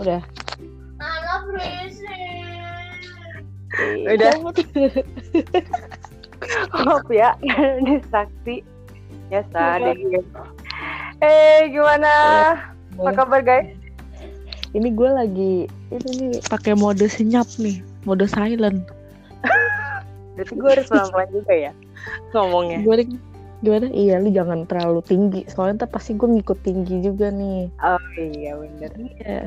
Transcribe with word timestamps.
Udah. 0.00 0.22
Berisik. 1.44 2.08
Udah. 4.10 4.32
Maaf 6.84 7.08
ya, 7.08 7.34
distraksi. 7.86 8.60
Ya, 9.32 9.40
sadar. 9.48 9.96
Eh, 11.24 11.60
gimana? 11.72 12.12
Apa 13.00 13.10
kabar 13.24 13.40
guys? 13.40 13.72
Ini 14.74 14.90
gue 14.90 15.06
lagi 15.06 15.54
ini 15.94 16.10
nih 16.18 16.42
pakai 16.50 16.74
mode 16.74 17.06
senyap 17.06 17.46
nih, 17.62 17.78
mode 18.04 18.26
silent. 18.26 18.82
Berarti 20.34 20.54
gue 20.58 20.70
harus 20.70 20.90
pelan-pelan 20.90 21.30
juga 21.30 21.54
ya 21.54 21.72
ngomongnya. 22.34 22.82
Gue 22.82 23.06
gimana? 23.62 23.86
Iya, 23.94 24.18
lu 24.18 24.34
jangan 24.34 24.66
terlalu 24.66 25.00
tinggi. 25.06 25.46
Soalnya 25.46 25.86
ntar 25.86 25.94
pasti 25.94 26.18
gue 26.18 26.26
ngikut 26.26 26.58
tinggi 26.66 27.00
juga 27.06 27.30
nih. 27.30 27.70
Oh 27.80 28.02
iya 28.18 28.58
bener. 28.58 28.90
Iya. 28.98 29.42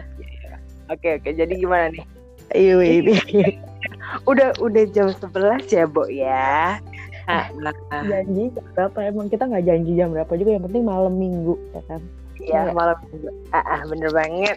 Oke 0.87 1.19
oke. 1.19 1.29
Jadi 1.35 1.53
gimana 1.59 1.91
nih? 1.91 2.05
Iya, 2.55 2.75
ini. 2.79 3.13
Udah 4.29 4.55
udah 4.63 4.83
jam 4.95 5.11
11 5.11 5.67
ya, 5.67 5.83
Bo 5.83 6.07
ya. 6.07 6.79
Nah, 7.27 7.51
janji 8.07 8.55
jam 8.55 8.63
berapa 8.71 8.97
emang 9.03 9.27
kita 9.27 9.43
nggak 9.51 9.67
janji 9.67 9.99
jam 9.99 10.15
berapa 10.15 10.31
juga 10.39 10.55
yang 10.55 10.63
penting 10.63 10.87
malam 10.87 11.13
minggu 11.19 11.59
ya 11.75 11.81
kan 11.91 12.01
ya 12.39 12.71
malam 12.71 12.95
minggu. 13.03 13.27
Ah, 13.51 13.59
ah, 13.67 13.81
bener 13.83 14.07
banget. 14.15 14.55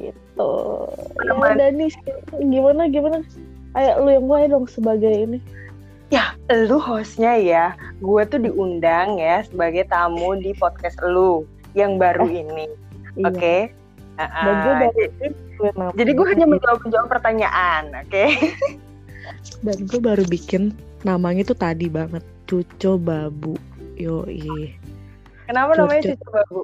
gitu 0.00 0.48
ya 1.20 1.32
udah 1.36 1.68
nih 1.76 1.92
gimana 2.40 2.88
gimana 2.88 3.20
ayo 3.76 4.00
lu 4.00 4.16
yang 4.16 4.24
mulai 4.24 4.48
dong 4.48 4.64
sebagai 4.64 5.12
ini 5.12 5.44
Ya, 6.12 6.36
lu 6.46 6.78
hostnya 6.78 7.34
ya. 7.40 7.74
Gue 7.98 8.22
tuh 8.28 8.38
diundang 8.38 9.18
ya 9.18 9.42
sebagai 9.42 9.88
tamu 9.88 10.36
di 10.38 10.52
podcast 10.54 11.00
lu 11.02 11.42
yang 11.74 11.96
baru 11.98 12.28
ini. 12.28 12.70
Iya. 13.18 13.34
Oke. 13.34 13.56
Ah. 14.16 14.46
dan 14.46 14.90
gue 14.90 15.28
gue 15.54 15.70
nama- 15.72 15.92
Jadi 15.92 16.10
gue 16.12 16.26
hanya 16.28 16.46
menjawab 16.46 16.78
menjawab 16.80 17.08
pertanyaan, 17.08 17.82
oke? 17.96 18.24
dan 19.60 19.76
gue 19.80 19.98
baru 19.98 20.24
bikin 20.24 20.70
namanya 21.02 21.42
tuh 21.44 21.56
tadi 21.56 21.86
banget 21.86 22.20
cuco 22.44 22.96
babu 22.96 23.56
yoi 23.94 24.74
Kenapa 25.44 25.72
Cur- 25.72 25.80
namanya 25.82 26.02
cucu 26.06 26.28
babu? 26.28 26.60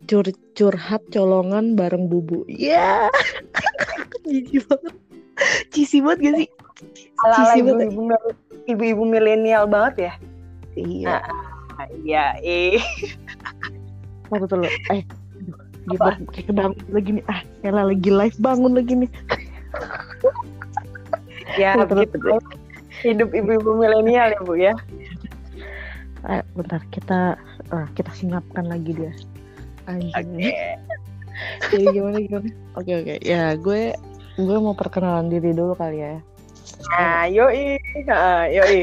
cur 0.00 0.26
curhat 0.54 1.02
colongan 1.08 1.74
bareng 1.74 2.06
bubu 2.06 2.46
ya 2.46 3.10
jijik 4.24 4.64
banget 4.64 4.94
cici 5.68 5.98
banget 5.98 6.18
gak 6.22 6.34
sih 6.38 6.48
banget. 7.60 7.90
ibu-ibu 7.90 8.02
ibu-ibu 8.66 9.02
milenial 9.04 9.66
banget 9.66 9.94
ya? 10.00 10.12
iya 10.74 11.18
Ah, 11.74 11.86
Iya, 11.96 12.34
eh. 12.40 12.74
Waktu 14.28 14.46
tuh 14.46 14.58
lo, 14.58 14.68
eh 14.88 15.02
gimana 15.88 16.16
kayak 16.30 16.46
kebangun 16.46 16.78
lagi 16.92 17.10
nih 17.16 17.24
ah 17.26 17.40
Ella 17.64 17.82
lagi 17.88 18.10
live 18.12 18.38
bangun 18.38 18.72
lagi 18.76 18.94
nih 18.94 19.10
Ya, 21.58 21.74
Terus, 21.74 22.06
gitu 22.06 22.16
deh. 22.22 22.38
Hidup 23.02 23.30
ibu-ibu 23.34 23.74
milenial 23.74 24.30
ya, 24.30 24.40
Bu 24.44 24.54
ya. 24.54 24.74
eh, 26.28 26.42
bentar 26.54 26.82
kita 26.90 27.38
ah, 27.70 27.86
kita 27.94 28.10
singapkan 28.12 28.66
lagi 28.66 28.90
dia 28.94 29.12
anjing 29.86 30.52
jadi 31.70 31.84
gimana 31.94 32.18
gimana 32.20 32.50
oke 32.74 32.90
oke 32.92 33.14
ya 33.22 33.54
gue 33.54 33.94
gue 34.36 34.56
mau 34.58 34.74
perkenalan 34.74 35.30
diri 35.30 35.54
dulu 35.54 35.72
kali 35.74 36.02
ya 36.02 36.18
Nah, 36.94 37.24
yoi. 37.26 37.80
Heeh, 37.96 38.42
yoi. 38.54 38.80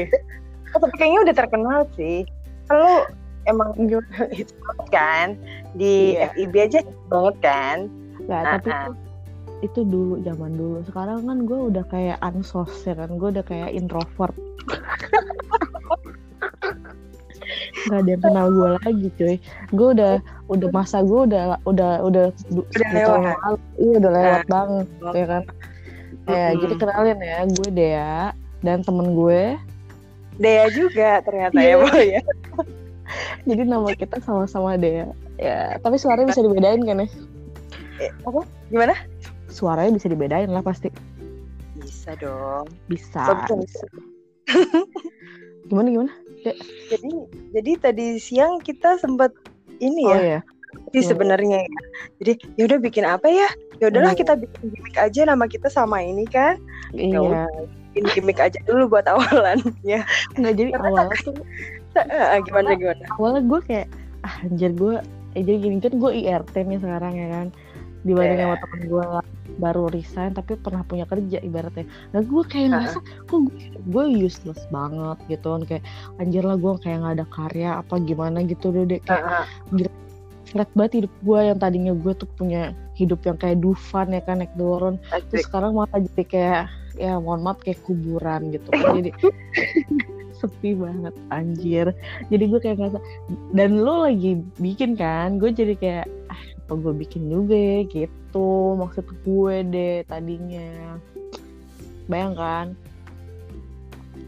Oh, 0.74 0.78
tapi 0.82 0.94
kayaknya 1.00 1.20
udah 1.30 1.36
terkenal 1.38 1.80
sih. 1.94 2.26
Kalau 2.68 3.08
emang 3.46 3.70
itu 4.32 4.52
banget 4.58 4.86
kan 4.88 5.26
di 5.72 6.14
Iya. 6.14 6.30
FIB 6.32 6.54
aja 6.60 6.80
banget 7.06 7.36
kan. 7.40 7.76
Nggak, 8.20 8.40
Ah, 8.40 8.52
tapi 8.54 8.68
ah. 8.68 8.78
itu, 8.82 8.92
itu 9.62 9.80
dulu 9.84 10.14
zaman 10.20 10.52
dulu 10.52 10.78
sekarang 10.84 11.18
kan 11.22 11.38
gue 11.42 11.60
udah 11.70 11.84
kayak 11.86 12.18
ansos 12.20 12.68
ya 12.82 12.94
kan 12.94 13.10
gue 13.12 13.28
udah 13.30 13.42
kayak 13.42 13.70
introvert 13.70 14.34
nggak 17.86 17.98
ada 17.98 18.10
yang 18.10 18.20
kenal 18.20 18.46
gue 18.50 18.68
lagi 18.76 19.08
cuy 19.14 19.36
gue 19.70 19.88
udah 19.92 20.14
udah 20.48 20.68
masa 20.70 20.98
gue 21.00 21.20
udah 21.24 21.42
udah 21.62 22.02
udah 22.02 22.26
Udah 22.50 22.66
10 22.66 22.82
tahun 22.82 22.94
lewat. 23.22 23.38
lalu. 23.38 23.58
iya 23.78 23.94
udah 23.96 24.10
lewat 24.12 24.42
banget 24.46 24.86
Oh. 24.98 25.12
ya 25.14 25.26
kan 25.28 25.42
ya 26.26 26.34
Mm-mm. 26.44 26.58
jadi 26.58 26.74
kenalin 26.76 27.18
ya 27.22 27.38
gue 27.46 27.68
Dea 27.70 28.18
dan 28.60 28.78
temen 28.82 29.08
gue 29.14 29.42
Dea 30.36 30.66
juga 30.68 31.22
ternyata 31.22 31.54
Iya. 31.54 31.70
ya, 31.70 31.76
Bu 31.78 31.86
ya. 32.12 32.20
Jadi 33.44 33.62
nama 33.64 33.90
kita 34.00 34.18
sama-sama 34.20 34.74
Dea 34.76 35.10
ya 35.36 35.76
tapi 35.80 35.96
suaranya 35.96 36.30
bisa 36.30 36.42
dibedain 36.42 36.82
kan 36.82 37.02
ya 37.02 37.08
Eh, 37.96 38.12
apa? 38.28 38.44
Gimana? 38.68 38.92
suaranya 39.48 39.96
bisa 39.96 40.06
dibedain 40.06 40.52
lah 40.52 40.60
pasti 40.60 40.92
Bisa 41.76 42.12
dong. 42.16 42.68
bisa, 42.88 43.24
bisa. 43.56 43.84
gimana 45.66 45.88
gimana 45.90 46.12
Jadi 46.86 47.10
jadi 47.50 47.70
tadi 47.80 48.06
siang 48.16 48.60
kita 48.60 49.00
sempat 49.00 49.32
ini 49.78 50.04
oh 50.04 50.14
ya 50.14 50.38
ya 50.38 50.40
sih 50.92 51.00
Hmm. 51.02 51.08
sebenarnya 51.08 51.64
ya. 51.64 51.72
Jadi 52.20 52.32
ya 52.54 52.62
udah 52.68 52.78
bikin 52.78 53.02
apa 53.02 53.26
ya? 53.26 53.48
Ya 53.80 53.88
udahlah 53.88 54.12
Hmm. 54.12 54.20
kita 54.20 54.32
bikin 54.36 54.64
gimmick 54.70 54.96
aja 54.96 55.20
nama 55.24 55.44
kita 55.48 55.66
sama 55.66 56.04
ini 56.04 56.28
kan. 56.28 56.60
Ya 56.92 57.10
iya 57.10 57.18
udah, 57.18 57.48
bikin 57.90 58.04
gimmick 58.12 58.38
aja 58.38 58.60
dulu 58.68 58.92
buat 58.92 59.08
awalan 59.12 59.58
ya. 59.82 60.04
nggak 60.36 60.52
jadi 60.54 60.70
awalnya 60.76 61.16
tuh 61.24 61.32
Eh, 62.04 62.38
gimana 62.44 62.76
gimana? 62.76 63.04
awalnya 63.16 63.42
gue 63.44 63.60
kayak 63.64 63.86
ah 64.20 64.34
anjir 64.44 64.72
gue 64.74 65.00
eh 65.32 65.42
jadi 65.44 65.58
gini 65.60 65.76
kan 65.80 65.94
gue 65.96 66.10
IRT 66.12 66.54
nih 66.64 66.80
sekarang 66.80 67.12
ya 67.14 67.28
kan 67.30 67.46
dibanding 68.06 68.38
Iya. 68.38 68.44
sama 68.46 68.56
temen 68.62 68.80
gue 68.86 69.04
baru 69.56 69.84
resign 69.90 70.30
tapi 70.30 70.52
pernah 70.60 70.82
punya 70.84 71.08
kerja 71.08 71.38
ibaratnya 71.40 71.84
nah 72.12 72.20
gue 72.22 72.42
kayak 72.44 72.66
ngerasa 72.70 72.98
kok 73.26 73.38
gue, 73.48 73.56
gue 73.88 74.04
useless 74.20 74.62
banget 74.68 75.18
gitu 75.26 75.46
kan 75.56 75.62
kayak 75.64 75.84
anjir 76.20 76.42
lah 76.44 76.54
gue 76.54 76.72
kayak 76.82 77.02
nggak 77.02 77.14
ada 77.18 77.26
karya 77.32 77.70
apa 77.80 77.94
gimana 78.04 78.44
gitu 78.44 78.70
deh 78.70 78.84
Dek. 78.86 79.02
kayak 79.08 79.48
flat 80.46 80.70
banget 80.78 80.92
hidup 81.02 81.12
gue 81.26 81.38
yang 81.42 81.58
tadinya 81.58 81.92
gue 81.92 82.12
tuh 82.14 82.28
punya 82.38 82.70
hidup 82.94 83.18
yang 83.26 83.34
kayak 83.36 83.58
Dufan 83.58 84.14
ya 84.14 84.22
kan 84.22 84.38
naik 84.38 84.54
turun 84.54 84.96
terus 85.28 85.42
sekarang 85.44 85.74
malah 85.74 85.98
jadi 85.98 86.24
kayak 86.24 86.62
ya 86.96 87.20
mohon 87.20 87.44
maaf 87.44 87.60
kayak 87.60 87.80
kuburan 87.84 88.50
gitu. 88.50 88.68
Jadi 88.96 89.12
sepi 90.36 90.76
banget 90.76 91.14
anjir. 91.32 91.86
Jadi 92.28 92.44
gue 92.48 92.60
kayak 92.60 92.76
ngerasa 92.80 93.00
dan 93.56 93.80
lo 93.80 94.04
lagi 94.04 94.40
bikin 94.60 94.96
kan 94.96 95.40
gue 95.40 95.48
jadi 95.48 95.74
kayak 95.80 96.06
ah 96.28 96.42
apa 96.66 96.72
gue 96.76 96.92
bikin 96.92 97.32
juga 97.32 97.56
ya? 97.56 97.80
Gitu 97.88 98.48
maksud 98.76 99.06
gue 99.24 99.54
deh 99.64 99.96
tadinya. 100.04 101.00
Bayangkan 102.06 102.76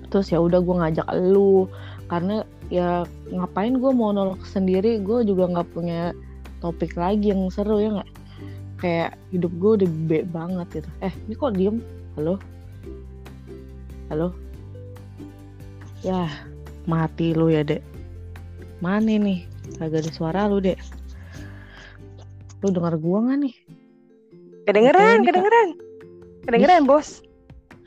terus 0.09 0.33
ya 0.33 0.41
udah 0.41 0.65
gue 0.65 0.73
ngajak 0.81 1.09
lu 1.21 1.69
karena 2.09 2.41
ya 2.73 3.05
ngapain 3.29 3.77
gue 3.77 3.93
mau 3.93 4.09
nolak 4.17 4.41
sendiri 4.49 5.05
gue 5.05 5.29
juga 5.29 5.45
nggak 5.53 5.69
punya 5.77 6.17
topik 6.65 6.97
lagi 6.97 7.37
yang 7.37 7.53
seru 7.53 7.77
ya 7.85 8.01
nggak? 8.01 8.11
Kayak 8.81 9.11
hidup 9.29 9.53
gue 9.61 9.71
udah 9.85 9.91
be 10.09 10.19
banget 10.25 10.81
gitu. 10.81 10.91
Eh 11.05 11.13
ini 11.29 11.35
kok 11.37 11.53
diem? 11.53 11.85
Halo 12.17 12.41
halo? 14.09 14.33
Ya 16.01 16.29
mati 16.89 17.37
lu 17.37 17.53
ya 17.53 17.61
dek. 17.65 17.85
Mana 18.81 19.21
nih? 19.21 19.45
Kagak 19.77 20.07
ada 20.07 20.11
suara 20.13 20.41
lu 20.49 20.65
dek. 20.65 20.81
Lu 22.65 22.73
dengar 22.73 22.97
gua 22.97 23.29
nggak 23.29 23.39
nih? 23.49 23.55
Kedengeran, 24.65 25.25
kedengeran. 25.25 25.69
Kedengeran, 26.45 26.83
Bos. 26.89 27.21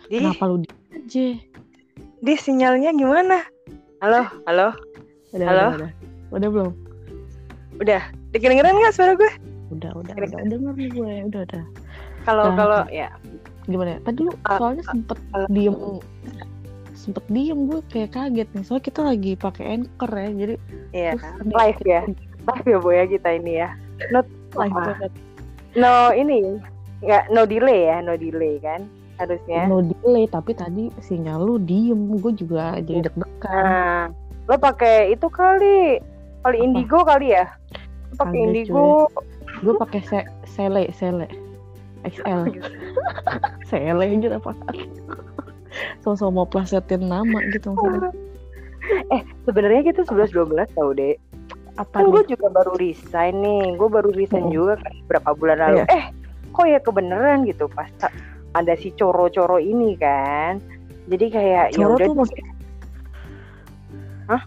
Di, 0.10 0.22
kenapa 0.22 0.50
lu 0.50 0.62
diem 0.66 0.78
aja? 0.94 1.28
Di 2.22 2.34
sinyalnya 2.38 2.92
gimana? 2.94 3.42
Halo, 4.02 4.26
halo. 4.50 4.74
udah 5.32 5.46
Halo? 5.48 5.66
udah 5.66 5.78
udah, 5.78 5.92
udah 6.36 6.50
belum? 6.50 6.74
Udah, 7.82 8.02
kedengeran 8.36 8.78
nggak 8.78 8.94
suara 8.94 9.14
gue? 9.18 9.32
udah 9.72 9.92
udah 9.96 10.14
udah. 10.20 10.40
Denger 10.52 10.74
nih 10.76 10.90
gue 10.92 11.12
udah 11.32 11.42
udah. 11.48 11.64
Kalau 12.28 12.46
Nah. 12.54 12.56
kalau 12.60 12.82
ya, 12.92 13.08
gimana 13.66 13.90
ya? 13.96 14.00
Tadi 14.02 14.20
lu 14.22 14.32
Ah, 14.44 14.58
soalnya 14.58 14.84
sempet 14.86 15.18
kalau- 15.30 15.50
diem. 15.50 15.76
Sempet 16.94 17.26
diem 17.28 17.60
gue 17.66 17.80
kayak 17.88 18.10
kaget 18.12 18.50
nih. 18.52 18.64
Soalnya 18.64 18.86
kita 18.86 19.02
lagi 19.02 19.32
pakai 19.34 19.66
anchor 19.74 20.12
ya 20.12 20.28
jadi 20.30 20.56
ya 20.92 21.10
terus 21.16 21.26
live 21.50 21.82
ya, 21.84 22.02
live 22.48 22.68
ya 22.68 22.78
bu 22.78 22.90
ya 22.92 23.04
kita 23.06 23.30
ini 23.34 23.54
ya. 23.58 23.70
Not 24.10 24.28
live 24.54 24.74
banget. 24.74 25.12
No 25.74 25.94
ini 26.12 26.62
nggak 27.02 27.24
no 27.30 27.42
delay 27.44 27.90
ya, 27.90 27.98
no 28.00 28.14
delay 28.14 28.62
kan 28.62 28.86
harusnya. 29.18 29.66
no 29.66 29.82
delay 29.82 30.26
tapi 30.26 30.54
tadi 30.54 30.94
sinyal 31.00 31.42
lu 31.42 31.56
diem. 31.58 32.18
Gue 32.18 32.34
juga 32.34 32.78
jadi 32.78 33.06
deg-degan. 33.06 33.50
Nah, 33.50 34.02
lo 34.46 34.56
pakai 34.58 35.10
itu 35.10 35.26
kali, 35.26 35.98
kali 36.42 36.58
Apa? 36.58 36.66
indigo 36.66 37.00
kali 37.02 37.34
ya? 37.34 37.46
Pakai 38.14 38.40
indigo. 38.44 39.10
gue 39.62 39.74
pakai 39.76 40.02
se 40.02 40.20
sele 40.48 40.90
sele 40.92 41.30
XL 42.06 42.42
sele 43.70 44.06
aja 44.06 44.30
apa 44.38 44.52
so-so 46.04 46.28
mau 46.30 46.46
plesetin 46.46 47.08
nama 47.08 47.40
gitu 47.54 47.74
maksudnya 47.74 48.12
eh 49.14 49.22
sebenarnya 49.46 49.94
kita 49.94 50.02
11 50.10 50.34
12 50.34 50.74
tau 50.74 50.92
deh. 50.92 51.14
apa 51.80 52.04
Kan 52.04 52.12
gue 52.12 52.36
juga 52.36 52.52
baru 52.52 52.76
resign 52.76 53.40
nih. 53.40 53.78
Gue 53.80 53.88
baru 53.88 54.10
resign 54.12 54.50
Hmm. 54.50 54.54
juga 54.54 54.74
kan 54.84 54.94
berapa 55.08 55.30
bulan 55.38 55.58
lalu. 55.62 55.78
Iya. 55.80 55.86
Eh, 55.88 56.06
kok 56.52 56.66
ya 56.68 56.80
kebenaran 56.84 57.48
gitu 57.48 57.72
pas 57.72 57.88
ada 58.52 58.74
si 58.76 58.92
coro-coro 58.92 59.56
ini 59.58 59.96
kan 59.96 60.60
jadi 61.08 61.26
kayak 61.32 61.66
ya 61.72 61.80
Coro 61.80 61.96
udah 61.96 62.08
tuh 62.08 62.16
maksudnya 62.20 62.46
Hah? 64.28 64.42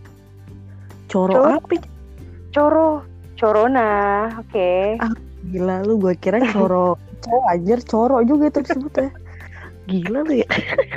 Coro, 1.08 1.32
Coro? 1.32 1.52
apa? 1.56 1.76
coro 2.54 2.88
corona 3.34 3.90
oke 4.38 5.00
Gila 5.46 5.82
lu 5.82 5.98
gue 5.98 6.14
kira 6.14 6.40
coro 6.48 6.96
cowok 7.20 7.44
anjir 7.48 7.78
coro 7.82 8.16
juga 8.20 8.48
itu 8.48 8.60
disebutnya. 8.62 9.10
Gila 9.84 10.20
lu 10.22 10.34
ya. 10.36 10.48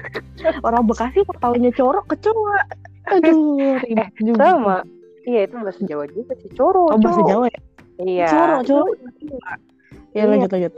Orang 0.65 0.85
Bekasi 0.85 1.19
taunya 1.37 1.71
coro 1.71 1.99
kecoa. 2.05 2.59
Aduh, 3.07 3.79
ribet 3.79 4.11
juga. 4.17 4.39
sama 4.45 4.77
iya 5.23 5.43
itu 5.43 5.55
bahasa 5.55 5.79
Jawa 5.81 6.07
juga 6.07 6.35
sih 6.37 6.51
coro 6.51 6.87
Oh, 6.87 6.95
bahasa 6.97 7.19
coro. 7.19 7.27
Jawa 7.29 7.45
ya? 7.47 7.59
iya 7.99 8.27
Coro, 8.27 8.55
coro. 8.61 8.91
Ya 10.11 10.23
Iya. 10.23 10.23
lanjut 10.25 10.49
lanjut. 10.49 10.73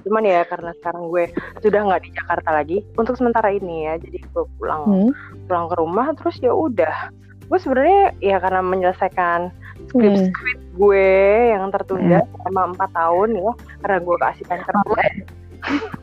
cuman 0.00 0.24
ya 0.24 0.40
karena 0.42 0.72
sekarang 0.76 1.08
gue 1.08 1.24
sudah 1.60 1.80
nggak 1.82 2.02
di 2.02 2.10
Jakarta 2.10 2.50
lagi 2.50 2.80
untuk 2.94 3.14
sementara 3.14 3.48
ini 3.48 3.84
ya 3.84 3.96
jadi 3.96 4.16
gue 4.22 4.44
pulang 4.56 4.82
Hmm. 4.82 5.12
pulang 5.44 5.68
ke 5.68 5.76
rumah 5.76 6.06
terus 6.16 6.36
ya 6.38 6.48
udah 6.50 7.12
gue 7.42 7.58
sebenarnya 7.58 8.16
ya 8.18 8.36
karena 8.36 8.60
menyelesaikan 8.62 9.52
skripsi 9.88 10.28
Hmm. 10.28 10.58
gue 10.76 11.08
yang 11.52 11.64
tertunda 11.72 12.20
selama 12.36 12.62
empat 12.72 12.90
tahun 12.92 13.28
ya 13.36 13.52
karena 13.80 13.98
gue 14.00 14.16
keasikan 14.16 14.58
kerja 14.60 15.02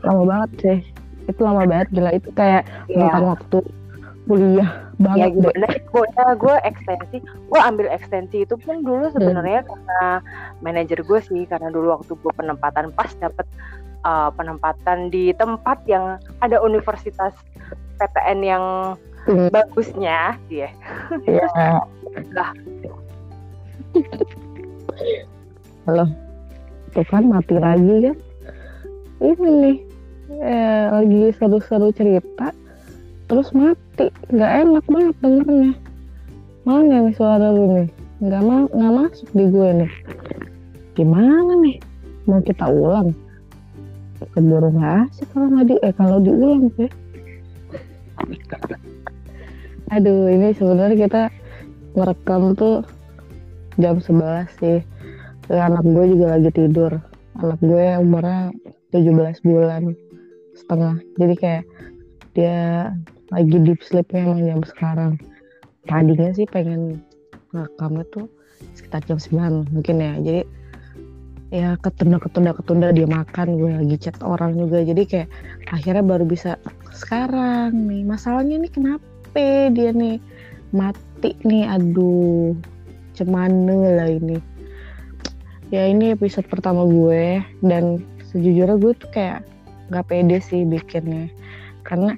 Lama 0.06 0.24
banget 0.24 0.51
sih. 0.62 0.79
Itu 1.25 1.41
lama 1.41 1.65
banget 1.65 1.88
gila 1.91 2.12
itu 2.13 2.29
kayak 2.31 2.63
ya, 2.88 2.97
makan 3.09 3.24
waktu 3.33 3.57
kuliah 4.27 4.69
ya 4.97 4.97
banget 5.00 5.18
deh. 5.18 5.31
gimana 5.56 5.68
gue 5.71 6.06
ya, 6.09 6.25
gue 6.35 6.56
ekstensi 6.62 7.18
gue 7.24 7.59
ambil 7.62 7.88
ekstensi 7.88 8.38
itu 8.44 8.56
pun 8.57 8.81
dulu 8.81 9.07
sebenarnya 9.09 9.62
karena 9.63 10.01
manajer 10.59 11.00
gue 11.00 11.19
sih 11.21 11.45
karena 11.45 11.69
dulu 11.69 11.95
waktu 11.95 12.12
gue 12.12 12.33
penempatan 12.35 12.91
pas 12.91 13.07
dapet 13.18 13.45
uh, 14.03 14.27
penempatan 14.33 15.07
di 15.07 15.31
tempat 15.31 15.80
yang 15.85 16.18
ada 16.41 16.59
universitas 16.59 17.33
PTN 17.97 18.39
yang 18.41 18.65
Hmm. 19.27 19.51
bagusnya 19.51 20.39
dia 20.47 20.71
Iya. 21.27 21.51
Lah. 22.31 22.56
Halo. 25.88 26.05
Tuh 26.94 27.05
kan 27.09 27.23
mati 27.25 27.57
lagi 27.57 27.95
kan. 28.05 28.17
Ini 29.17 29.49
nih. 29.63 29.77
Eh, 30.38 30.85
lagi 30.94 31.21
seru-seru 31.33 31.89
cerita. 31.95 32.53
Terus 33.25 33.49
mati. 33.57 34.13
Nggak 34.29 34.53
enak 34.61 34.85
banget 34.85 35.15
dengernya. 35.23 35.73
Mana 36.67 36.95
nih 37.07 37.15
suara 37.15 37.49
lu 37.49 37.65
nih? 37.73 37.89
Nggak, 38.21 38.41
ma- 38.45 38.69
nggak 38.69 38.94
masuk 38.94 39.29
di 39.33 39.45
gue 39.49 39.69
nih. 39.81 39.91
Gimana 40.94 41.53
nih? 41.63 41.77
Mau 42.29 42.44
kita 42.44 42.69
ulang? 42.69 43.15
Keburu 44.33 44.73
nggak 44.73 45.09
asik 45.09 45.29
kalau 45.33 45.47
nggak 45.53 45.65
di 45.69 45.75
eh 45.85 45.94
kalau 45.94 46.17
diulang 46.21 46.69
sih. 46.75 46.89
Aduh, 49.94 50.27
ini 50.27 50.51
sebenarnya 50.57 50.97
kita 51.07 51.23
merekam 51.95 52.57
tuh 52.57 52.83
jam 53.77 54.01
11 54.01 54.50
sih. 54.59 54.79
Anak 55.47 55.85
gue 55.85 56.06
juga 56.18 56.38
lagi 56.38 56.50
tidur. 56.51 56.91
Anak 57.39 57.59
gue 57.62 57.85
umurnya 58.01 58.51
17 58.91 59.45
bulan 59.45 59.95
setengah. 60.57 60.97
Jadi 61.18 61.33
kayak 61.38 61.63
dia 62.33 62.91
lagi 63.31 63.57
deep 63.62 63.79
sleepnya 63.85 64.27
emang 64.27 64.41
jam 64.44 64.62
sekarang. 64.65 65.13
Tadinya 65.88 66.33
sih 66.35 66.45
pengen 66.50 67.01
ngerekamnya 67.56 68.03
tuh 68.12 68.27
sekitar 68.75 69.06
jam 69.07 69.18
9 69.21 69.71
mungkin 69.71 69.95
ya. 70.01 70.13
Jadi 70.19 70.41
ya 71.47 71.80
ketunda 71.80 72.19
ketunda 72.19 72.51
ketunda 72.51 72.91
dia 72.91 73.07
makan 73.07 73.56
gue 73.56 73.71
lagi 73.71 73.97
chat 74.03 74.19
orang 74.19 74.59
juga 74.59 74.83
jadi 74.83 75.03
kayak 75.07 75.30
akhirnya 75.71 76.03
baru 76.03 76.27
bisa 76.27 76.59
sekarang 76.91 77.88
nih 77.88 78.03
masalahnya 78.03 78.59
nih 78.59 78.71
kenapa 78.71 79.07
dia 79.71 79.95
nih 79.95 80.19
mati 80.75 81.39
nih 81.47 81.63
aduh 81.71 82.51
cemana 83.17 83.97
lah 83.97 84.09
ini. 84.09 84.37
Ya 85.73 85.89
ini 85.89 86.13
episode 86.13 86.45
pertama 86.47 86.85
gue 86.85 87.41
dan 87.65 88.05
sejujurnya 88.29 88.77
gue 88.77 88.93
tuh 88.95 89.09
kayak 89.11 89.43
nggak 89.89 90.05
pede 90.05 90.37
sih 90.39 90.63
bikinnya. 90.63 91.27
Karena 91.81 92.13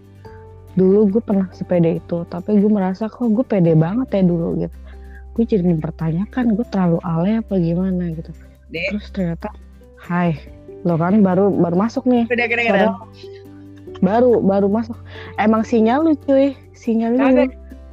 dulu 0.78 1.18
gue 1.18 1.22
pernah 1.24 1.50
sepede 1.56 1.98
itu 1.98 2.28
tapi 2.30 2.60
gue 2.60 2.72
merasa 2.72 3.10
kok 3.10 3.26
gue 3.26 3.46
pede 3.48 3.74
banget 3.74 4.12
ya 4.12 4.22
dulu 4.28 4.60
gitu. 4.60 4.78
Gue 5.34 5.44
jadi 5.48 5.64
mempertanyakan 5.64 6.60
gue 6.60 6.66
terlalu 6.70 7.00
alay 7.08 7.40
apa 7.40 7.56
gimana 7.56 8.12
gitu. 8.14 8.36
Dek. 8.70 8.94
terus 8.94 9.10
ternyata 9.10 9.50
hai 10.06 10.38
lo 10.86 10.94
kan 10.94 11.18
baru 11.26 11.50
baru 11.50 11.76
masuk 11.76 12.06
nih. 12.06 12.30
Udah 12.30 12.46
Suara- 12.46 13.02
baru 14.00 14.32
baru 14.46 14.68
masuk. 14.70 14.98
Emang 15.42 15.66
sinyal 15.66 16.06
lu 16.06 16.14
cuy. 16.28 16.54
Sinyal 16.78 17.18
lu. 17.18 17.50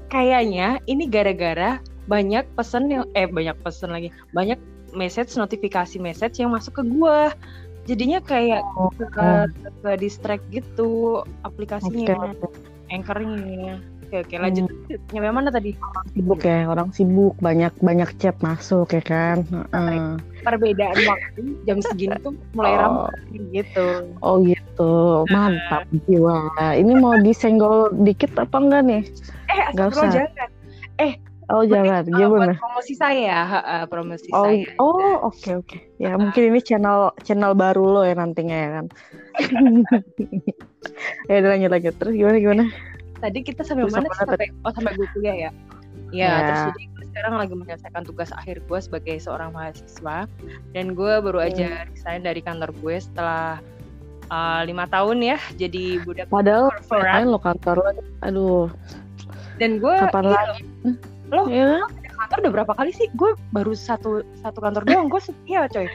Kayaknya 0.07 0.79
ini 0.87 1.11
gara-gara 1.11 1.83
banyak 2.07 2.47
pesen 2.55 2.87
yang 2.87 3.05
eh 3.13 3.27
banyak 3.27 3.55
pesen 3.61 3.91
lagi. 3.91 4.09
Banyak 4.31 4.59
message 4.93 5.35
notifikasi 5.35 5.99
message 5.99 6.39
yang 6.39 6.51
masuk 6.51 6.79
ke 6.79 6.85
gua. 6.89 7.31
Jadinya 7.85 8.19
kayak 8.19 8.67
Oh, 8.75 8.91
ke, 8.91 9.07
ke 9.79 9.91
distract 9.97 10.43
gitu 10.51 11.23
aplikasinya, 11.43 12.35
oke. 12.35 12.51
anchornya. 12.89 13.79
Oke 14.07 14.23
oke 14.23 14.35
lanjut. 14.39 14.71
Nyampe 15.11 15.31
mana 15.31 15.51
tadi? 15.51 15.75
sibuk 16.15 16.41
ya 16.41 16.65
orang 16.65 16.95
sibuk 16.95 17.35
banyak 17.39 17.75
banyak 17.79 18.07
chat 18.17 18.39
masuk 18.39 18.89
ya 18.89 19.03
kan 19.03 19.43
Heeh. 19.45 20.15
Perbedaan 20.41 20.95
waktu 20.97 21.43
jam 21.67 21.83
segini 21.83 22.15
tuh 22.23 22.33
mulai 22.55 22.79
Oh. 22.79 23.11
ramai 23.11 23.51
gitu. 23.53 23.87
oh 24.23 24.39
gitu 24.41 24.95
mantap 25.29 25.85
jiwa 26.07 26.39
ini 26.73 26.95
mau 26.95 27.19
disenggol 27.19 27.91
dikit 28.01 28.31
apa 28.39 28.57
enggak 28.57 28.83
nih 28.87 29.03
Eh 29.51 29.63
Nggak 29.75 29.87
usah. 29.93 30.09
jangan. 30.09 30.49
Oh 31.53 31.63
jangan. 31.63 32.03
gimana 32.07 32.55
buat 32.55 32.59
promosi 32.59 32.95
saya, 32.99 33.37
ha, 33.47 33.87
promosi 33.87 34.29
oh 34.35 34.47
saya. 34.51 34.67
oh 34.83 35.31
oke 35.31 35.51
oke. 35.63 35.79
Ya 36.03 36.19
mungkin 36.19 36.53
ini 36.53 36.61
channel 36.63 37.15
channel 37.23 37.55
baru 37.55 37.85
lo 37.85 38.03
ya 38.03 38.15
nantinya 38.19 38.57
ya 38.57 38.69
kan? 38.81 38.87
Ya 41.27 41.43
udah 41.43 41.51
lanjut 41.59 41.71
lanjut. 41.75 41.95
Terus 41.99 42.15
gimana 42.15 42.37
gimana? 42.39 42.65
Tadi 43.19 43.39
kita 43.43 43.67
sampai 43.67 43.91
Terus 43.91 43.95
mana? 43.99 44.07
sampai 44.15 44.15
sih? 44.15 44.23
Sampai 44.23 44.47
oh 44.63 44.73
sampai 44.73 44.93
gue 44.95 45.09
kuliah 45.19 45.37
ya. 45.37 45.51
Ya, 46.15 46.31
Ya. 46.31 46.31
terus 46.47 46.63
jadi 46.71 46.83
gue 46.87 47.05
sekarang 47.11 47.35
lagi 47.35 47.55
menyelesaikan 47.59 48.03
tugas 48.07 48.31
akhir 48.31 48.63
gue 48.71 48.79
sebagai 48.79 49.17
seorang 49.19 49.51
mahasiswa. 49.51 50.31
Dan 50.71 50.95
gue 50.95 51.13
baru 51.19 51.43
aja 51.43 51.91
resign 51.91 52.23
dari 52.23 52.39
kantor 52.39 52.71
gue 52.79 52.97
setelah 53.03 53.59
uh, 54.31 54.63
lima 54.63 54.87
tahun 54.87 55.23
ya 55.23 55.39
jadi 55.59 56.03
budak 56.07 56.31
padahal 56.31 56.71
lo 57.27 57.39
kantor 57.43 57.77
lo? 57.83 57.91
Aduh. 58.23 58.67
Dan 59.57 59.81
gue 59.83 59.95
kapan 59.97 60.25
iya, 60.31 60.37
lagi 60.37 60.63
Lo? 61.29 61.47
ya 61.49 61.83
kan? 61.83 61.91
kantor 62.17 62.39
udah 62.43 62.53
berapa 62.63 62.73
kali 62.75 62.91
sih? 62.91 63.07
Gue 63.15 63.35
baru 63.51 63.73
satu 63.73 64.23
satu 64.41 64.59
kantor 64.59 64.83
doang 64.85 65.07
gue 65.07 65.21
setia 65.21 65.67
coy. 65.69 65.87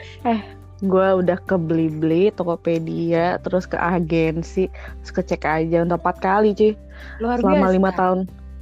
Gue 0.82 1.08
udah 1.14 1.38
ke 1.38 1.54
Blibli, 1.54 2.34
Tokopedia, 2.34 3.38
terus 3.40 3.64
ke 3.64 3.74
agensi, 3.74 4.66
terus 4.98 5.12
ke 5.12 5.22
cek 5.24 5.42
aja 5.42 5.82
udah 5.82 5.94
empat 5.94 6.18
kali 6.18 6.52
cuy. 6.52 6.72
Luar 7.18 7.38
selama 7.38 7.66
biasa. 7.66 7.74
lima 7.74 7.90
tahun 7.92 8.18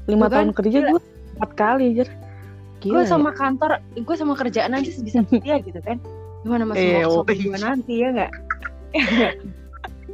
lima 0.06 0.24
Tuh 0.24 0.30
kan, 0.30 0.36
tahun 0.36 0.50
kerja 0.52 0.78
gila. 0.80 0.90
gue 0.90 1.00
empat 1.36 1.50
kali 1.54 1.84
aja 1.94 2.04
gue 2.80 2.96
ya. 2.96 3.04
sama 3.04 3.30
kantor 3.30 3.76
gue 3.92 4.16
sama 4.16 4.32
kerjaan 4.32 4.72
aja 4.72 4.88
bisa 4.88 5.20
setia 5.28 5.60
gitu 5.60 5.80
kan? 5.80 6.00
Gimana 6.40 6.64
masuk 6.64 6.80
Iya, 6.80 7.04
workshop 7.04 7.26
woi. 7.28 7.36
gue 7.42 7.58
nanti 7.60 7.94
ya 8.00 8.08
nggak? 8.10 8.32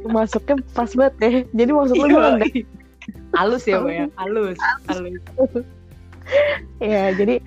Masuknya 0.05 0.55
pas 0.71 0.91
banget 0.93 1.13
deh 1.19 1.35
jadi 1.51 1.71
maksud 1.71 1.95
lu 1.95 2.07
gimana? 2.07 2.43
Deh 2.43 2.63
halus 3.35 3.63
ya 3.63 3.79
Bo, 3.79 3.87
ya? 3.87 4.05
Halus. 4.19 4.59
Halus 4.87 5.19
ya 6.77 7.11
jadi 7.13 7.39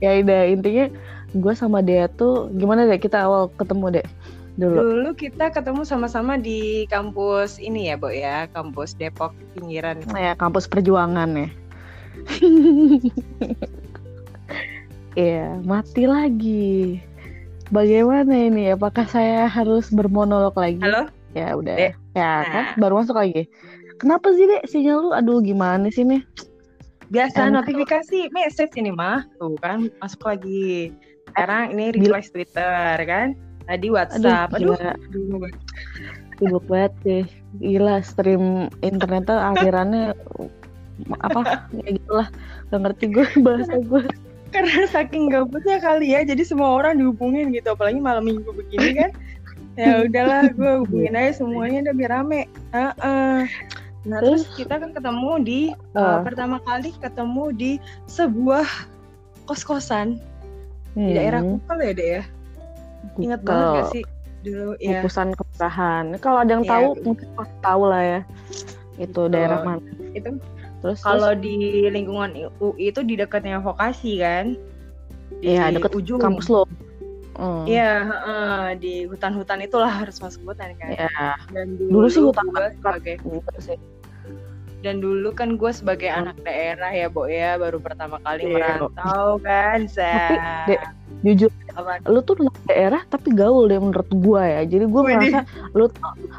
ya 0.00 0.10
udah 0.24 0.40
intinya 0.48 0.86
gue 1.34 1.54
sama 1.54 1.82
dia 1.82 2.06
tuh 2.08 2.48
gimana 2.54 2.86
deh 2.86 2.96
kita 2.96 3.26
awal 3.26 3.50
ketemu 3.54 4.00
deh 4.00 4.06
dulu 4.54 4.78
Dulu 4.80 5.10
kita 5.18 5.50
ketemu 5.50 5.82
sama-sama 5.82 6.38
di 6.38 6.86
kampus 6.86 7.58
ini 7.58 7.90
ya, 7.90 7.98
Bo 7.98 8.06
ya, 8.06 8.46
kampus 8.54 8.94
Depok 8.94 9.34
pinggiran. 9.52 9.98
ya 10.14 10.38
kampus 10.38 10.70
perjuangan 10.70 11.30
ya 11.34 11.48
Iya, 15.14 15.62
mati 15.62 16.10
lagi. 16.10 16.98
Bagaimana 17.70 18.34
ini? 18.34 18.74
Apakah 18.74 19.06
saya 19.06 19.46
harus 19.46 19.86
bermonolog 19.86 20.58
lagi? 20.58 20.82
Halo? 20.82 21.06
Ya 21.38 21.54
udah. 21.54 21.74
Dek. 21.74 21.92
Ya 22.14 22.32
kan, 22.42 22.64
Nah. 22.66 22.74
baru 22.82 22.94
masuk 22.98 23.14
lagi. 23.14 23.46
Kenapa 24.02 24.34
sih, 24.34 24.42
Dek? 24.42 24.66
Sinyal 24.66 24.98
lu 24.98 25.10
aduh 25.14 25.38
gimana 25.38 25.86
sih 25.86 26.02
nih? 26.02 26.22
Biasa 27.14 27.46
Enak. 27.46 27.62
notifikasi 27.62 28.18
message 28.34 28.74
ini 28.74 28.90
mah. 28.90 29.22
Tuh 29.38 29.54
kan 29.62 29.86
masuk 30.02 30.26
lagi. 30.26 30.90
Sekarang 31.30 31.70
ini 31.70 31.94
request 31.94 32.34
Twitter 32.34 32.98
kan. 33.06 33.38
Tadi 33.70 33.86
WhatsApp. 33.88 34.50
Aduh, 34.50 34.74
gila. 34.74 34.92
aduh. 34.98 35.46
Sibuk 36.42 36.64
banget 36.66 36.92
sih. 37.06 37.22
Gila, 37.62 38.02
stream 38.02 38.66
internetnya 38.82 39.54
alirannya 39.54 40.18
apa 41.26 41.66
ya 41.74 41.90
gitulah 41.98 42.30
gak 42.70 42.80
ngerti 42.86 43.04
gue 43.10 43.26
bahasa 43.46 43.82
gue 43.82 44.06
Karena 44.54 44.86
saking 44.86 45.34
gabutnya 45.34 45.82
kali 45.82 46.14
ya, 46.14 46.22
jadi 46.22 46.46
semua 46.46 46.78
orang 46.78 47.02
dihubungin 47.02 47.50
gitu. 47.50 47.74
Apalagi 47.74 47.98
malam 47.98 48.26
minggu 48.26 48.50
begini 48.50 48.90
kan. 48.98 49.10
ya 49.74 50.06
udahlah 50.06 50.54
gue 50.54 50.86
hubungin 50.86 51.18
aja 51.18 51.42
semuanya 51.42 51.90
udah 51.90 51.94
biar 51.98 52.10
rame 52.14 52.46
Heeh. 52.70 53.50
Nah 54.04 54.20
terus 54.20 54.44
kita 54.52 54.76
kan 54.76 54.92
ketemu 54.92 55.30
di 55.40 55.60
uh, 55.96 56.00
Ah. 56.00 56.20
pertama 56.20 56.60
kali 56.60 56.92
ketemu 56.96 57.44
di 57.52 57.70
sebuah 58.04 58.68
kos-kosan 59.44 60.20
Hmm. 60.94 61.10
di 61.10 61.12
daerah 61.18 61.40
Kukal 61.42 61.78
ya 61.82 61.92
deh 61.92 62.08
ya 62.20 62.22
ingat 63.18 63.40
banget 63.42 63.66
gak 63.66 63.86
sih 63.90 64.04
dulu 64.44 64.72
ya 64.78 65.00
Kukusan 65.00 65.28
kemurahan. 65.32 66.04
Kalau 66.20 66.38
ada 66.44 66.50
yang 66.52 66.64
Iya. 66.64 66.72
tahu 66.76 66.86
mungkin 67.02 67.28
pasti 67.32 67.56
tahu 67.64 67.82
lah 67.88 68.02
ya. 68.04 68.20
Itu 68.94 69.26
Betul. 69.26 69.32
daerah 69.32 69.58
mana. 69.64 69.80
itu 70.12 70.30
Terus 70.84 70.98
kalau 71.00 71.32
di 71.32 71.56
lingkungan 71.88 72.30
UI 72.60 72.92
itu 72.92 73.00
di 73.00 73.16
dekatnya 73.16 73.56
vokasi 73.58 74.20
kan 74.20 74.54
Iya, 75.40 75.72
deket 75.72 75.96
ujung 75.96 76.20
kampus 76.20 76.46
lo. 76.46 76.68
Hmm. 77.34 77.66
Iya, 77.66 78.06
heeh, 78.06 78.62
di 78.78 78.94
hutan-hutan 79.10 79.64
itulah 79.64 79.90
harus 79.90 80.20
masuk 80.22 80.54
hutan 80.54 80.76
kan. 80.78 80.92
Iya. 80.94 81.34
Dan 81.50 81.74
Dulu 81.90 82.06
sih 82.06 82.22
hutan 82.22 82.46
sebagai 82.78 83.18
sih. 83.58 83.80
Dan 84.84 85.00
dulu 85.00 85.32
kan 85.32 85.56
gue 85.56 85.72
sebagai 85.72 86.12
anak 86.12 86.36
daerah 86.44 86.92
ya, 86.92 87.08
Bo 87.08 87.24
ya, 87.24 87.56
baru 87.56 87.80
pertama 87.80 88.20
kali 88.20 88.44
Iya. 88.44 88.52
merantau 88.84 89.40
kan. 89.40 89.88
Sa. 89.88 90.04
Tapi, 90.04 90.36
Dek, 90.68 90.80
jujur 91.24 91.50
Apa? 91.72 92.04
lu 92.04 92.20
tuh 92.20 92.36
anak 92.36 92.56
daerah 92.68 93.02
tapi 93.08 93.32
gaul 93.32 93.64
deh 93.66 93.80
menurut 93.80 94.06
gua 94.20 94.44
ya 94.44 94.60
jadi 94.68 94.84
Widih. 94.84 95.16
merasa 95.16 95.40
lu 95.72 95.88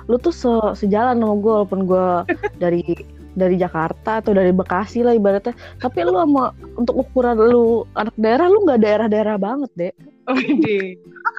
lu 0.06 0.16
tuh 0.22 0.30
se- 0.30 0.74
sejalan 0.78 1.18
sama 1.18 1.36
gua 1.42 1.54
walaupun 1.66 1.82
gua 1.90 2.08
dari 2.64 2.86
dari 3.34 3.58
Jakarta 3.58 4.22
atau 4.22 4.32
dari 4.32 4.54
Bekasi 4.54 5.02
lah 5.02 5.12
ibaratnya 5.12 5.52
tapi 5.82 6.06
lu 6.06 6.14
sama 6.14 6.54
untuk 6.78 7.02
ukuran 7.02 7.36
lu 7.36 7.84
anak 7.98 8.14
daerah 8.16 8.46
lu 8.48 8.62
nggak 8.64 8.80
daerah-daerah 8.80 9.36
banget 9.36 9.72
deh. 9.76 9.94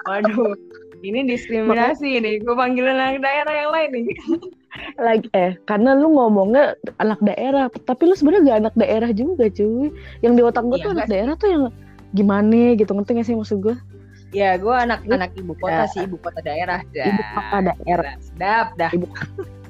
Waduh. 0.05 0.59
Ini 1.05 1.29
diskriminasi 1.29 2.19
nih. 2.19 2.43
Gue 2.43 2.57
panggilin 2.57 2.99
anak 2.99 3.23
daerah 3.23 3.55
yang 3.55 3.71
lain 3.71 3.89
nih. 3.95 4.05
lagi 4.97 5.28
eh 5.33 5.56
karena 5.64 5.92
lu 5.92 6.09
ngomongnya 6.11 6.75
anak 6.97 7.21
daerah 7.21 7.66
tapi 7.85 8.06
lu 8.06 8.14
sebenarnya 8.14 8.45
gak 8.47 8.61
anak 8.66 8.75
daerah 8.76 9.11
juga 9.11 9.45
cuy 9.49 9.92
yang 10.21 10.35
di 10.35 10.42
otak 10.42 10.64
gua 10.64 10.76
Iya, 10.76 10.83
tuh 10.83 10.90
anak 10.90 10.97
nggak 10.99 11.11
daerah 11.12 11.35
tuh 11.37 11.49
yang 11.49 11.62
gimana 12.12 12.61
gitu 12.75 12.90
ngerti 12.90 13.11
gak 13.14 13.26
sih 13.26 13.37
maksud 13.37 13.59
gua 13.61 13.76
Ya, 14.35 14.59
gue 14.59 14.68
anak-anak 14.68 15.38
ibu 15.38 15.54
kota 15.54 15.87
Ya. 15.87 15.88
sih, 15.88 16.02
ibu 16.02 16.18
kota 16.18 16.42
daerah. 16.42 16.83
Dah. 16.90 17.09
ibu 17.09 17.23
kota 17.30 17.56
daerah 17.62 18.04
Sedap 18.18 18.66
dah. 18.75 18.90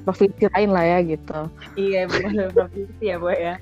provinsi 0.01 0.49
lain 0.49 0.69
lah 0.73 0.83
ya 0.83 0.99
gitu 1.05 1.39
Iya, 1.77 2.01
bukan 2.09 2.31
provinsi 2.51 3.03
ya, 3.05 3.15
Boy 3.21 3.37
ya. 3.37 3.55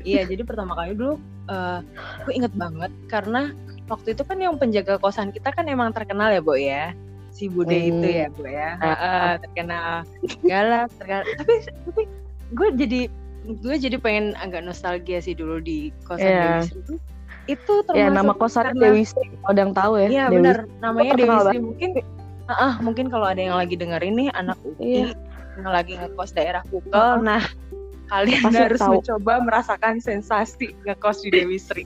Iya, 0.00 0.20
jadi 0.28 0.42
pertama 0.44 0.76
kali 0.76 0.92
dulu 0.94 1.16
eh 1.48 1.80
gue 2.28 2.32
inget 2.36 2.52
banget 2.52 2.92
karena 3.06 3.50
waktu 3.86 4.12
itu 4.12 4.22
kan 4.22 4.38
yang 4.38 4.54
penjaga 4.54 5.00
kosan 5.00 5.32
kita 5.32 5.50
kan 5.50 5.66
emang 5.66 5.90
terkenal 5.90 6.28
ya, 6.28 6.38
Boy 6.38 6.68
ya. 6.68 6.92
Si 7.30 7.46
Bude 7.46 7.72
Hmm. 7.72 7.88
itu 7.96 8.08
ya, 8.12 8.26
Boy 8.30 8.50
ya. 8.50 8.70
Heeh, 8.76 9.30
terkenal 9.40 10.02
galak, 10.42 10.88
terkenal. 10.96 11.22
Tapi 11.36 11.54
tapi 11.64 12.02
gue 12.50 12.68
jadi 12.76 13.00
gue 13.56 13.74
jadi 13.78 13.96
pengen 13.96 14.36
agak 14.36 14.60
nostalgia 14.60 15.18
sih 15.18 15.32
dulu 15.32 15.58
di 15.58 15.88
kosan 16.02 16.26
Iya. 16.26 16.40
Dewi 16.40 16.60
Sri 16.62 16.78
itu. 16.78 16.94
Itu 17.48 17.72
termasuk 17.82 17.96
ya 17.96 18.06
nama 18.12 18.32
kosan 18.32 18.64
karena- 18.68 18.82
Dewi 18.84 19.02
Sri 19.02 19.24
kalau 19.32 19.48
ada 19.48 19.60
yang 19.60 19.72
tahu 19.72 19.92
ya 19.96 20.08
Iya 20.08 20.24
benar, 20.28 20.56
namanya 20.78 21.12
Dewi 21.14 21.36
Sri 21.40 21.58
mungkin 21.60 21.90
ah 22.44 22.54
ah, 22.60 22.74
mungkin 22.80 23.06
kalau 23.06 23.24
ada 23.24 23.40
yang 23.40 23.54
lagi 23.54 23.74
dengerin 23.74 24.14
nih 24.16 24.28
anak 24.32 24.58
UI 24.60 24.82
Iya. 25.00 25.06
yang 25.56 25.70
lagi 25.70 25.92
ngekos 25.94 26.30
daerah 26.32 26.62
Kukel, 26.64 27.10
nah 27.20 27.42
kalian 28.08 28.42
Pasti 28.44 28.58
harus 28.60 28.80
tahu. 28.80 28.92
mencoba 28.98 29.34
merasakan 29.40 29.94
sensasi 29.98 30.74
ngekos 30.84 31.22
di 31.22 31.30
Dewi 31.30 31.56
Sri. 31.56 31.84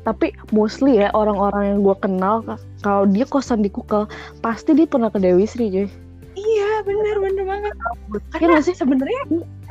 Tapi 0.00 0.32
mostly 0.50 0.96
ya 0.96 1.12
orang-orang 1.12 1.76
yang 1.76 1.78
gue 1.84 1.96
kenal 2.00 2.40
ka- 2.40 2.60
kalau 2.80 3.04
dia 3.04 3.28
kosan 3.28 3.60
di 3.60 3.68
Kukel 3.68 4.08
pasti 4.40 4.72
dia 4.72 4.88
pernah 4.88 5.12
ke 5.12 5.20
Dewi 5.20 5.44
Sri 5.44 5.68
cuy 5.68 5.88
Iya 6.30 6.86
benar 6.86 7.16
benar 7.20 7.44
banget. 7.44 7.72
Iya 7.74 8.20
Karena 8.32 8.48
nggak 8.54 8.64
sih? 8.64 8.74
sebenarnya 8.78 9.22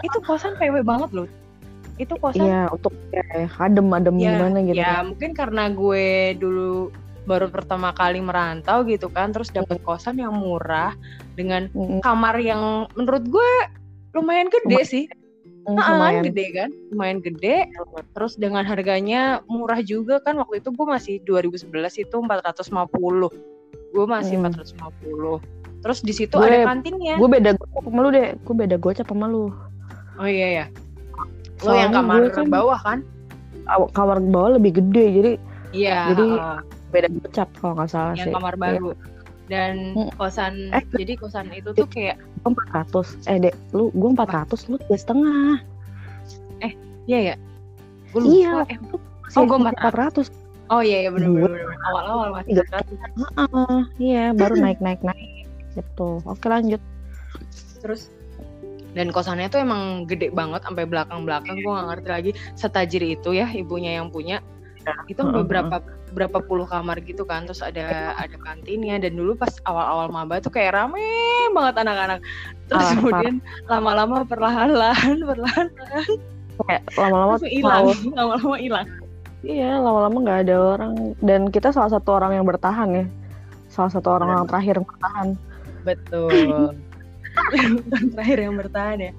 itu 0.06 0.18
kosan 0.28 0.54
PW 0.60 0.84
banget 0.86 1.10
loh. 1.16 1.28
Itu 1.98 2.14
kosan 2.20 2.46
iya 2.46 2.62
untuk 2.70 2.94
ya, 3.10 3.48
adem-adem 3.58 4.16
Ya, 4.20 4.38
gimana 4.38 4.58
gitu 4.68 4.78
ya 4.78 4.94
mungkin 5.02 5.32
karena 5.34 5.72
gue 5.72 6.36
dulu 6.38 6.92
baru 7.26 7.48
pertama 7.50 7.94
kali 7.94 8.20
merantau 8.22 8.82
gitu 8.86 9.08
kan, 9.10 9.30
terus 9.30 9.50
dapet 9.50 9.78
kosan 9.86 10.18
yang 10.18 10.34
murah 10.36 10.94
dengan 11.38 11.70
Mm, 11.72 12.02
kamar 12.02 12.36
yang 12.42 12.90
menurut 12.98 13.24
gue 13.26 13.52
lumayan 14.18 14.50
gede 14.50 14.82
sih. 14.84 15.04
Lumayan 15.72 16.24
gede 16.24 16.46
kan, 16.52 16.70
lumayan 16.90 17.20
gede. 17.20 17.58
Terus 18.12 18.34
dengan 18.36 18.64
harganya 18.64 19.22
murah 19.46 19.80
juga 19.80 20.18
kan 20.20 20.36
waktu 20.36 20.60
itu 20.60 20.70
gue 20.70 20.86
masih 20.86 21.16
2011 21.24 21.70
itu 22.00 22.16
450. 22.16 23.30
Gue 23.90 24.06
masih 24.06 24.38
Hmm. 24.38 24.50
450. 24.50 25.38
Terus 25.80 26.00
di 26.02 26.12
situ 26.12 26.34
Gue- 26.34 26.46
ada 26.46 26.68
kantinnya. 26.68 27.16
gue 27.16 27.30
beda 27.30 27.52
gocap 27.54 27.82
sama 27.82 28.00
lu 28.00 28.10
deh 28.10 28.28
gue 28.36 28.56
beda 28.58 28.76
gocap 28.76 29.08
sama 29.08 29.26
lu 29.26 29.48
oh 30.16 30.28
iya 30.28 30.48
ya. 30.54 30.66
Lo 31.60 31.72
yang 31.72 31.92
kamar 31.92 32.20
gue 32.22 32.32
kan- 32.34 32.50
bawah 32.50 32.80
kan? 32.80 33.00
Kamar 33.90 34.18
bawah 34.22 34.60
lebih 34.60 34.76
gede 34.76 35.06
jadi 35.14 35.32
Iya. 35.70 36.12
Jadi, 36.12 36.28
beda 36.90 37.08
gocap 37.14 37.48
kalau 37.56 37.78
nggak 37.78 37.88
salah 37.88 38.14
yang 38.14 38.26
sih 38.26 38.34
kamar 38.34 38.58
baru. 38.58 38.98
Dan 39.50 39.98
Hmm. 39.98 40.14
kosan 40.14 40.70
Eh, 40.70 40.86
jadi 40.94 41.18
kosan 41.18 41.50
itu 41.50 41.74
tuh 41.74 41.86
kayak 41.86 42.22
gue 42.40 42.52
400 42.54 43.18
eh 43.26 43.38
dek 43.42 43.56
lu 43.74 43.90
gue 43.90 44.10
400 44.14 44.70
lu 44.70 44.78
tiga 44.80 44.96
setengah 44.96 45.58
iya 47.04 47.34
ya. 47.34 47.36
Gue 48.12 48.22
lupa. 48.22 48.30
iya 48.32 48.52
Eh, 48.70 48.78
Oh, 48.78 49.02
masih 49.26 49.46
gua 49.46 49.58
400 49.76 50.26
oh 50.68 50.82
iya 50.82 50.98
iya 51.04 51.10
benar 51.10 51.28
Gue- 51.28 51.42
benar. 51.44 51.78
Awal-awal 51.84 52.28
masih 52.32 52.52
Tiga. 52.52 52.64
400. 52.72 52.98
Heeh, 53.18 53.80
iya 54.00 54.24
baru 54.32 54.56
naik 54.56 54.80
naik 54.80 55.02
naik 55.02 55.50
gitu 55.72 56.22
oke 56.24 56.46
lanjut 56.46 56.82
terus 57.80 58.10
dan 58.92 59.10
kosannya 59.10 59.48
tuh 59.48 59.62
emang 59.62 60.06
gede 60.06 60.30
banget 60.30 60.62
sampai 60.62 60.86
belakang 60.86 61.22
belakang 61.24 61.58
gue 61.58 61.70
nggak 61.70 61.88
ngerti 61.88 62.10
lagi 62.10 62.32
setajir 62.54 63.02
itu 63.04 63.30
ya 63.32 63.46
ibunya 63.48 63.98
yang 63.98 64.10
punya 64.10 64.42
itu 65.08 65.22
Heeh, 65.22 65.34
beberapa 65.34 65.76
berapa 66.10 66.38
puluh 66.42 66.66
kamar 66.66 66.98
gitu 67.02 67.22
kan 67.22 67.46
terus 67.46 67.62
ada 67.62 68.18
ada 68.18 68.38
kantinnya 68.42 68.98
dan 68.98 69.14
dulu 69.14 69.34
pas 69.34 69.54
awal-awal 69.64 70.10
maba 70.10 70.40
tuh 70.40 70.50
kayak 70.50 70.74
rame 70.74 71.02
banget 71.54 71.76
anak-anak. 71.82 72.20
Terus 72.66 72.86
Ah, 72.86 72.94
kemudian 72.96 73.36
lama-lama 73.66 74.26
perlahan-lahan 74.26 75.18
perlahan 75.30 75.68
kayak 76.60 76.82
lama-lama 76.94 77.36
hilang 77.44 77.86
lama-lama 78.18 78.58
hilang. 78.58 78.88
Iya, 79.40 79.80
lama-lama 79.80 80.18
nggak 80.20 80.40
ada 80.44 80.56
orang. 80.76 80.94
Dan 81.24 81.48
kita 81.48 81.72
salah 81.72 81.88
satu 81.90 82.12
orang 82.12 82.36
yang 82.36 82.44
bertahan 82.44 82.92
ya. 82.92 83.06
Salah 83.72 83.88
satu 83.88 84.12
orang 84.12 84.30
yang 84.34 84.44
terakhir 84.46 84.74
yang 84.76 84.88
bertahan. 84.90 85.28
betul. 85.80 86.76
Terakhir 88.12 88.38
yang 88.44 88.56
bertahan 88.60 88.98
ya. 89.00 89.12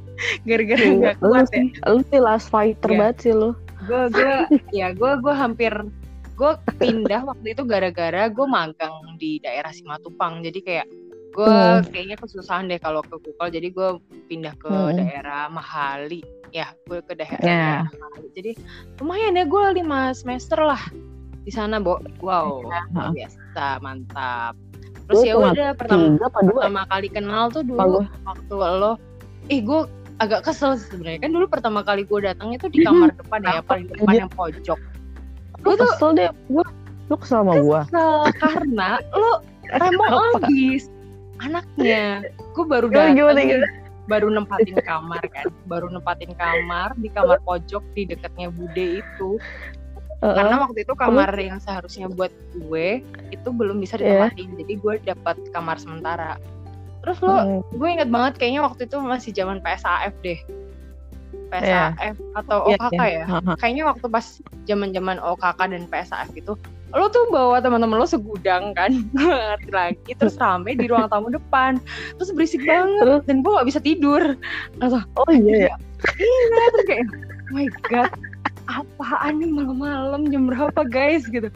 Gara-gara 0.44 0.76
Iya, 0.76 0.92
nggak 0.92 1.14
lu 1.18 1.28
kuat 1.32 1.40
ya. 1.40 1.52
sih, 1.56 1.64
lu 1.88 2.00
sih 2.04 2.20
last 2.20 2.52
fighter 2.52 2.90
Iya. 2.92 2.98
banget 3.00 3.16
sih 3.24 3.32
lu. 3.32 3.50
Gue 3.80 4.02
gue 4.12 4.34
ya 4.70 4.92
gue 4.92 5.12
gue 5.18 5.34
hampir 5.34 5.72
gue 6.36 6.52
pindah 6.76 7.20
waktu 7.24 7.52
itu 7.52 7.62
gara-gara 7.64 8.28
gue 8.28 8.46
magang 8.48 8.92
di 9.16 9.36
daerah 9.38 9.68
Simatupang. 9.68 10.40
Jadi 10.40 10.58
kayak 10.60 10.86
gue 11.30 11.46
Hmm. 11.46 11.84
kayaknya 11.86 12.16
kesusahan 12.16 12.66
deh 12.66 12.80
kalau 12.80 13.04
ke 13.04 13.14
Kukal 13.14 13.52
jadi 13.52 13.68
gue 13.68 13.88
pindah 14.26 14.56
ke 14.56 14.68
Hmm. 14.68 14.96
daerah 14.96 15.46
Mahali. 15.48 16.24
Ya 16.50 16.72
gue 16.88 16.98
ke 17.04 17.14
daerah, 17.14 17.44
Ya. 17.44 17.84
daerah 17.84 17.92
Mahali. 17.92 18.28
Jadi 18.34 18.50
lumayan 18.98 19.36
ya 19.36 19.44
gue 19.44 19.64
lima 19.76 20.10
semester 20.10 20.58
lah 20.58 20.80
di 21.40 21.52
sana 21.52 21.76
bo. 21.76 22.00
Wow 22.20 22.64
Ya. 22.66 22.82
luar 22.88 23.10
biasa 23.12 23.64
mantap. 23.78 24.54
Terus 25.06 25.20
ya 25.26 25.34
udah 25.36 25.74
pertama 25.74 26.16
pertama 26.30 26.82
kali 26.88 27.08
kenal 27.10 27.50
tuh 27.50 27.62
dulu 27.62 28.00
waktu 28.24 28.54
lo. 28.56 28.94
Ih 29.50 29.60
gue 29.60 29.80
agak 30.20 30.44
kesel 30.44 30.76
sih 30.76 30.86
sebenarnya 30.92 31.20
kan 31.24 31.30
dulu 31.32 31.46
pertama 31.48 31.80
kali 31.80 32.04
gue 32.04 32.20
datang 32.20 32.52
itu 32.52 32.68
di 32.68 32.84
kamar 32.84 33.10
depan 33.16 33.40
ya 33.40 33.60
paling 33.64 33.88
depan 33.88 34.04
Anjir. 34.06 34.20
yang 34.22 34.32
pojok 34.32 34.80
Lu 35.60 35.64
Gua 35.66 35.74
tuh 35.76 35.88
kesel 35.92 36.10
deh, 36.16 36.28
gua. 36.48 36.64
Lu 37.08 37.16
kesel 37.20 37.44
sama 37.44 37.52
gua. 37.60 37.80
kesel 37.84 38.20
karena 38.40 38.88
lo 39.12 39.44
remo 39.68 40.04
Apa? 40.04 40.40
lagi 40.40 40.66
anaknya 41.40 42.04
gue 42.52 42.64
baru 42.64 42.86
datang 42.88 43.16
gimana, 43.16 43.64
baru 44.08 44.28
nempatin 44.28 44.76
kamar 44.82 45.22
kan 45.30 45.48
baru 45.64 45.88
nempatin 45.88 46.32
kamar 46.36 46.92
di 46.96 47.08
kamar 47.08 47.40
pojok 47.44 47.80
di 47.94 48.04
dekatnya 48.04 48.52
bude 48.52 49.00
itu 49.00 49.40
Heeh. 50.20 50.34
karena 50.36 50.56
waktu 50.60 50.84
itu 50.84 50.92
kamar 50.92 51.32
yang 51.40 51.56
seharusnya 51.56 52.12
buat 52.12 52.28
gue 52.52 53.00
itu 53.32 53.48
belum 53.48 53.80
bisa 53.80 53.96
Iya. 53.96 54.28
ditempatin 54.28 54.48
jadi 54.60 54.72
gue 54.76 54.94
dapat 55.06 55.36
kamar 55.52 55.76
sementara 55.80 56.36
terus 57.00 57.18
lo 57.18 57.32
Hmm, 57.32 57.60
gue 57.70 57.88
inget 57.90 58.08
banget 58.08 58.34
kayaknya 58.36 58.60
waktu 58.60 58.84
itu 58.84 58.96
masih 58.98 59.30
zaman 59.30 59.58
PSAF 59.58 60.12
deh. 60.20 60.36
PSAF 61.48 62.14
atau 62.36 62.58
Iya, 62.64 62.78
OKK 62.78 62.94
iya. 62.94 63.06
ya 63.10 63.24
Heeh. 63.26 63.54
kayaknya 63.56 63.84
waktu 63.84 64.06
pas 64.06 64.26
zaman 64.64 64.88
zaman 64.90 65.16
OKK 65.18 65.60
dan 65.66 65.84
PSAF 65.84 66.30
itu 66.32 66.54
lo 66.90 67.06
tuh 67.06 67.22
bawa 67.28 67.58
teman-teman 67.58 67.96
lo 67.96 68.06
segudang 68.06 68.70
kan 68.72 68.90
ngerti 69.14 69.70
lagi 69.70 70.10
terus 70.12 70.34
rame 70.36 70.74
di 70.74 70.86
ruang 70.86 71.06
tamu 71.06 71.26
depan 71.28 71.78
terus 72.16 72.30
berisik 72.30 72.62
banget 72.62 72.98
Terus? 73.00 73.22
dan 73.24 73.36
gue 73.40 73.50
gak 73.52 73.68
bisa 73.68 73.80
tidur 73.80 74.22
Oh 75.16 75.30
iya 75.30 75.70
ya. 75.70 75.76
iya 76.18 76.64
terus 76.68 76.84
kayak 76.84 77.06
oh 77.06 77.52
my 77.52 77.66
god 77.84 78.10
apaan 78.66 79.38
nih 79.38 79.48
malam-malam 79.48 80.22
jam 80.28 80.46
berapa 80.46 80.82
guys 80.84 81.26
gitu 81.26 81.46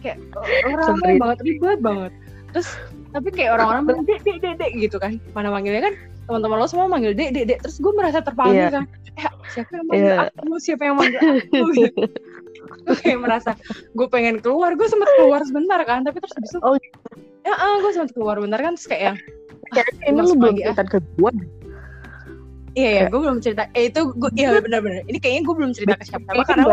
kayak 0.00 0.18
oh, 0.34 0.42
rame 0.64 0.82
Sebenernya- 0.82 1.18
banget 1.18 1.38
ribet 1.44 1.78
banget 1.78 2.12
terus 2.50 2.68
tapi 3.16 3.28
kayak 3.32 3.56
orang-orang 3.56 3.82
bilang 3.88 4.04
dek 4.04 4.20
dek 4.22 4.36
dek 4.38 4.54
dek 4.60 4.70
gitu 4.76 4.96
kan. 5.00 5.16
Mana 5.32 5.48
manggilnya 5.48 5.88
kan? 5.88 5.94
Teman-teman 6.28 6.56
lo 6.60 6.66
semua 6.68 6.86
manggil 6.86 7.16
dek 7.16 7.32
dek 7.32 7.44
dek. 7.48 7.58
Terus 7.64 7.76
gue 7.80 7.92
merasa 7.96 8.20
terpanggil 8.20 8.68
Iya. 8.68 8.70
kan. 8.76 8.84
Eh 9.16 9.24
siapa 9.48 9.72
yang 9.72 9.84
manggil 9.88 10.04
Iya. 10.04 10.16
aku? 10.28 10.54
Siapa 10.60 10.82
yang 10.84 10.96
manggil 11.00 11.18
aku? 11.18 11.56
Gitu. 11.76 12.02
gue 12.86 12.96
kayak 13.02 13.18
merasa 13.18 13.50
gue 13.94 14.06
pengen 14.06 14.36
keluar. 14.38 14.76
Gue 14.76 14.86
sempet 14.86 15.08
keluar 15.16 15.40
sebentar 15.42 15.80
kan. 15.82 16.04
Tapi 16.04 16.20
terus 16.20 16.34
habis 16.36 16.50
itu 16.52 16.60
Oh, 16.60 16.76
ya 17.42 17.54
ah, 17.54 17.80
gue 17.80 17.90
sempet 17.90 18.12
keluar 18.12 18.36
bentar 18.36 18.60
kan. 18.60 18.76
Terus 18.76 18.86
kayak 18.86 19.02
yang 19.02 19.16
Kayaknya 19.66 20.04
ini 20.06 20.20
lu 20.22 20.34
belum 20.38 20.54
ah. 20.54 20.62
cerita 20.62 20.84
ke 20.86 20.98
gue. 21.16 21.32
iya 22.76 22.88
iya 22.92 23.04
gue 23.08 23.20
belum 23.24 23.38
cerita. 23.40 23.62
Eh 23.72 23.88
itu 23.88 24.00
gue 24.12 24.30
iya 24.36 24.60
benar-benar. 24.60 25.02
Ini 25.08 25.18
kayaknya 25.18 25.42
gue 25.48 25.54
belum 25.56 25.72
cerita 25.72 25.94
ke 25.96 26.04
siapa-siapa 26.04 26.44
karena 26.44 26.64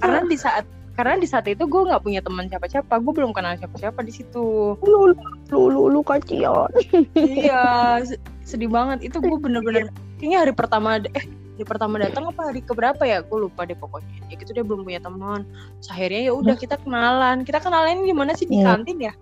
karena 0.00 0.18
di 0.24 0.36
saat 0.40 0.64
karena 0.96 1.14
di 1.14 1.28
saat 1.28 1.44
itu 1.44 1.60
gue 1.62 1.82
nggak 1.84 2.00
punya 2.00 2.18
teman 2.18 2.48
siapa-siapa 2.48 2.96
gue 2.96 3.12
belum 3.14 3.30
kenal 3.30 3.52
siapa-siapa 3.54 4.00
di 4.00 4.10
situ 4.10 4.74
lu 4.80 5.12
lu 5.46 5.62
lu 5.68 5.82
lu 5.88 6.00
kacau. 6.00 6.64
iya 7.14 8.00
se- 8.00 8.16
sedih 8.42 8.66
banget 8.66 9.04
itu 9.04 9.16
gue 9.18 9.36
bener-bener 9.36 9.92
kayaknya 10.16 10.38
hari 10.40 10.52
pertama 10.52 10.96
eh 10.98 11.24
hari 11.52 11.64
pertama 11.64 11.94
datang 11.98 12.24
apa 12.26 12.48
hari 12.48 12.60
keberapa 12.60 13.02
ya 13.02 13.20
gue 13.20 13.38
lupa 13.38 13.62
deh 13.62 13.74
pokoknya 13.74 14.08
ya 14.26 14.34
gitu 14.34 14.50
dia 14.50 14.64
belum 14.64 14.82
punya 14.82 14.98
teman 14.98 15.44
akhirnya 15.84 16.20
ya 16.22 16.32
udah 16.32 16.54
kita 16.54 16.76
kenalan 16.78 17.44
kita 17.44 17.60
kenalan 17.60 18.00
di 18.00 18.12
mana 18.12 18.32
sih 18.32 18.44
di 18.44 18.56
Iya. 18.56 18.66
kantin 18.66 18.98
ya 18.98 19.12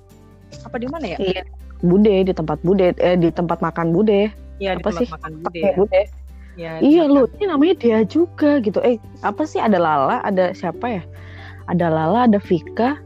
apa 0.63 0.77
di 0.79 0.87
mana 0.87 1.07
ya 1.09 1.19
Iya. 1.19 1.43
Bude 1.81 2.15
di 2.23 2.33
tempat 2.33 2.63
bude 2.63 2.97
eh 2.97 3.13
di 3.15 3.29
tempat 3.29 3.61
makan 3.61 3.93
bude. 3.93 4.33
Iya 4.57 4.73
di 4.73 4.81
Apa 4.81 4.89
tempat 4.89 5.01
sih? 5.03 5.09
makan 5.11 5.33
bude 5.37 5.61
ya. 5.61 5.75
bude. 5.75 6.03
Ya, 6.55 6.73
Iya 6.79 7.03
di- 7.05 7.13
lu, 7.13 7.23
ini 7.29 7.45
namanya 7.45 7.75
dia 7.77 7.99
juga 8.07 8.57
gitu. 8.59 8.79
Eh, 8.81 8.97
apa 9.21 9.43
sih 9.43 9.59
ada 9.59 9.77
Lala, 9.77 10.23
ada 10.23 10.55
siapa 10.55 10.87
ya? 10.89 11.03
Ada 11.65 11.87
Lala, 11.89 12.29
ada 12.29 12.39
Vika, 12.39 13.01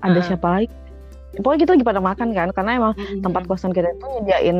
ada 0.00 0.20
Ah. 0.20 0.24
siapa 0.24 0.46
lagi? 0.48 0.68
Pokoknya 1.36 1.60
kita 1.62 1.70
lagi 1.76 1.84
pada 1.84 2.00
makan 2.00 2.28
kan, 2.32 2.48
karena 2.50 2.70
emang 2.74 2.92
Mm-mm. 2.96 3.20
tempat 3.20 3.44
kosan 3.44 3.70
kita 3.70 3.92
itu 3.92 4.06
nyediain 4.16 4.58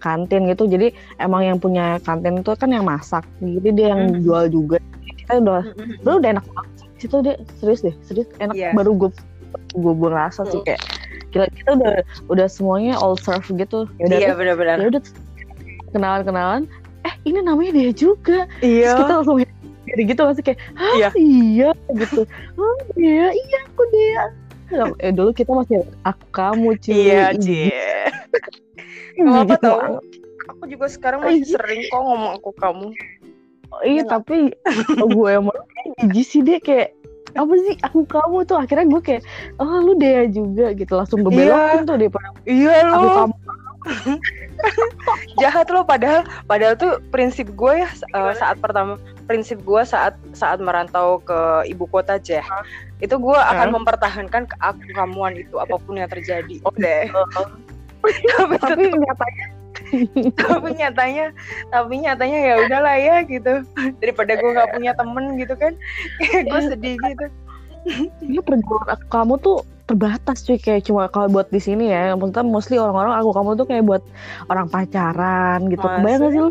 kantin 0.00 0.48
gitu. 0.48 0.64
Jadi 0.64 0.92
emang 1.16 1.44
yang 1.44 1.58
punya 1.60 2.00
kantin 2.00 2.40
itu 2.40 2.52
kan 2.56 2.72
yang 2.72 2.84
masak. 2.84 3.24
Jadi 3.38 3.68
dia 3.72 3.92
yang 3.92 4.08
Mm. 4.08 4.20
jual 4.24 4.44
juga. 4.48 4.76
Kita 5.20 5.40
udah, 5.40 5.60
Mm-mm. 5.62 6.00
lu 6.00 6.10
udah 6.16 6.30
enak 6.32 6.44
banget. 6.48 6.70
Situ 6.96 7.16
dia 7.20 7.34
serius 7.60 7.80
deh, 7.84 7.92
serius 8.00 8.28
enak. 8.40 8.56
Iya. 8.56 8.72
Baru 8.72 8.96
gue 8.96 9.10
gue 9.74 9.92
gue 9.92 10.08
ngerasa 10.08 10.48
sih 10.48 10.60
Mm. 10.60 10.66
kayak 10.66 10.80
gila 11.28 11.46
kita 11.50 11.70
udah 11.76 11.92
udah 12.30 12.46
semuanya 12.48 12.94
all 12.96 13.18
serve 13.18 13.44
gitu. 13.52 13.84
Ya 14.00 14.08
udah 14.08 14.18
iya 14.18 14.32
benar-benar 14.32 14.76
ya 14.80 14.86
udah 14.88 15.02
kenalan-kenalan. 15.92 16.62
Eh 17.04 17.14
ini 17.28 17.44
namanya 17.44 17.76
dia 17.76 17.90
juga. 17.92 18.48
iya 18.60 18.96
Terus 18.96 19.00
kita 19.04 19.12
langsung 19.20 19.36
jadi 19.84 20.02
gitu 20.08 20.20
masih 20.24 20.42
kayak 20.44 20.60
Hah, 20.74 20.94
Iya. 20.96 21.08
iya 21.16 21.70
gitu. 21.94 22.20
Oh 22.56 22.76
iya 22.96 23.28
iya 23.30 23.58
aku 23.68 23.82
dia. 23.92 24.22
Eh 24.98 25.12
dulu 25.12 25.30
kita 25.30 25.52
masih 25.52 25.84
aku 26.02 26.24
kamu 26.32 26.68
cuy. 26.80 26.92
Iya 26.92 27.24
cie. 27.36 27.70
Ih, 29.18 29.22
Gak 29.22 29.46
apa 29.46 29.54
gitu. 29.54 29.68
tau. 29.70 29.78
Aku 30.50 30.62
juga 30.66 30.86
sekarang 30.90 31.22
masih 31.22 31.46
sering 31.46 31.86
kok 31.86 32.00
ngomong 32.02 32.32
aku 32.40 32.50
kamu. 32.58 32.88
Oh, 33.74 33.82
iya 33.82 34.02
tapi 34.06 34.54
oh, 35.02 35.08
gue 35.10 35.28
yang 35.30 35.44
mau 35.50 35.54
jijik 36.02 36.26
sih 36.26 36.40
deh 36.42 36.58
kayak 36.62 36.94
apa 37.34 37.52
sih 37.66 37.74
aku 37.82 38.06
kamu? 38.06 38.46
Tuh 38.46 38.58
akhirnya 38.58 38.86
gue 38.86 39.02
kayak 39.02 39.22
oh 39.58 39.78
lu 39.82 39.94
dia 39.98 40.26
juga 40.30 40.74
gitu. 40.74 40.92
Langsung 40.94 41.22
bebelokin 41.22 41.86
tuh 41.86 41.96
daripada 41.98 42.28
iya 42.46 42.86
aku 42.90 43.08
kamu 43.10 43.34
jahat 45.42 45.66
loh 45.70 45.84
padahal 45.84 46.24
padahal 46.48 46.74
tuh 46.78 47.00
prinsip 47.12 47.50
gue 47.52 47.84
ya 47.84 47.88
uh, 48.16 48.32
saat 48.36 48.58
pertama 48.58 48.96
prinsip 49.24 49.60
gue 49.64 49.82
saat 49.84 50.16
saat 50.36 50.60
merantau 50.60 51.20
ke 51.24 51.68
ibu 51.68 51.88
kota 51.88 52.20
aja 52.20 52.44
itu 53.02 53.14
gue 53.20 53.38
akan 53.38 53.74
mempertahankan 53.80 54.48
ke 54.48 54.56
aku 54.64 54.80
kamuan 54.96 55.36
itu 55.36 55.60
apa 55.60 55.76
pun 55.76 56.00
yang 56.00 56.08
terjadi. 56.08 56.60
Deh. 56.80 57.10
Tapi, 58.04 58.60
tapi 58.60 58.84
nyatanya 59.00 59.46
tapi 60.44 60.68
nyatanya 60.76 61.26
tapi 61.72 61.94
nyatanya 62.04 62.38
ya 62.52 62.54
udahlah 62.68 62.96
ya 63.00 63.16
gitu. 63.24 63.64
Daripada 63.96 64.36
gue 64.36 64.50
nggak 64.52 64.76
punya 64.76 64.92
temen 64.92 65.40
gitu 65.40 65.56
kan 65.56 65.72
gue 66.20 66.60
sedih 66.68 67.00
gitu. 67.00 67.26
Iya 68.20 68.44
pergaulan 68.44 68.92
aku 68.92 69.06
kamu 69.08 69.34
tuh 69.40 69.64
terbatas 69.84 70.40
cuy 70.48 70.56
kayak 70.56 70.88
cuma 70.88 71.08
kalau 71.12 71.28
buat 71.28 71.52
di 71.52 71.60
sini 71.60 71.92
ya 71.92 72.16
maksudnya 72.16 72.44
mostly 72.44 72.80
orang-orang 72.80 73.20
aku 73.20 73.30
kamu 73.36 73.50
tuh 73.60 73.66
kayak 73.68 73.84
buat 73.84 74.02
orang 74.48 74.66
pacaran 74.72 75.68
gitu 75.68 75.84
Masa? 75.84 75.94
kebayang 76.00 76.20
gak 76.24 76.32
sih 76.32 76.40
lu 76.40 76.50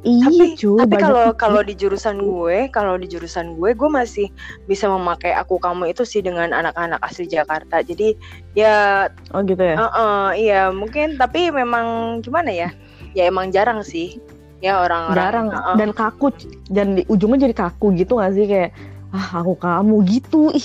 iya 0.00 0.24
tapi 0.24 0.46
cuy 0.56 0.80
tapi 0.80 0.94
kalau 0.96 1.24
kalau 1.36 1.60
di 1.60 1.74
jurusan 1.76 2.16
gue 2.16 2.58
kalau 2.72 2.96
di 2.96 3.04
jurusan 3.12 3.60
gue 3.60 3.76
gue 3.76 3.90
masih 3.92 4.32
bisa 4.64 4.88
memakai 4.88 5.36
aku 5.36 5.60
kamu 5.60 5.92
itu 5.92 6.08
sih 6.08 6.24
dengan 6.24 6.56
anak-anak 6.56 6.96
asli 7.04 7.28
Jakarta 7.28 7.84
jadi 7.84 8.16
ya 8.56 9.12
oh 9.36 9.44
gitu 9.44 9.60
ya 9.60 9.76
Heeh, 9.76 10.24
iya 10.40 10.62
mungkin 10.72 11.20
tapi 11.20 11.52
memang 11.52 12.18
gimana 12.24 12.48
ya? 12.48 12.72
Ya 13.10 13.26
emang 13.26 13.50
jarang 13.50 13.82
sih. 13.82 14.22
Ya 14.60 14.76
orang-orang 14.80 15.16
jarang 15.16 15.46
Heeh. 15.50 15.76
dan 15.80 15.90
kaku 15.96 16.26
dan 16.68 16.94
di 16.94 17.02
ujungnya 17.08 17.48
jadi 17.48 17.56
kaku 17.56 17.96
gitu 17.96 18.20
gak 18.20 18.36
sih 18.36 18.44
kayak 18.44 18.70
ah 19.10 19.42
aku 19.42 19.58
kamu 19.58 20.06
gitu 20.06 20.54
ih 20.54 20.62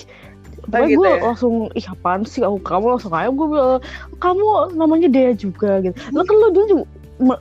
Pokoknya 0.67 0.87
gitu 0.87 0.99
gue 0.99 1.09
ya? 1.09 1.19
langsung 1.21 1.53
ih 1.71 1.85
apaan 1.85 2.21
sih? 2.23 2.41
Aku 2.41 2.57
kamu 2.59 2.85
langsung 2.93 3.11
kayak 3.11 3.31
gue 3.31 3.47
bilang 3.47 3.81
kamu 4.17 4.45
namanya 4.73 5.07
dia 5.07 5.29
juga 5.31 5.79
gitu. 5.79 5.95
Lo 6.11 6.21
kan 6.21 6.35
lo 6.35 6.47
dulu 6.49 6.65
juga 6.67 6.83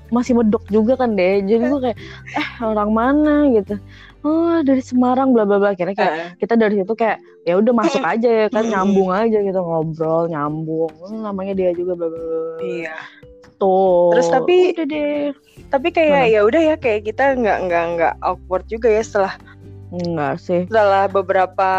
masih 0.08 0.38
medok 0.38 0.62
juga 0.70 0.94
kan 0.94 1.18
deh 1.18 1.42
jadi 1.42 1.66
gue 1.66 1.80
kayak 1.82 1.98
eh 2.32 2.48
orang 2.60 2.90
mana? 2.90 3.34
Gitu. 3.50 3.74
Oh 4.22 4.60
dari 4.60 4.80
Semarang 4.80 5.32
bla 5.32 5.44
bla 5.44 5.58
bla. 5.58 5.72
Kira 5.72 5.92
kayak 5.92 6.12
Heeh. 6.12 6.28
kita 6.38 6.54
dari 6.54 6.78
situ 6.78 6.94
kayak 6.94 7.18
ya 7.44 7.58
udah 7.58 7.72
masuk 7.72 8.00
aja 8.12 8.28
ya 8.28 8.46
kan 8.48 8.64
nyambung 8.64 9.10
aja 9.10 9.36
gitu 9.36 9.58
ngobrol 9.58 10.28
nyambung. 10.28 10.88
Hmm, 10.96 11.20
namanya 11.22 11.52
dia 11.52 11.70
juga 11.72 11.92
bla 11.92 12.06
bla 12.06 12.16
bla 12.16 12.56
Iya. 12.60 12.94
tuh. 13.56 14.12
Terus 14.12 14.28
tapi- 14.28 14.72
udah 14.72 14.86
deh. 14.86 15.32
Tapi 15.64 15.88
kayak 15.90 16.30
ya 16.30 16.40
udah 16.42 16.62
ya 16.62 16.76
kayak 16.76 17.02
kita 17.04 17.34
nggak 17.34 17.58
nggak 17.66 17.84
nggak 17.96 18.14
awkward 18.20 18.62
juga 18.66 18.86
ya 18.86 19.02
setelah 19.02 19.34
enggak 19.96 20.34
sih 20.36 20.62
setelah 20.64 21.06
beberapa 21.06 21.70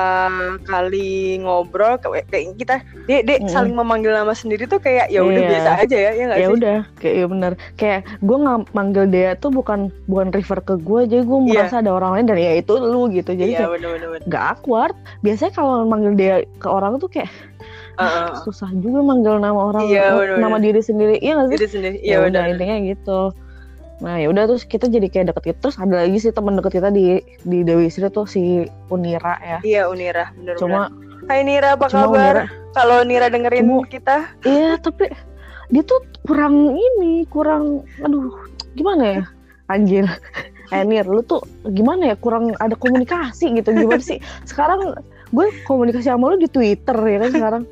kali 0.61 1.09
ngobrol 1.37 1.97
kayak 1.97 2.25
kita 2.55 2.75
dek 3.05 3.21
dek 3.23 3.39
Mm-mm. 3.41 3.49
saling 3.49 3.73
memanggil 3.73 4.11
nama 4.11 4.31
sendiri 4.31 4.65
tuh 4.65 4.77
kayak 4.77 5.07
ya 5.07 5.19
udah 5.19 5.35
Iya. 5.37 5.49
biasa 5.49 5.69
aja 5.79 5.97
ya 5.97 6.11
ya 6.11 6.23
nggak 6.25 6.37
ya 6.37 6.45
sih? 6.45 6.55
udah 6.55 6.77
kayak 6.95 7.15
iya 7.15 7.25
bener 7.25 7.51
kayak 7.75 7.99
gue 8.19 8.37
nggak 8.37 8.59
manggil 8.71 9.05
dia 9.05 9.29
tuh 9.35 9.49
bukan 9.49 9.79
bukan 10.05 10.27
refer 10.29 10.59
ke 10.59 10.75
gue 10.77 11.01
jadi 11.05 11.21
gue 11.21 11.39
Iya. 11.41 11.49
merasa 11.51 11.75
ada 11.79 11.91
orang 11.91 12.11
lain 12.13 12.25
dan 12.25 12.37
ya 12.37 12.51
itu 12.53 12.73
lu 12.73 13.07
gitu 13.09 13.31
jadi 13.31 13.51
Iya 13.51 13.59
kayak 13.59 13.71
bener 13.73 13.89
bener. 13.91 14.07
bener. 14.09 14.21
nggak 14.25 14.43
awkward 14.49 14.95
biasanya 15.19 15.51
kalau 15.53 15.73
manggil 15.83 16.13
dia 16.13 16.33
ke 16.55 16.67
orang 16.67 16.97
tuh 16.97 17.07
kayak 17.07 17.29
Heeh. 17.95 18.27
susah 18.41 18.67
juga 18.75 18.99
manggil 18.99 19.39
nama 19.39 19.71
orang 19.71 19.87
Iya, 19.87 20.11
oh, 20.11 20.19
bener-bener. 20.19 20.39
nama 20.41 20.57
diri 20.59 20.79
sendiri 20.79 21.15
iya 21.17 21.31
nggak 21.33 21.47
sih 21.47 21.57
Diri 21.57 21.69
sendiri. 21.69 21.97
ya 21.99 22.05
Iya 22.05 22.17
udah 22.21 22.41
benar. 22.41 22.51
intinya 22.51 22.75
gitu 22.85 23.19
nah 24.03 24.19
ya 24.19 24.27
udah 24.27 24.43
terus 24.51 24.67
kita 24.67 24.91
jadi 24.91 25.07
kayak 25.07 25.31
deket 25.31 25.43
gitu. 25.55 25.57
Terus 25.69 25.77
ada 25.79 26.03
lagi 26.03 26.17
sih 26.19 26.35
teman 26.35 26.59
deket 26.59 26.83
kita 26.83 26.91
di 26.91 27.23
di 27.47 27.63
Dewi 27.63 27.87
Sri 27.87 28.11
tuh 28.11 28.27
si 28.27 28.67
Unira 28.91 29.39
ya. 29.39 29.59
Iya 29.63 29.81
Unira 29.87 30.35
bener 30.35 30.59
cuma 30.59 30.91
Hai 31.25 31.41
Nira 31.41 31.73
apa 31.73 31.89
cuma 31.89 32.05
kabar? 32.13 32.35
Kalau 32.77 33.01
Nira 33.01 33.33
dengerin 33.33 33.65
Cuma- 33.65 33.87
kita? 33.89 34.29
Iya 34.45 34.77
tapi 34.77 35.09
dia 35.73 35.81
tuh 35.81 35.97
kurang 36.29 36.77
ini 36.77 37.25
kurang 37.25 37.81
aduh 38.03 38.29
gimana 38.77 39.03
ya? 39.03 39.23
Anjir. 39.71 40.05
Eh 40.73 40.81
Nir 40.81 41.05
lu 41.05 41.21
tuh 41.21 41.45
gimana 41.77 42.09
ya? 42.09 42.15
Kurang 42.17 42.57
ada 42.57 42.73
komunikasi 42.73 43.53
gitu 43.53 43.69
gimana 43.69 44.01
sih? 44.01 44.17
Sekarang 44.49 44.97
gue 45.29 45.47
komunikasi 45.69 46.09
sama 46.09 46.33
lu 46.33 46.41
di 46.41 46.49
Twitter 46.49 46.97
ya 46.97 47.17
kan 47.21 47.29
sekarang. 47.29 47.63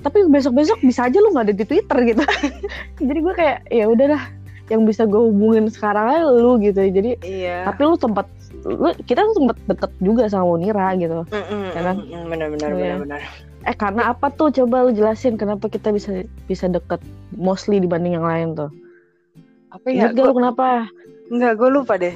Tapi 0.00 0.24
besok 0.32 0.56
besok 0.56 0.80
bisa 0.80 1.04
aja 1.04 1.20
lu 1.20 1.36
nggak 1.36 1.52
ada 1.52 1.56
di 1.56 1.64
Twitter 1.68 1.98
gitu. 2.08 2.24
Jadi 3.08 3.18
gue 3.20 3.34
kayak 3.36 3.68
ya 3.68 3.84
udahlah 3.92 4.24
yang 4.70 4.82
bisa 4.82 5.02
gue 5.02 5.18
hubungin 5.20 5.66
sekarang 5.66 6.06
aja 6.08 6.24
lu 6.24 6.56
gitu 6.56 6.78
jadi 6.80 7.18
Iya. 7.20 7.66
tapi 7.66 7.80
lu 7.82 7.94
tempat 7.94 8.24
lu 8.62 8.86
kita 9.02 9.22
tuh 9.22 9.34
sempet 9.36 9.56
deket 9.66 9.90
juga 9.98 10.22
sama 10.26 10.46
Unira 10.48 10.94
gitu 10.94 11.26
ya 11.70 11.82
kan? 11.82 11.96
Benar-benar 12.24 12.68
Iya. 12.70 12.94
benar-benar. 12.96 13.20
eh 13.60 13.74
karena 13.74 14.08
apa 14.08 14.30
tuh 14.30 14.48
coba 14.50 14.82
lu 14.82 14.90
jelasin 14.90 15.34
kenapa 15.34 15.66
kita 15.66 15.90
bisa 15.90 16.22
bisa 16.44 16.64
deket 16.66 17.02
mostly 17.32 17.76
dibanding 17.76 18.14
yang 18.14 18.24
lain 18.24 18.54
tuh 18.54 18.70
Apa 19.68 19.86
ya? 19.86 20.06
Ingat 20.06 20.10
gak 20.12 20.24
lu 20.24 20.32
kenapa 20.34 20.66
Enggak, 21.28 21.52
gue 21.56 21.68
lupa 21.68 21.94
deh. 21.94 22.14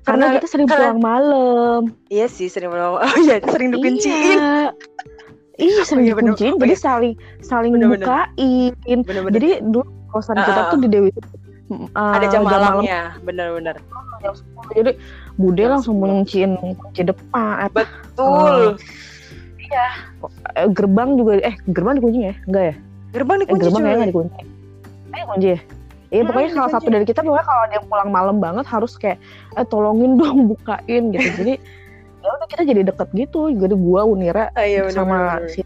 karena, 0.00 0.26
Karena- 0.26 0.34
kita 0.34 0.46
sering 0.46 0.64
karena- 0.64 0.90
pulang 0.90 1.00
malam 1.00 1.80
Iya 2.06 2.26
sih 2.26 2.46
sering 2.46 2.68
menolong. 2.68 3.00
Oh 3.04 3.16
iya, 3.18 3.36
sering 3.42 3.68
dikunciin. 3.70 4.38
iya 4.38 4.72
iya 5.60 5.82
sering 5.82 6.04
iya, 6.04 6.14
bener. 6.14 6.32
dikunciin 6.32 6.52
Oh, 6.52 6.60
jadi 6.60 6.70
iya. 6.72 6.80
saling 6.80 7.12
saling 7.40 7.72
Bener-bener. 7.72 8.06
bukain 8.06 8.98
jadi 9.28 9.48
dulu 9.60 9.86
kosan 10.08 10.36
kita 10.36 10.60
Ah, 10.60 10.70
tuh 10.70 10.78
di 10.78 10.88
Dewi. 10.88 11.10
Uh, 11.68 11.84
ada 11.92 12.32
jam, 12.32 12.48
malam. 12.48 12.80
malamnya, 12.80 13.12
benar-benar. 13.20 13.76
jam 14.18 14.32
10. 14.32 14.72
jadi 14.74 14.92
bude 15.36 15.60
Jam 15.60 15.70
langsung 15.76 15.96
10. 15.96 16.02
mengunciin 16.02 16.50
kunci 16.74 17.02
depan 17.04 17.54
eh, 17.60 17.70
Betul. 17.70 18.80
eh, 20.56 20.68
gerbang 20.72 21.14
juga 21.14 21.32
eh 21.38 21.54
gerbang 21.68 21.94
dikunci 21.96 22.18
ya? 22.24 22.34
Enggak 22.48 22.64
ya? 22.64 22.74
Gerbang 23.12 23.36
eh, 23.36 23.40
dikunci 23.44 23.60
gerbang 23.62 23.76
cuy. 23.76 23.84
kayaknya 23.84 23.98
nggak 24.00 24.10
dikunci. 24.10 24.40
Eh 25.12 25.22
kunci 25.24 25.48
ya? 25.48 25.60
Iya 26.08 26.20
Hmm, 26.24 26.28
pokoknya 26.32 26.50
salah 26.56 26.70
satu 26.72 26.88
dari 26.88 27.04
kita 27.04 27.20
pokoknya 27.20 27.44
kalau 27.44 27.62
ada 27.68 27.74
yang 27.76 27.86
pulang 27.86 28.08
malam 28.08 28.36
banget 28.40 28.64
harus 28.64 28.96
kayak 28.96 29.20
eh 29.54 29.66
tolongin 29.68 30.16
dong 30.16 30.48
bukain 30.48 31.12
gitu. 31.12 31.28
Jadi 31.36 31.54
ya 32.24 32.28
udah 32.32 32.48
kita 32.48 32.62
jadi 32.64 32.80
deket 32.88 33.08
gitu. 33.12 33.52
Jadi 33.52 33.74
gua 33.76 34.08
Unira 34.08 34.48
Ah, 34.56 34.64
iya 34.64 34.88
sama 34.88 35.36
benar. 35.36 35.52
si 35.52 35.60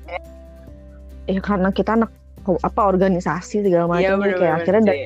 ya 1.25 1.39
karena 1.39 1.71
kita 1.71 1.95
anak 1.95 2.11
apa 2.45 2.81
organisasi 2.83 3.63
segala 3.63 3.87
macam 3.87 4.19
bener 4.19 4.37
kayak 4.37 4.55
akhirnya 4.61 4.83
dari 4.85 5.01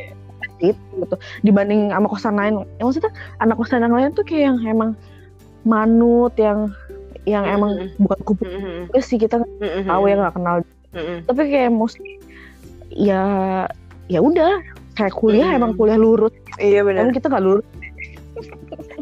itu 0.59 0.81
gitu 0.97 1.17
dibanding 1.43 1.93
sama 1.93 2.09
kosan 2.09 2.35
lain 2.35 2.55
ya, 2.77 2.83
maksudnya 2.83 3.13
anak 3.39 3.57
kosan 3.57 3.85
yang 3.85 3.93
lain 3.93 4.11
tuh 4.13 4.25
kayak 4.25 4.49
yang 4.49 4.59
emang 4.65 4.91
manut 5.63 6.33
yang 6.37 6.73
yang 7.27 7.45
emang 7.45 7.77
Mm-mm. 7.77 8.01
bukan 8.01 8.19
kupu 8.25 8.43
juga 8.47 9.01
sih 9.01 9.19
kita 9.19 9.43
nggak 9.43 9.85
tahu 9.85 10.03
ya 10.07 10.15
nggak 10.17 10.35
kenal 10.35 10.57
tapi 11.27 11.41
kayak 11.45 11.71
mostly 11.71 12.17
ya 12.89 13.23
ya 14.07 14.21
udah 14.21 14.63
kayak 14.95 15.13
kuliah 15.13 15.53
Mm. 15.53 15.59
emang 15.59 15.73
kuliah 15.75 15.99
lurus 15.99 16.33
Iya 16.57 16.81
benar. 16.83 17.05
emang 17.05 17.13
kita 17.13 17.29
nggak 17.29 17.45
lurus 17.45 17.67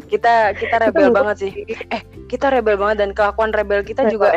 Kita 0.05 0.51
kita 0.53 0.75
rebel 0.79 1.11
lurus. 1.11 1.15
banget 1.17 1.35
sih. 1.39 1.51
Eh, 1.91 2.01
kita 2.27 2.47
rebel 2.47 2.75
banget 2.75 3.03
dan 3.03 3.09
kelakuan 3.11 3.51
rebel 3.51 3.81
kita 3.81 4.07
Rebel 4.07 4.13
juga 4.15 4.27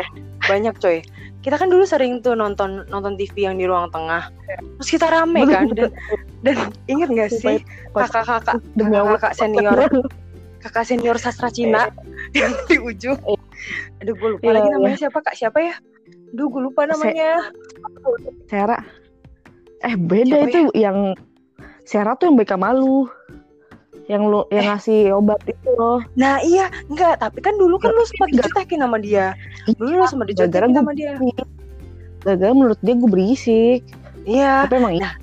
banyak 0.43 0.75
coy. 0.75 0.99
Kita 1.39 1.55
kan 1.55 1.71
dulu 1.71 1.87
sering 1.87 2.19
tuh 2.19 2.35
nonton 2.35 2.83
nonton 2.91 3.15
TV 3.15 3.47
yang 3.47 3.55
di 3.55 3.63
ruang 3.63 3.87
tengah. 3.95 4.27
Terus 4.79 4.89
kita 4.91 5.07
rame 5.07 5.47
kan 5.47 5.71
dan 5.71 5.91
dan 6.43 6.57
inget 6.91 7.09
gak 7.15 7.31
sih 7.31 7.57
kakak-kakak 7.95 8.59
kakak 8.59 9.33
senior 9.35 9.79
kakak 10.59 10.83
senior 10.83 11.15
sastra 11.15 11.47
Cina 11.47 11.87
yang 12.39 12.51
di 12.67 12.75
ujung. 12.75 13.19
Aduh 14.03 14.15
gue 14.15 14.29
lupa 14.35 14.43
Iya, 14.47 14.53
lagi 14.59 14.67
iya. 14.67 14.75
namanya 14.75 14.97
siapa 14.99 15.19
kak 15.23 15.35
siapa 15.35 15.57
ya? 15.63 15.75
Aduh 16.35 16.47
gue 16.51 16.61
lupa 16.63 16.81
namanya. 16.87 17.51
Sera 18.51 18.79
eh 19.79 19.95
beda 19.95 20.43
Siapa 20.43 20.49
itu 20.51 20.61
yang 20.75 21.15
Sera 21.87 22.13
tuh 22.19 22.29
yang 22.29 22.35
BK 22.35 22.59
malu 22.59 23.07
yang 24.09 24.25
lu 24.25 24.41
yang 24.49 24.65
Eh. 24.65 24.69
ngasih 24.73 24.99
obat 25.13 25.37
itu 25.45 25.69
loh 25.77 26.01
Nah 26.17 26.41
iya 26.41 26.67
enggak 26.89 27.21
tapi 27.21 27.39
kan 27.39 27.53
dulu 27.55 27.77
kan 27.77 27.93
lu 27.93 28.01
sempat 28.03 28.27
dijutekin 28.33 28.81
sama 28.81 28.97
dia. 28.97 29.37
Dulu 29.77 30.01
lu 30.01 30.05
sempat 30.09 30.27
gua 30.27 30.49
sama 30.73 30.91
dia. 30.97 31.13
gara-gara 32.19 32.51
menurut 32.51 32.79
dia 32.81 32.93
gue 32.93 33.07
berisik 33.07 33.81
Iya. 34.25 34.65
tapi 34.67 34.75
emang 34.75 34.99
Nah, 34.99 35.13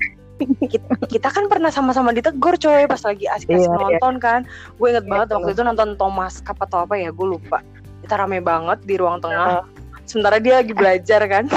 kita 1.07 1.29
kan 1.29 1.45
pernah 1.49 1.69
sama-sama 1.69 2.13
ditegur 2.13 2.57
coy 2.57 2.85
pas 2.85 3.01
lagi 3.01 3.25
asik-asik 3.27 3.67
Iya, 3.67 3.69
iya. 3.69 3.81
nonton 3.99 4.15
kan 4.17 4.41
gue 4.77 4.87
inget 4.87 5.05
Iya, 5.05 5.11
banget 5.11 5.27
iya. 5.29 5.35
waktu 5.37 5.51
itu 5.53 5.63
nonton 5.63 5.89
Thomas 5.97 6.41
Cup 6.41 6.57
atau 6.59 6.85
apa 6.85 6.95
ya 6.95 7.11
gue 7.11 7.27
lupa 7.27 7.61
kita 8.01 8.15
rame 8.17 8.39
banget 8.39 8.79
di 8.85 8.95
ruang 8.97 9.19
tengah 9.19 9.65
sementara 10.05 10.39
dia 10.39 10.61
lagi 10.61 10.73
belajar 10.73 11.21
kan 11.27 11.45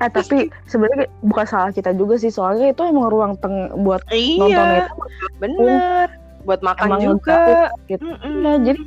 eh 0.00 0.10
tapi 0.10 0.48
sebenarnya 0.68 1.06
bukan 1.24 1.46
salah 1.46 1.70
kita 1.72 1.92
juga 1.96 2.16
sih 2.20 2.32
soalnya 2.32 2.72
itu 2.72 2.82
emang 2.84 3.08
ruang 3.12 3.32
teng 3.40 3.72
buat 3.84 4.02
nonton 4.10 4.48
iya 4.48 4.80
itu. 4.84 4.92
bener. 5.40 6.08
Buat 6.46 6.62
makan 6.62 6.86
Emang 6.86 7.00
juga. 7.02 7.74
gitu. 7.90 8.06
Iya, 8.22 8.52
jadi 8.62 8.78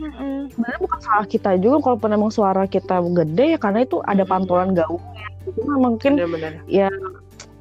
sebenarnya 0.47 0.79
bukan 0.79 0.99
salah 1.03 1.27
kita 1.27 1.51
juga 1.59 1.77
kalau 1.83 1.99
emang 2.07 2.31
suara 2.31 2.63
kita 2.63 3.03
gede 3.03 3.45
ya 3.55 3.59
karena 3.59 3.83
itu 3.83 3.99
ada 4.07 4.23
pantulan 4.23 4.71
gaungnya. 4.71 5.27
Cuma 5.43 5.75
mungkin 5.75 6.15
bener-bener. 6.15 6.63
ya 6.71 6.87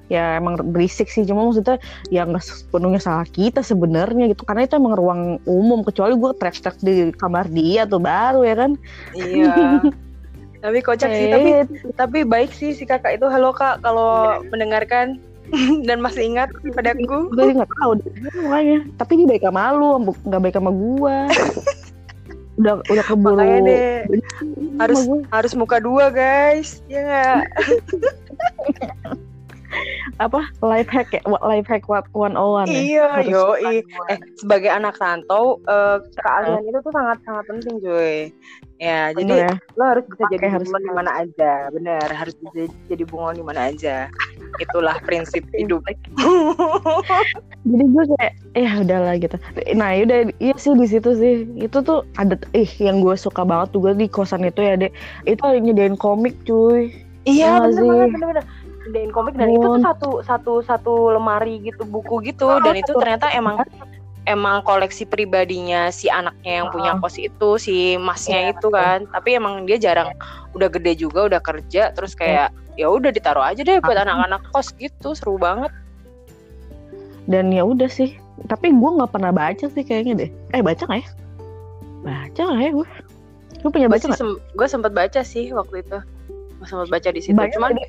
ya 0.06 0.38
emang 0.38 0.54
berisik 0.70 1.10
sih. 1.10 1.26
Cuma 1.26 1.50
maksudnya 1.50 1.82
ya 2.14 2.22
nggak 2.22 2.46
sepenuhnya 2.46 3.02
salah 3.02 3.26
kita 3.26 3.58
sebenarnya 3.58 4.30
gitu. 4.30 4.46
Karena 4.46 4.70
itu 4.70 4.78
emang 4.78 4.94
ruang 4.94 5.22
umum 5.50 5.82
kecuali 5.82 6.14
gue 6.14 6.30
teriak-teriak 6.30 6.78
di 6.78 6.94
kamar 7.18 7.50
dia 7.50 7.82
tuh 7.82 7.98
baru 7.98 8.46
ya 8.46 8.54
kan? 8.54 8.70
Iya 9.18 9.82
tapi 10.58 10.78
kocak 10.82 11.10
sih 11.14 11.30
tapi 11.30 11.50
tapi 11.94 12.18
baik 12.26 12.50
sih 12.50 12.74
si 12.74 12.82
kakak 12.82 13.18
itu. 13.18 13.26
Halo 13.30 13.54
kak. 13.54 13.82
Kalau 13.82 14.42
mendengarkan 14.50 15.22
dan 15.88 16.04
masih 16.04 16.28
ingat 16.28 16.52
padaku 16.76 17.32
gue 17.32 17.56
nggak 17.56 17.72
tahu 17.80 17.96
deh 18.04 18.12
makanya 18.44 18.84
tapi 19.00 19.16
dia 19.16 19.26
baik 19.32 19.44
sama 19.48 19.72
lu 19.72 20.12
nggak 20.28 20.40
baik 20.44 20.56
sama 20.56 20.70
gua. 20.72 21.18
Udah 22.58 22.82
udah 22.90 23.04
keburu. 23.06 23.38
Makanya 23.38 23.60
deh 23.70 24.20
sama 24.34 24.82
harus 24.82 25.00
harus 25.30 25.52
muka 25.54 25.78
dua 25.78 26.10
guys. 26.10 26.82
Ya 26.90 27.06
nggak? 27.06 27.42
Apa? 30.18 30.42
Life 30.66 30.90
hack 30.90 31.14
ya? 31.14 31.22
Life 31.22 31.70
hack 31.70 31.86
what 31.86 32.10
one 32.10 32.34
on 32.34 32.66
one 32.66 32.68
ya? 32.68 32.82
Iya 32.82 33.08
yo 33.30 33.54
eh 33.62 33.86
sebagai 34.42 34.74
anak 34.74 34.98
rantau 34.98 35.62
eh, 35.70 36.02
keahlian 36.18 36.66
itu 36.66 36.78
tuh 36.82 36.90
sangat 36.90 37.22
sangat 37.22 37.44
penting 37.46 37.78
cuy 37.78 38.34
ya 38.78 39.10
Bener 39.10 39.26
jadi 39.26 39.34
ya. 39.42 39.52
lo 39.74 39.84
harus 39.84 40.04
bisa 40.06 40.22
Pakai, 40.22 40.34
jadi 40.38 40.46
harus 40.54 40.68
bunglon 40.70 40.82
di 40.86 40.92
mana 40.94 41.10
aja 41.18 41.52
bener. 41.74 42.08
Harus 42.08 42.34
bisa 42.38 42.60
jadi 42.86 43.02
bunglon 43.04 43.36
di 43.36 43.44
mana 43.44 43.60
aja. 43.68 43.96
Itulah 44.58 44.96
prinsip 45.04 45.44
hidup. 45.54 45.82
Jadi 47.68 47.84
gue 47.84 48.04
kayak 48.16 48.32
ya 48.56 48.70
udahlah 48.80 49.14
gitu. 49.20 49.36
Nah 49.76 49.92
yaudah 49.92 50.32
iya 50.40 50.56
sih 50.56 50.72
di 50.72 50.86
situ 50.88 51.10
sih. 51.14 51.44
Itu 51.60 51.84
tuh 51.84 52.06
ada 52.16 52.38
ih 52.56 52.70
yang 52.80 53.04
gue 53.04 53.12
suka 53.12 53.44
banget 53.44 53.76
juga 53.76 53.92
di 53.92 54.08
kosan 54.08 54.48
itu 54.48 54.64
ya 54.64 54.74
dek. 54.80 54.94
Itu 55.28 55.42
ada 55.44 55.58
nyediain 55.60 55.98
komik 56.00 56.32
cuy. 56.48 56.88
Iya 57.28 57.60
Iya 57.60 57.68
bener 57.68 57.76
sih. 57.76 57.88
banget 57.88 58.08
bener 58.08 58.26
bener 58.32 58.44
komik 59.12 59.34
dan 59.36 59.52
itu 59.52 59.66
tuh 59.68 59.82
satu 59.84 60.10
satu 60.24 60.52
satu 60.64 60.92
lemari 61.12 61.60
gitu 61.60 61.84
buku 61.84 62.24
gitu. 62.24 62.48
Oh, 62.48 62.56
dan 62.64 62.72
itu 62.72 62.88
ternyata 62.96 63.28
emang 63.36 63.60
emang 64.28 64.60
koleksi 64.62 65.08
pribadinya 65.08 65.88
si 65.88 66.12
anaknya 66.12 66.60
yang 66.62 66.68
punya 66.68 66.92
kos 67.00 67.16
itu 67.16 67.56
si 67.56 67.96
masnya 67.96 68.52
Iya, 68.52 68.52
itu 68.54 68.68
kan. 68.68 69.08
Tapi 69.08 69.40
emang 69.40 69.64
dia 69.64 69.80
jarang 69.80 70.12
udah 70.52 70.68
gede 70.68 71.00
juga 71.00 71.24
udah 71.26 71.40
kerja 71.40 71.90
terus 71.96 72.12
kayak 72.12 72.52
ya 72.76 72.86
udah 72.86 73.08
ditaruh 73.10 73.42
aja 73.42 73.64
deh 73.64 73.80
buat 73.80 73.96
anak-anak 73.96 74.44
kos 74.52 74.70
gitu 74.76 75.16
seru 75.16 75.40
banget. 75.40 75.72
Dan 77.24 77.48
ya 77.50 77.64
udah 77.64 77.88
sih 77.88 78.14
tapi 78.46 78.70
gue 78.70 78.90
nggak 79.00 79.10
pernah 79.10 79.32
baca 79.34 79.66
sih 79.66 79.82
kayaknya 79.82 80.28
deh. 80.28 80.30
Eh 80.52 80.62
baca 80.62 80.84
nggak 80.84 81.00
ya? 81.02 81.08
Baca 82.04 82.40
nggak 82.44 82.60
ya 82.62 82.70
gue 82.76 82.88
gue 83.58 83.70
punya 83.74 83.88
baca 83.90 84.04
nggak? 84.06 84.20
gue 84.54 84.66
sempet 84.70 84.92
baca 84.94 85.20
sih 85.24 85.50
waktu 85.50 85.82
itu. 85.82 85.98
Gue 86.60 86.66
sempet 86.68 86.88
baca 86.92 87.08
di 87.10 87.20
situ 87.24 87.34
Banyak 87.34 87.56
cuman 87.56 87.70
tadi. 87.74 87.84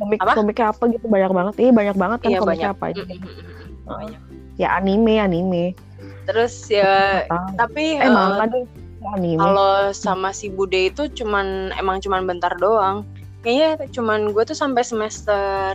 komik 0.00 0.18
Apa? 0.24 0.32
komiknya 0.32 0.66
apa 0.72 0.82
gitu 0.88 1.06
banyak 1.06 1.30
banget. 1.30 1.54
Iya 1.60 1.70
banyak 1.76 1.96
banget 1.98 2.18
kan 2.24 2.30
Iya, 2.32 2.38
komiknya 2.40 2.68
banyak. 2.72 2.78
apa 2.80 2.84
aja. 2.88 3.02
Mm, 3.04 3.10
mm, 3.10 3.20
mm, 3.20 3.44
mm, 3.44 3.68
banyak. 3.84 4.20
Ya 4.60 4.76
anime 4.76 5.16
anime 5.16 5.64
terus 6.28 6.68
ya 6.68 7.24
tahu. 7.26 7.56
tapi 7.56 7.96
eh 7.96 8.04
eh, 8.04 8.10
manga 8.12 8.44
deh 8.46 8.64
anime 9.16 9.40
Kalau 9.40 9.72
sama 9.96 10.28
si 10.30 10.52
Bude 10.52 10.92
itu 10.92 11.08
cuman 11.08 11.72
emang 11.80 12.04
cuman 12.04 12.28
bentar 12.28 12.52
doang. 12.60 13.08
Kayaknya 13.40 13.88
cuman 13.88 14.36
gue 14.36 14.44
tuh 14.44 14.52
sampai 14.52 14.84
semester 14.84 15.72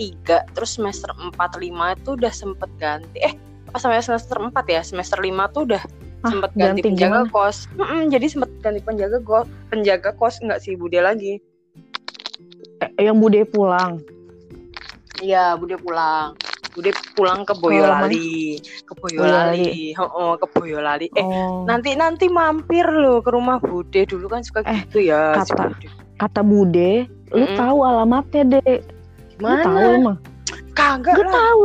3 0.00 0.48
terus 0.56 0.72
semester 0.72 1.12
4 1.12 1.60
5 1.60 1.92
itu 1.92 2.10
udah 2.16 2.32
sempet 2.32 2.70
ganti. 2.80 3.20
Eh, 3.20 3.36
pas 3.68 3.84
sampai 3.84 4.00
semester 4.00 4.40
4 4.40 4.64
ya, 4.64 4.80
semester 4.80 5.20
5 5.20 5.44
tuh 5.52 5.68
udah 5.68 5.84
Ah, 6.24 6.32
sempet 6.32 6.56
ganti, 6.56 6.80
ganti 6.80 6.88
penjaga 6.88 7.20
gimana? 7.20 7.28
kos. 7.28 7.68
Mm-mm, 7.76 8.08
jadi 8.08 8.26
sempet 8.32 8.48
ganti 8.64 8.80
penjaga 8.80 9.20
kos, 9.20 9.44
penjaga 9.68 10.10
kos 10.16 10.40
nggak 10.40 10.64
si 10.64 10.72
Bude 10.72 11.04
lagi. 11.04 11.36
Eh, 12.80 13.04
yang 13.04 13.20
bude 13.20 13.44
pulang 13.44 14.00
Iya, 15.20 15.54
Bude 15.54 15.76
pulang. 15.76 16.34
Bude 16.74 16.90
pulang 17.14 17.46
ke 17.46 17.54
Boyolali, 17.54 18.58
ke 18.82 18.92
Boyolali, 18.98 19.94
oh, 19.96 20.34
ke 20.34 20.46
Boyolali. 20.50 21.06
Eh, 21.08 21.22
oh 21.22 21.62
nanti 21.64 21.94
nanti 21.94 22.26
mampir 22.26 22.82
lo 22.84 23.22
ke 23.22 23.30
rumah 23.30 23.56
Bude 23.56 24.02
dulu 24.02 24.26
kan 24.26 24.42
suka 24.42 24.66
Eh, 24.66 24.82
gitu 24.84 25.06
ya 25.06 25.38
si 25.40 25.54
kata- 25.54 25.70
Bude. 25.70 25.88
kata 26.14 26.40
bude 26.42 26.92
lu 27.30 27.42
Mm-mm. 27.42 27.56
tahu 27.56 27.78
alamatnya 27.82 28.42
deh 28.52 28.78
lu 29.36 29.46
Mana? 29.48 29.62
tahu 29.62 29.78
emang 29.98 30.18
Kagak 30.72 31.14
Gue 31.14 31.24
lah. 31.24 31.32
tahu. 31.32 31.62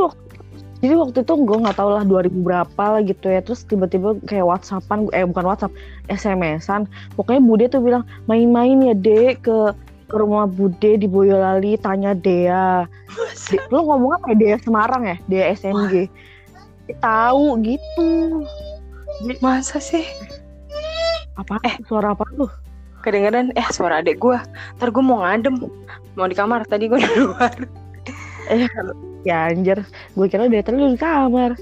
Jadi 0.79 0.93
waktu 0.95 1.17
itu 1.19 1.33
gue 1.35 1.57
nggak 1.59 1.75
tahu 1.75 1.89
lah 1.91 2.03
2000 2.03 2.39
berapa 2.39 2.83
lah 2.87 3.01
gitu 3.01 3.27
ya. 3.27 3.41
Terus 3.41 3.65
tiba-tiba 3.65 4.15
kayak 4.23 4.47
WhatsAppan, 4.47 5.09
eh 5.11 5.25
bukan 5.25 5.43
WhatsApp, 5.43 5.73
SMS-an. 6.07 6.85
Pokoknya 7.13 7.41
Bude 7.41 7.65
tuh 7.67 7.81
bilang 7.81 8.07
main-main 8.25 8.79
ya 8.79 8.93
dek 8.93 9.43
ke 9.43 9.57
ke 10.09 10.15
rumah 10.17 10.49
Bude 10.49 10.97
di 10.97 11.05
Boyolali 11.05 11.77
tanya 11.77 12.17
Dea. 12.17 12.89
De, 13.53 13.57
lo 13.69 13.85
ngomong 13.85 14.17
apa 14.17 14.33
ya 14.33 14.35
Dea 14.35 14.57
Semarang 14.57 15.05
ya? 15.05 15.17
Dea 15.29 15.45
SMG. 15.53 16.09
Tahu 16.97 17.61
gitu. 17.61 18.09
Masa 19.45 19.77
sih? 19.77 20.03
Apa? 21.37 21.61
Eh. 21.61 21.77
suara 21.85 22.17
apa 22.17 22.25
tuh? 22.33 22.49
Kadang-kadang 23.05 23.53
eh 23.53 23.67
suara 23.69 24.01
adek 24.01 24.17
gua. 24.17 24.41
Ntar 24.81 24.89
gua 24.91 25.03
mau 25.05 25.21
ngadem. 25.21 25.55
Mau 26.17 26.27
di 26.27 26.35
kamar. 26.35 26.65
Tadi 26.65 26.89
gua 26.89 26.99
di 26.99 27.13
luar. 27.15 27.55
Ya 29.27 29.51
anjir, 29.51 29.83
gue 30.15 30.27
kira 30.31 30.47
dia 30.47 30.63
tadi 30.63 30.79
lu 30.79 30.95
di 30.95 30.99
kamar. 30.99 31.53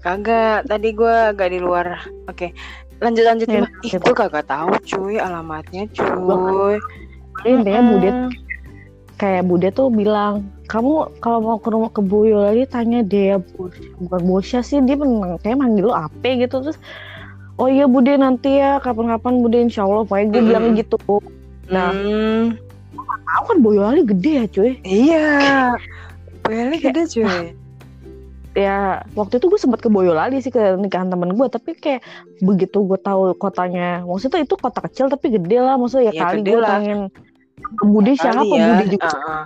Kagak. 0.00 0.66
Tadi 0.66 0.88
gua 0.96 1.30
agak 1.30 1.52
di 1.52 1.60
luar. 1.60 2.08
Oke. 2.26 2.50
Lanjut 2.98 3.24
lanjut 3.26 3.46
Ya. 3.50 3.68
Ih, 3.84 3.94
gua 4.00 4.14
kagak 4.26 4.48
tahu 4.48 4.72
cuy 4.82 5.20
alamatnya 5.20 5.86
cuy. 5.92 6.80
Jadi 7.40 7.48
intinya 7.56 7.82
Bude 7.88 8.10
Mm. 8.12 8.28
kayak 9.16 9.42
Bude 9.48 9.68
tuh 9.72 9.88
bilang 9.88 10.44
kamu 10.68 11.08
kalau 11.22 11.38
mau 11.40 11.56
ke 11.56 11.68
rumah 11.70 11.90
ke 11.92 12.02
Boyolali 12.02 12.66
tanya 12.66 13.00
Dea 13.00 13.38
Bos 13.38 13.72
bukan 14.02 14.20
Bosya 14.24 14.60
sih 14.60 14.82
dia 14.82 14.98
menang 14.98 15.38
kayak 15.40 15.60
manggil 15.60 15.88
lo 15.88 15.94
Ape 15.94 16.42
gitu 16.42 16.60
terus 16.60 16.76
oh 17.56 17.68
iya 17.68 17.86
Bude 17.86 18.16
nanti 18.16 18.58
ya 18.58 18.80
kapan-kapan 18.80 19.40
Bude 19.40 19.58
Insya 19.62 19.84
Allah 19.86 20.02
pokoknya 20.04 20.26
gue 20.26 20.36
Mm-mm. 20.36 20.48
bilang 20.48 20.64
gitu 20.74 20.98
Nah. 21.70 21.94
Hmm, 21.94 22.58
tahu 23.32 23.42
kan 23.48 23.58
Boyolali 23.62 24.02
gede 24.04 24.32
ya 24.42 24.44
cuy 24.50 24.70
iya. 24.82 25.72
Boyolali 26.42 26.76
gede 26.82 27.02
cuy. 27.06 27.61
Ya 28.52 29.00
waktu 29.12 29.40
itu 29.40 29.48
gue 29.48 29.56
sempat 29.56 29.80
ke 29.80 29.88
Boyolali 29.88 30.36
sih 30.38 30.48
ke 30.48 30.76
nikahan 30.76 31.08
temen 31.08 31.32
gue 31.32 31.46
tapi 31.48 31.72
kayak 31.72 32.04
begitu 32.38 32.84
gue 32.84 33.00
tahu 33.00 33.32
kotanya 33.34 34.04
maksudnya 34.04 34.40
itu 34.40 34.54
kota 34.54 34.80
kecil 34.82 35.08
tapi 35.08 35.32
gede 35.32 35.56
lah 35.56 35.74
maksudnya 35.74 36.08
ya, 36.08 36.14
Ya, 36.14 36.22
kali 36.22 36.40
gue 36.42 36.60
lah. 36.60 36.70
tanya 36.76 36.96
Bude 37.80 38.12
siapa 38.12 38.44
ya. 38.44 38.76
Bude 38.76 38.84
juga 38.90 39.08
Ah, 39.08 39.40
ah. 39.40 39.44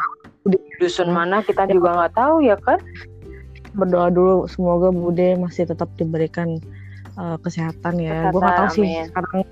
dusun 0.76 1.08
mana 1.08 1.38
kita 1.40 1.66
juga 1.68 1.94
nggak 1.94 2.12
tahu 2.14 2.42
ya 2.42 2.58
kan 2.58 2.82
berdoa 3.72 4.08
dulu 4.08 4.34
semoga 4.48 4.90
Bude 4.90 5.38
masih 5.38 5.64
tetap 5.64 5.86
diberikan 5.94 6.58
uh, 7.14 7.38
kesehatan 7.38 8.02
ya. 8.02 8.34
Gue 8.34 8.40
nggak 8.40 8.58
tahu 8.58 8.68
sih 8.74 9.06
sekarang 9.06 9.46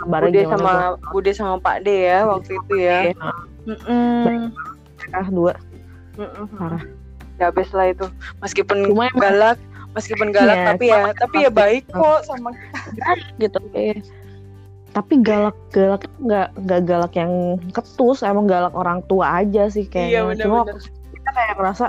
Bude 0.00 0.40
sama 0.44 0.72
Bude 1.08 1.30
sama 1.32 1.56
Pak 1.56 1.84
D 1.84 2.04
ya 2.04 2.28
waktu 2.28 2.52
itu 2.54 2.74
ya. 2.76 2.98
Gua- 3.12 3.48
Mm-mm. 3.60 4.52
Ah, 5.12 5.28
dua 5.28 5.52
Mm-mm. 6.16 6.44
parah. 6.52 6.84
Ya 7.40 7.48
habis 7.48 7.72
lah 7.72 7.88
itu 7.88 8.06
Meskipun 8.44 8.92
Cuma 8.92 9.08
galak, 9.16 9.56
meskipun 9.96 10.30
galak 10.30 10.54
Iya, 10.54 10.66
tapi 10.70 10.84
ya 10.92 11.00
tapi 11.16 11.36
ya 11.42 11.50
baik 11.50 11.84
kok 11.90 12.20
sama 12.28 12.52
gitu. 13.40 13.58
Eh, 13.74 13.98
tapi 14.90 15.22
galak-galak 15.22 16.02
nggak 16.20 16.48
nggak 16.66 16.80
galak 16.84 17.12
yang 17.14 17.56
ketus, 17.70 18.20
emang 18.20 18.44
galak 18.46 18.74
orang 18.74 19.00
tua 19.06 19.40
aja 19.42 19.70
sih 19.70 19.86
Iya 19.88 20.26
kayaknya. 20.28 20.44
Cuma 20.44 20.58
benar-benar. 20.66 21.14
kita 21.14 21.30
kayak 21.32 21.54
ngerasa 21.58 21.86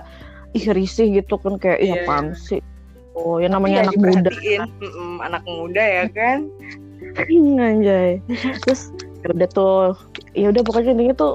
ih 0.52 0.66
risih 0.72 1.08
gitu 1.20 1.36
kan 1.42 1.54
kayak 1.58 1.80
ih 1.82 1.92
Iya, 1.92 2.04
apaan 2.06 2.34
sih. 2.34 2.62
Oh, 3.12 3.44
ya 3.44 3.52
namanya 3.52 3.84
Iya, 3.84 3.84
anak 3.92 3.96
muda. 4.00 4.30
diperhatiin. 4.32 4.62
Mm-mm, 4.80 5.14
anak 5.20 5.44
muda 5.44 5.84
ya 5.84 6.06
kan. 6.16 6.40
Anjay. 7.60 8.24
Terus 8.64 8.94
ya 9.22 9.28
udah 9.36 9.50
tuh, 9.52 9.76
ya 10.34 10.48
udah 10.50 10.62
pokoknya 10.64 10.92
intinya 10.96 11.16
tuh 11.18 11.34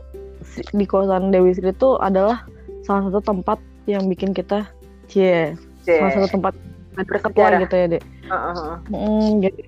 di 0.72 0.85
kawasan 0.88 1.31
Dewi 1.31 1.52
Sri 1.52 1.68
itu 1.70 1.98
adalah 2.00 2.46
salah 2.83 3.11
satu 3.11 3.20
tempat 3.20 3.59
yang 3.87 4.11
bikin 4.11 4.35
kita 4.35 4.66
cie 5.07 5.55
salah 5.87 6.11
satu 6.12 6.29
tempat 6.35 6.55
Bersejarah. 6.96 7.61
gitu 7.61 7.75
ya 7.77 7.87
dek. 7.92 8.03
Heeh. 8.27 8.70
Mm, 8.88 9.31
jadi 9.44 9.62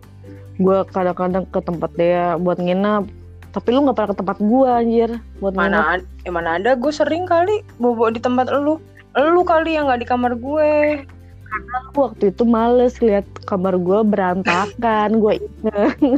gue 0.58 0.78
kadang-kadang 0.90 1.44
ke 1.52 1.60
tempat 1.60 1.90
dia 1.94 2.34
buat 2.40 2.58
nginep. 2.58 3.04
Tapi 3.52 3.68
lu 3.72 3.84
nggak 3.84 3.96
pernah 3.96 4.10
ke 4.12 4.18
tempat 4.18 4.36
gue 4.40 4.68
anjir 4.68 5.10
buat. 5.38 5.52
Mana 5.54 6.00
ad- 6.00 6.08
eh, 6.24 6.32
mana 6.32 6.56
ada 6.56 6.72
gue 6.72 6.92
sering 6.92 7.28
kali 7.28 7.60
bobo 7.76 8.08
di 8.08 8.18
tempat 8.18 8.48
lu. 8.50 8.80
Lu 9.14 9.42
kali 9.44 9.76
yang 9.76 9.92
nggak 9.92 10.02
di 10.02 10.08
kamar 10.08 10.32
gue. 10.40 11.04
Waktu 11.96 12.32
itu 12.32 12.44
males 12.44 12.96
lihat 13.00 13.24
kamar 13.44 13.76
gue 13.76 14.00
berantakan. 14.04 15.20
gue 15.20 15.32
inget. 15.38 15.96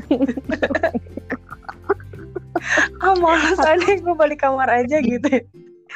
Ah 3.01 3.17
malas 3.17 3.57
aja 3.57 3.99
gue 3.99 4.15
balik 4.15 4.45
kamar 4.45 4.69
aja 4.69 5.01
gitu. 5.01 5.43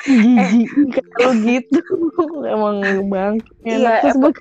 Jijik 0.03 1.05
kalau 1.15 1.33
gitu. 1.41 1.81
Emang 2.55 2.77
bang. 3.09 3.35
Iya, 3.63 4.03
Terus 4.03 4.17
gue 4.19 4.33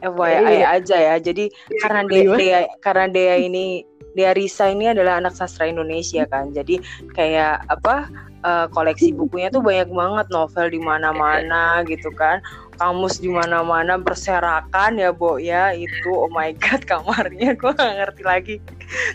FYI 0.00 0.64
aja 0.64 0.96
ya. 0.96 1.14
Jadi 1.20 1.52
karena 1.84 2.00
dia, 2.08 2.22
Gimana? 2.24 2.38
dia 2.40 2.58
karena 2.80 3.06
dia 3.12 3.34
ini 3.36 3.84
dia 4.16 4.34
Risa 4.34 4.66
ini 4.72 4.90
adalah 4.90 5.22
anak 5.22 5.36
sastra 5.36 5.68
Indonesia 5.68 6.24
kan. 6.26 6.50
Jadi 6.50 6.80
kayak 7.14 7.68
apa 7.68 8.08
eh, 8.42 8.66
koleksi 8.72 9.14
bukunya 9.14 9.52
tuh 9.52 9.62
banyak 9.62 9.92
banget 9.92 10.26
novel 10.32 10.66
di 10.72 10.80
mana-mana 10.80 11.84
gitu 11.86 12.10
kan. 12.16 12.40
Kamus 12.80 13.20
di 13.20 13.28
mana-mana 13.28 14.00
berserakan 14.00 14.96
ya, 14.96 15.12
Bo 15.12 15.36
ya. 15.36 15.76
Itu 15.76 16.08
oh 16.08 16.32
my 16.32 16.56
god 16.56 16.80
kamarnya 16.88 17.52
gue 17.60 17.72
gak 17.76 17.94
ngerti 18.00 18.22
lagi. 18.24 18.56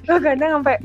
Gue 0.06 0.22
kadang 0.22 0.62
sampai 0.62 0.78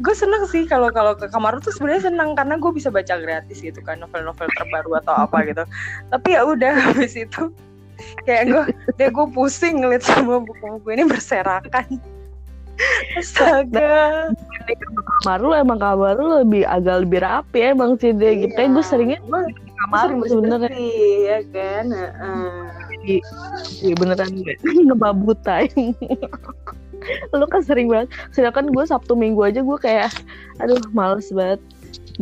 gue 0.00 0.14
seneng 0.16 0.42
sih 0.48 0.64
kalau 0.64 0.88
kalau 0.88 1.12
ke 1.12 1.28
kamar 1.28 1.60
tuh 1.60 1.70
sebenarnya 1.70 2.08
seneng 2.08 2.32
karena 2.32 2.56
gue 2.56 2.72
bisa 2.72 2.88
baca 2.88 3.14
gratis 3.20 3.60
gitu 3.60 3.78
kan 3.84 4.00
novel-novel 4.00 4.48
terbaru 4.56 4.98
atau 5.04 5.14
apa 5.14 5.44
gitu 5.44 5.62
tapi 6.08 6.28
ya 6.32 6.42
udah 6.48 6.72
habis 6.90 7.12
itu 7.14 7.52
kayak 8.24 8.50
gue 8.50 8.62
deh 8.96 9.08
gue 9.12 9.26
pusing 9.36 9.84
ngeliat 9.84 10.02
semua 10.02 10.40
buku-buku 10.40 10.96
ini 10.96 11.04
berserakan 11.04 11.86
astaga 13.20 14.32
kamar 15.22 15.38
lu 15.38 15.52
emang 15.54 15.78
kamar 15.78 16.16
lu 16.18 16.40
lebih 16.42 16.64
agak 16.66 17.06
lebih 17.06 17.20
rapi 17.22 17.58
emang 17.74 17.94
sih 18.00 18.10
deh 18.14 18.46
gitu. 18.46 18.58
Iya. 18.58 18.70
Gue 18.74 18.84
seringnya 18.84 19.18
Kamar 19.82 20.08
sebenarnya 20.24 20.70
ya 21.26 21.38
kan 21.50 21.86
Heeh. 21.90 23.18
Iya 23.82 23.94
beneran 23.98 24.30
ngebabutain. 24.86 25.94
lu 27.34 27.46
kan 27.50 27.62
sering 27.66 27.90
banget. 27.90 28.14
Sedangkan 28.30 28.70
gue 28.70 28.84
Sabtu 28.86 29.18
Minggu 29.18 29.42
aja 29.42 29.58
gue 29.58 29.78
kayak, 29.82 30.14
aduh 30.62 30.78
males 30.94 31.26
banget. 31.34 31.58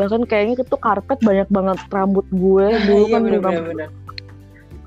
Bahkan 0.01 0.25
kayaknya 0.25 0.64
itu 0.64 0.77
karpet 0.81 1.20
banyak 1.20 1.49
banget 1.53 1.79
rambut 1.92 2.25
gue 2.33 2.66
dulu 2.88 3.05
Iya, 3.05 3.12
kan 3.12 3.20
bener, 3.29 3.40
rambut 3.44 3.64
bener, 3.68 3.88
bener. 3.88 3.90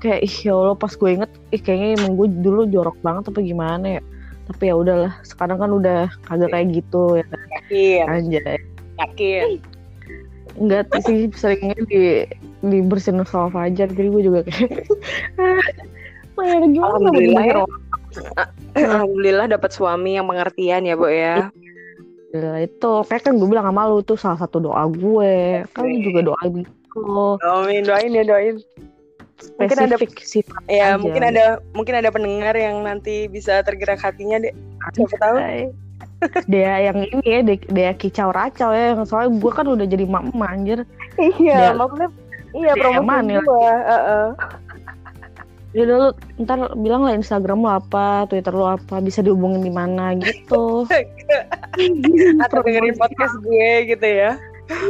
kayak 0.02 0.20
ih 0.20 0.36
ya 0.44 0.52
Allah 0.52 0.76
pas 0.76 0.92
gue 0.92 1.10
inget 1.14 1.30
ih 1.48 1.62
kayaknya 1.62 1.88
emang 1.96 2.12
gue 2.18 2.28
dulu 2.44 2.68
jorok 2.68 2.98
banget 3.00 3.24
apa 3.32 3.40
gimana 3.40 3.86
ya 3.96 4.02
tapi 4.44 4.68
ya 4.68 4.74
udahlah 4.76 5.12
sekarang 5.24 5.56
kan 5.56 5.72
udah 5.72 6.12
kagak 6.28 6.52
kayak 6.52 6.66
gitu 6.76 7.16
ya 7.16 7.24
kan 7.24 7.40
yakin 7.48 8.04
anjay 8.04 8.56
yakin 9.00 9.44
enggak 10.60 10.92
sih 11.08 11.32
seringnya 11.32 11.80
di 11.88 12.28
dibersihin 12.70 13.20
sama 13.28 13.52
Fajar 13.52 13.88
jadi 13.92 14.08
gue 14.08 14.22
juga 14.24 14.40
kayak 14.48 14.88
ah, 16.40 16.66
gimana 16.66 16.98
Alhamdulillah 16.98 17.44
ya. 17.44 17.64
alhamdulillah 18.74 19.46
dapat 19.50 19.70
suami 19.70 20.18
yang 20.18 20.26
pengertian 20.26 20.86
ya 20.86 20.94
bu 20.94 21.06
ya. 21.10 21.50
Alhamdulillah, 22.34 22.66
itu. 22.66 22.92
Kayak 23.06 23.22
kan 23.22 23.32
gue 23.38 23.48
bilang 23.48 23.66
sama 23.70 23.82
lu 23.86 24.02
tuh 24.02 24.18
salah 24.18 24.38
satu 24.38 24.58
doa 24.58 24.82
gue. 24.90 25.62
Kan 25.70 25.86
juga 26.02 26.20
doa 26.34 26.42
gitu. 26.50 27.38
Amin 27.46 27.82
doain 27.86 28.10
ya 28.10 28.26
doain. 28.26 28.58
Mungkin 29.58 29.78
ada- 29.78 29.98
sifat 29.98 30.62
ya 30.70 30.94
aja. 30.94 30.98
mungkin 30.98 31.22
ada 31.26 31.44
mungkin 31.74 31.94
ada 31.98 32.08
pendengar 32.14 32.54
yang 32.54 32.86
nanti 32.86 33.26
bisa 33.26 33.60
tergerak 33.66 33.98
hatinya 33.98 34.38
deh 34.42 34.54
siapa 34.94 35.16
tahu. 35.18 35.36
Dia 36.48 36.90
yang 36.90 37.02
ini 37.04 37.26
ya 37.26 37.40
dia, 37.42 37.58
dia 37.70 37.90
kicau 37.98 38.30
racau 38.30 38.70
ya. 38.70 38.94
Soalnya 39.04 39.34
gue 39.38 39.52
kan 39.52 39.66
udah 39.66 39.86
jadi 39.86 40.06
mak 40.06 40.30
emak 40.32 40.50
anjir. 40.54 40.78
Iya 41.18 41.74
maksudnya 41.78 42.10
iya 42.54 42.72
promosi 42.78 43.34
gua 43.42 43.74
heeh. 43.82 44.26
ya 45.74 45.80
udah 45.90 45.96
lu 45.98 46.08
ntar 46.46 46.58
bilang 46.78 47.02
lah 47.02 47.18
Instagram 47.18 47.66
lu 47.66 47.70
apa 47.70 48.30
Twitter 48.30 48.54
lu 48.54 48.62
apa 48.62 49.02
bisa 49.02 49.26
dihubungin 49.26 49.58
di 49.58 49.74
mana 49.74 50.14
gitu. 50.14 50.86
Atau 52.46 52.62
dengerin 52.62 52.94
podcast 52.94 53.34
gue 53.42 53.90
gitu 53.90 54.06
ya. 54.06 54.38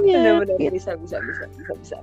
Iya, 0.04 0.44
benar-benar 0.44 0.60
gitu. 0.60 0.76
bisa 0.76 0.92
bisa 1.00 1.16
bisa 1.24 1.44
bisa 1.56 1.72
bisa. 1.80 1.96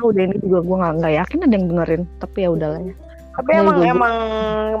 Ah, 0.00 0.08
udah 0.08 0.24
ini 0.24 0.40
juga 0.40 0.64
gue 0.64 0.76
nggak 0.80 0.94
nggak 1.04 1.14
yakin 1.20 1.38
ada 1.44 1.52
yang 1.54 1.66
dengerin 1.68 2.02
tapi 2.16 2.38
ya 2.42 2.48
udahlah 2.48 2.80
ya. 2.80 2.94
Tapi 3.36 3.50
emang 3.52 3.76
gua- 3.76 3.90
emang 3.92 4.16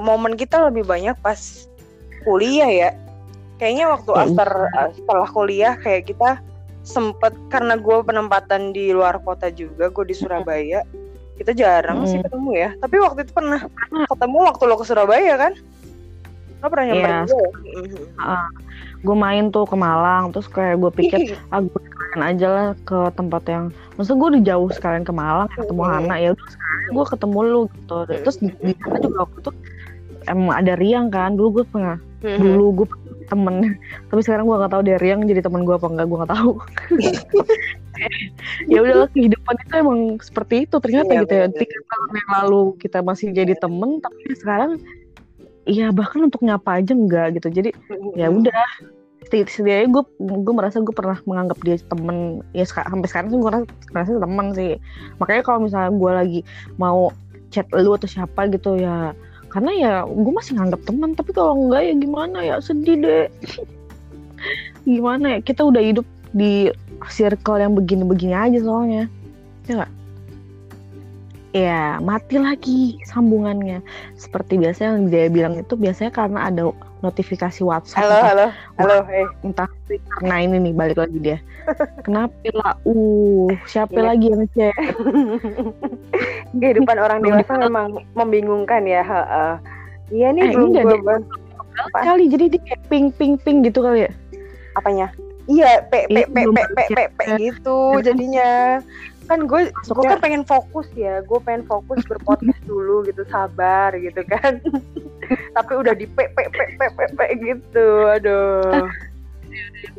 momen 0.00 0.32
kita 0.40 0.56
lebih 0.72 0.88
banyak 0.88 1.14
pas 1.20 1.68
kuliah 2.24 2.70
ya. 2.72 2.90
Kayaknya 3.60 3.84
waktu 3.92 4.10
Ya, 4.10 4.20
after 4.24 4.50
uh, 4.72 4.88
setelah 4.96 5.28
kuliah 5.28 5.74
kayak 5.78 6.08
kita 6.08 6.40
sempet 6.84 7.32
karena 7.48 7.74
gue 7.74 7.96
penempatan 8.00 8.70
di 8.70 8.92
luar 8.92 9.18
kota 9.18 9.48
juga 9.48 9.88
gue 9.88 10.04
di 10.04 10.12
Surabaya 10.12 10.84
kita 11.34 11.50
jarang 11.50 12.04
sih 12.04 12.14
Mm. 12.14 12.24
ketemu 12.24 12.50
ya. 12.54 12.70
Tapi 12.78 12.96
waktu 12.96 13.26
itu 13.26 13.32
pernah 13.32 13.60
ketemu 14.06 14.38
waktu 14.44 14.62
lo 14.64 14.76
ke 14.76 14.84
Surabaya 14.84 15.34
kan? 15.34 15.52
Lo 16.60 16.66
pernah 16.68 16.84
nyamperin 16.86 17.10
Iya, 17.10 17.26
gue 17.26 17.46
gue 19.02 19.16
main 19.18 19.44
tuh 19.48 19.64
ke 19.64 19.74
Malang 19.74 20.30
terus 20.30 20.46
kayak 20.46 20.78
gue 20.78 20.90
pikir 20.90 21.18
ah 21.50 21.60
gue 21.60 21.76
sekalian 21.76 22.22
aja 22.24 22.46
lah 22.48 22.68
ke 22.80 22.98
tempat 23.12 23.42
yang 23.44 23.64
maksudnya 23.94 24.16
gue 24.16 24.28
udah 24.32 24.42
jauh 24.46 24.68
sekalian 24.70 25.02
ke 25.02 25.12
Malang 25.12 25.48
ketemu 25.50 25.82
Hmm. 25.82 25.92
Hana 25.98 26.16
ya 26.16 26.30
udah 26.32 26.48
sekarang 26.48 26.80
gue 26.86 27.04
ketemu 27.10 27.38
lu 27.42 27.62
gitu. 27.68 27.96
Terus 28.06 28.36
di, 28.38 28.48
di 28.62 28.72
sana 28.78 28.96
juga 28.98 29.16
waktu 29.24 29.38
itu 29.40 29.50
emang 30.24 30.54
ada 30.54 30.72
Riang 30.74 31.06
kan 31.08 31.34
dulu 31.34 31.48
gue 31.60 31.64
pernah 31.66 31.96
Mhm. 32.24 32.40
dulu 32.40 32.64
gue 32.78 32.86
temen. 33.28 33.76
Tapi 34.08 34.20
sekarang 34.22 34.44
gue 34.48 34.56
nggak 34.56 34.72
tahu 34.72 34.82
dia 34.84 34.96
Riang 35.00 35.24
jadi 35.24 35.40
temen 35.44 35.64
gue 35.64 35.74
apa 35.74 35.86
enggak 35.88 36.06
gue 36.06 36.18
nggak 36.22 36.32
tahu. 36.32 36.52
Ya 38.66 38.82
udahlah 38.82 39.06
kehidupan 39.14 39.54
itu 39.54 39.74
emang 39.78 40.00
seperti 40.18 40.66
itu. 40.66 40.76
Ternyata 40.82 41.14
Iya, 41.14 41.20
gitu 41.22 41.34
ya 41.38 41.46
tiga 41.54 41.78
tahun 41.78 42.10
yang 42.10 42.30
lalu 42.42 42.62
kita 42.82 42.98
masih 43.06 43.30
jadi 43.30 43.54
temen 43.54 44.02
tapi 44.02 44.34
sekarang 44.34 44.82
Iya 45.64 45.96
bahkan 45.96 46.28
untuk 46.28 46.44
nyapa 46.44 46.82
aja 46.82 46.92
enggak 46.92 47.40
gitu. 47.40 47.48
Jadi 47.48 47.70
ya 48.18 48.28
udah. 48.28 48.66
Seti- 49.24 49.48
setidaknya 49.48 49.88
gue 49.88 50.04
gue 50.20 50.54
merasa 50.54 50.84
gue 50.84 50.92
pernah 50.92 51.16
menganggap 51.24 51.56
dia 51.64 51.80
temen. 51.88 52.44
Ya 52.52 52.68
sampai 52.68 53.08
sekarang 53.08 53.32
sih 53.32 53.38
gue 53.40 53.48
merasa, 53.48 53.66
merasa 53.94 54.10
temen 54.20 54.46
sih. 54.52 54.72
Makanya 55.16 55.42
kalau 55.46 55.64
misalnya 55.64 55.90
gue 55.96 56.10
lagi 56.12 56.40
mau 56.76 57.08
chat 57.48 57.64
lu 57.72 57.96
atau 57.96 58.10
siapa 58.10 58.50
gitu 58.52 58.76
ya 58.76 59.16
karena 59.54 59.70
ya 59.70 59.92
gue 60.02 60.32
masih 60.34 60.58
nganggap 60.58 60.82
teman 60.82 61.14
tapi 61.14 61.30
kalau 61.30 61.54
enggak 61.54 61.86
ya 61.86 61.94
gimana 61.94 62.38
ya 62.42 62.54
sedih 62.58 62.98
deh. 62.98 63.26
Gimana 64.84 65.38
ya 65.38 65.38
kita 65.40 65.62
udah 65.64 65.80
hidup 65.80 66.04
di 66.34 66.68
circle 67.06 67.62
yang 67.62 67.78
begini-begini 67.78 68.34
aja 68.34 68.58
soalnya. 68.58 69.06
Ya 69.70 69.72
nggak 69.78 69.92
ya 71.54 72.02
mati 72.02 72.34
lagi 72.34 72.80
sambungannya 73.04 73.78
seperti 74.14 74.58
biasa 74.58 74.80
yang 74.84 75.06
dia 75.06 75.30
bilang 75.30 75.54
itu 75.54 75.74
biasanya 75.74 76.10
karena 76.10 76.50
ada 76.50 76.62
notifikasi 76.98 77.62
WhatsApp 77.62 78.02
halo 78.02 78.10
entah 78.10 78.26
halo 78.26 78.46
halo 78.76 78.96
eh 79.08 79.26
entah 79.40 79.70
karena 80.18 80.34
ini 80.42 80.56
nih 80.60 80.72
balik 80.74 80.98
lagi 80.98 81.18
dia 81.20 81.38
kenapa 82.04 82.34
lah 82.52 82.74
uh 82.82 83.46
siapa 83.64 83.94
Iya. 83.94 84.02
lagi 84.04 84.26
yang 84.28 84.44
chat 84.50 84.74
kehidupan 86.58 86.96
orang 86.96 87.18
dewasa 87.20 87.54
memang 87.56 87.86
membingungkan 88.12 88.82
ya 88.82 89.00
heeh. 89.00 89.52
iya 90.10 90.28
nih 90.30 90.42
Eh, 90.44 90.58
belum. 90.74 91.22
Apa? 91.74 91.98
kali 92.04 92.26
jadi 92.26 92.44
dia 92.50 92.60
kayak 92.64 92.82
ping 92.86 93.06
ping 93.10 93.34
ping 93.36 93.62
gitu 93.62 93.78
kali 93.78 94.06
ya 94.06 94.12
apanya 94.74 95.06
iya 95.46 95.82
pe 95.84 96.06
pe 96.08 96.18
Iya, 96.18 96.26
pe 96.26 96.42
pe 96.46 96.62
pe 96.66 96.82
pe 96.88 97.02
pe 97.04 97.04
baca. 97.14 97.34
gitu 97.36 97.78
jadinya 98.00 98.78
kan 99.24 99.48
gue 99.48 99.72
gue 99.72 100.04
kan 100.04 100.20
pengen 100.20 100.44
fokus 100.44 100.88
ya 100.92 101.24
gue 101.24 101.38
pengen 101.42 101.64
fokus 101.64 102.04
berpodcast 102.04 102.60
dulu 102.70 103.04
gitu 103.08 103.24
sabar 103.32 103.94
gitu 103.96 104.20
kan. 104.28 104.60
Tapi 105.56 105.72
udah 105.72 105.94
di 105.96 106.04
pe 106.04 106.28
pe 106.36 106.44
pe 106.52 106.64
pe 106.76 106.86
pe, 106.92 107.04
pe 107.16 107.26
gitu 107.40 107.86
aduh. 108.12 108.84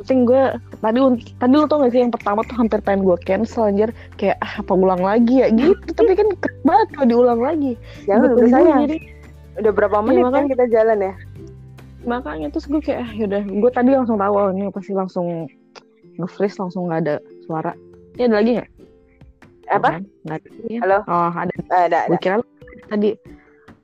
Penting 0.02 0.28
gue 0.28 0.44
tadi 0.84 1.00
tadi 1.42 1.54
lu 1.56 1.66
tau 1.66 1.82
gak 1.82 1.94
sih 1.96 2.02
yang 2.04 2.14
pertama 2.14 2.44
tuh 2.46 2.56
hampir 2.60 2.80
pengen 2.86 3.08
gue 3.08 3.18
cancel 3.26 3.72
anjir. 3.72 3.90
Kayak 4.20 4.38
ah, 4.46 4.62
apa 4.62 4.74
ulang 4.74 5.02
lagi 5.02 5.42
ya? 5.42 5.48
Gitu 5.50 5.90
tapi 5.96 6.14
kan 6.14 6.28
banget 6.62 6.88
kalau 6.94 7.08
diulang 7.10 7.42
lagi. 7.42 7.74
Jangan 8.06 8.22
Gua 8.22 8.28
udah 8.28 8.38
tungguin, 8.38 8.54
sayang. 8.54 8.82
jadi. 8.86 8.98
Udah 9.56 9.72
berapa 9.72 9.98
menit 10.04 10.20
kan 10.20 10.28
makanya. 10.30 10.50
kita 10.52 10.66
jalan 10.70 10.98
ya? 11.00 11.14
Makanya 12.06 12.48
terus 12.54 12.66
gue 12.70 12.82
kayak 12.84 13.02
ah, 13.02 13.12
yaudah 13.18 13.42
gue 13.42 13.72
tadi 13.74 13.90
langsung 13.96 14.18
tahu 14.22 14.34
oh, 14.38 14.50
ini 14.54 14.70
pasti 14.70 14.94
langsung 14.94 15.50
nge-freeze 16.22 16.60
langsung 16.62 16.92
nggak 16.92 17.02
ada 17.08 17.16
suara. 17.48 17.74
Ya 18.20 18.30
ada 18.30 18.40
lagi 18.40 18.62
nggak 18.62 18.75
apa 19.68 19.88
kan, 19.92 20.04
nggak 20.24 20.38
ada 20.38 20.50
ya. 20.66 20.80
Halo? 20.82 20.98
oh 21.06 21.30
ada 21.32 21.54
ada 21.70 21.98
ada 22.00 22.00
gue 22.08 22.20
kira 22.20 22.36
tadi 22.86 23.10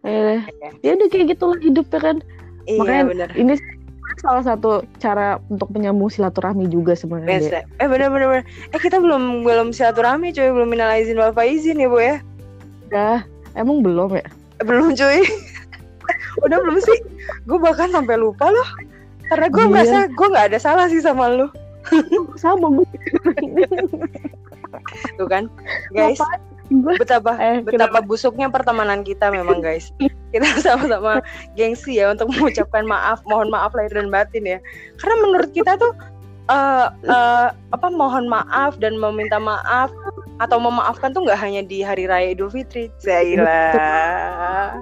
eh 0.02 0.40
ya 0.82 0.94
udah 0.94 1.08
kayak 1.08 1.26
gitulah 1.30 1.60
hidup 1.60 1.88
ya 1.88 2.00
kan 2.02 2.18
iya 2.66 2.80
Makanya 2.80 3.04
bener 3.08 3.30
ini 3.34 3.54
salah 4.18 4.44
satu 4.44 4.72
cara 4.98 5.42
untuk 5.48 5.72
menyambung 5.72 6.06
silaturahmi 6.06 6.68
juga 6.68 6.94
sebenarnya. 6.94 7.66
Eh 7.80 7.88
bener 7.88 8.12
bener 8.12 8.28
bener. 8.30 8.44
Eh 8.70 8.78
kita 8.78 9.00
belum 9.00 9.42
belum 9.42 9.72
silaturahmi 9.72 10.30
cuy, 10.30 10.46
belum 10.48 10.70
minal 10.70 10.94
izin 10.94 11.18
wal 11.18 11.32
faizin 11.32 11.76
ya 11.76 11.88
bu 11.88 11.98
ya. 11.98 12.22
udah 12.86 13.26
emang 13.56 13.82
belum 13.82 14.14
ya 14.14 14.26
Eh, 14.60 14.66
belum 14.68 14.94
cuy. 14.94 15.26
Udah 16.46 16.58
belum 16.60 16.78
sih? 16.78 17.00
Gue 17.44 17.58
bahkan 17.58 17.90
sampai 17.90 18.16
lupa 18.16 18.46
loh. 18.48 18.68
Karena 19.26 19.48
gue 19.48 19.64
Iya. 19.64 19.72
merasa 19.72 19.98
gue 20.06 20.28
nggak 20.28 20.48
ada 20.54 20.60
salah 20.60 20.86
sih 20.86 21.02
sama 21.02 21.32
lu. 21.32 21.48
sama 22.38 22.68
gue 22.70 22.86
Tuh 25.18 25.28
kan, 25.28 25.50
guys. 25.94 26.20
gue 26.72 26.96
Betapa 26.96 27.36
Eh, 27.36 27.60
betapa 27.60 28.00
busuknya 28.00 28.48
pertemanan 28.48 29.04
kita 29.04 29.28
memang 29.28 29.60
guys. 29.60 29.92
Kita 30.32 30.48
sama-sama 30.64 31.20
gengsi 31.60 32.00
ya 32.00 32.16
untuk 32.16 32.32
mengucapkan 32.32 32.88
maaf, 32.88 33.20
mohon 33.28 33.52
maaf 33.52 33.76
lahir 33.76 33.92
dan 33.92 34.08
batin 34.08 34.48
ya. 34.48 34.60
Karena 34.96 35.16
menurut 35.20 35.52
kita 35.52 35.76
tuh 35.76 35.92
eh 36.48 36.88
eh, 37.12 37.48
apa 37.52 37.88
mohon 37.92 38.32
maaf 38.32 38.80
dan 38.80 38.96
meminta 38.96 39.36
maaf 39.36 39.92
atau 40.40 40.58
memaafkan 40.58 41.12
tuh 41.12 41.28
nggak 41.28 41.38
hanya 41.38 41.62
di 41.62 41.84
hari 41.84 42.08
raya 42.08 42.32
Idul 42.32 42.50
Fitri. 42.50 42.88
Zailah. 43.04 44.80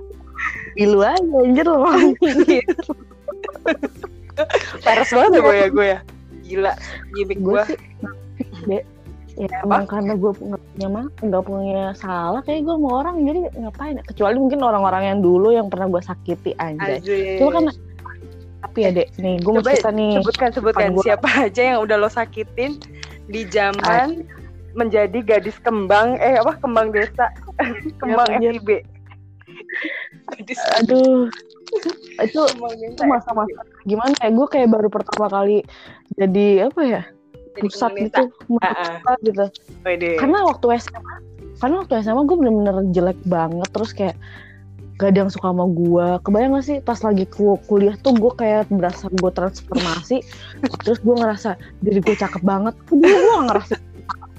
Pilu 0.78 1.04
aja 1.04 1.20
anjir 1.20 1.66
loh 1.68 1.84
Peres 4.86 5.12
banget 5.12 5.32
ya 5.36 5.42
gue 5.42 5.56
ya 5.58 5.68
gue 5.68 5.86
ya. 5.86 6.00
Gila, 6.50 6.74
gimmick 7.18 7.40
gue 7.44 7.54
gue. 7.54 7.64
sih 7.68 7.80
Dek, 8.66 8.84
ya 9.40 9.48
emang 9.64 9.88
karena 9.88 10.20
gue 10.20 10.32
nggak 10.36 10.62
punya 10.76 10.88
mah 10.92 11.06
nggak 11.24 11.44
punya 11.48 11.84
salah 11.96 12.44
kayak 12.44 12.68
gue 12.68 12.76
sama 12.76 12.90
orang 12.92 13.16
jadi 13.24 13.40
ngapain 13.56 13.96
ya? 13.96 14.04
kecuali 14.04 14.36
mungkin 14.36 14.60
orang-orang 14.60 15.04
yang 15.08 15.20
dulu 15.24 15.56
yang 15.56 15.72
pernah 15.72 15.88
gue 15.88 16.02
sakiti 16.04 16.52
Anjir. 16.60 17.00
itu 17.00 17.48
kan 17.48 17.72
tapi 18.60 18.78
ya 18.84 18.90
dek 18.92 19.08
nih 19.16 19.40
gue 19.40 19.52
mau 19.56 19.64
cerita 19.64 19.96
nih 19.96 20.20
sebutkan 20.20 20.50
sebutkan 20.52 20.92
gua. 20.92 21.04
siapa 21.08 21.30
aja 21.48 21.62
yang 21.64 21.80
udah 21.80 21.96
lo 21.96 22.12
sakitin 22.12 22.84
di 23.32 23.48
zaman 23.48 24.28
menjadi 24.76 25.24
gadis 25.24 25.56
kembang 25.64 26.20
eh 26.20 26.36
apa 26.36 26.60
kembang 26.60 26.92
desa 26.92 27.32
kembang 28.04 28.28
anjir. 28.28 28.60
FIB 28.60 28.84
gadis 30.36 30.60
aduh 30.76 31.32
itu 32.28 32.42
itu 32.84 33.04
masa-masa 33.08 33.64
gimana 33.88 34.12
ya 34.20 34.36
gue 34.36 34.48
kayak 34.52 34.68
baru 34.68 34.92
pertama 34.92 35.32
kali 35.32 35.64
jadi 36.20 36.68
apa 36.68 36.82
ya 36.84 37.02
pusat 37.62 37.92
gitu 37.96 38.24
pusat 38.48 39.20
gitu. 39.24 39.46
Wede. 39.86 40.18
karena 40.18 40.44
waktu 40.48 40.66
SMA 40.80 41.16
karena 41.60 41.76
waktu 41.84 41.94
SMA 42.02 42.22
gue 42.24 42.38
bener-bener 42.40 42.76
jelek 42.96 43.20
banget 43.28 43.70
terus 43.76 43.92
kayak 43.92 44.16
gak 45.00 45.16
ada 45.16 45.24
yang 45.24 45.32
suka 45.32 45.56
sama 45.56 45.64
gue 45.72 46.08
kebayang 46.28 46.60
gak 46.60 46.66
sih 46.68 46.78
pas 46.84 47.00
lagi 47.00 47.24
ku- 47.32 47.60
kuliah 47.72 47.96
tuh 48.04 48.12
gue 48.16 48.32
kayak 48.36 48.68
berasa 48.68 49.08
gue 49.08 49.32
transformasi 49.32 50.24
terus 50.84 51.00
gue 51.00 51.16
ngerasa 51.16 51.56
diri 51.80 52.04
gue 52.04 52.16
cakep 52.20 52.44
banget. 52.44 52.76
Dulu 52.92 53.08
gue 53.08 53.32
gak 53.32 53.48
ngerasa 53.48 53.76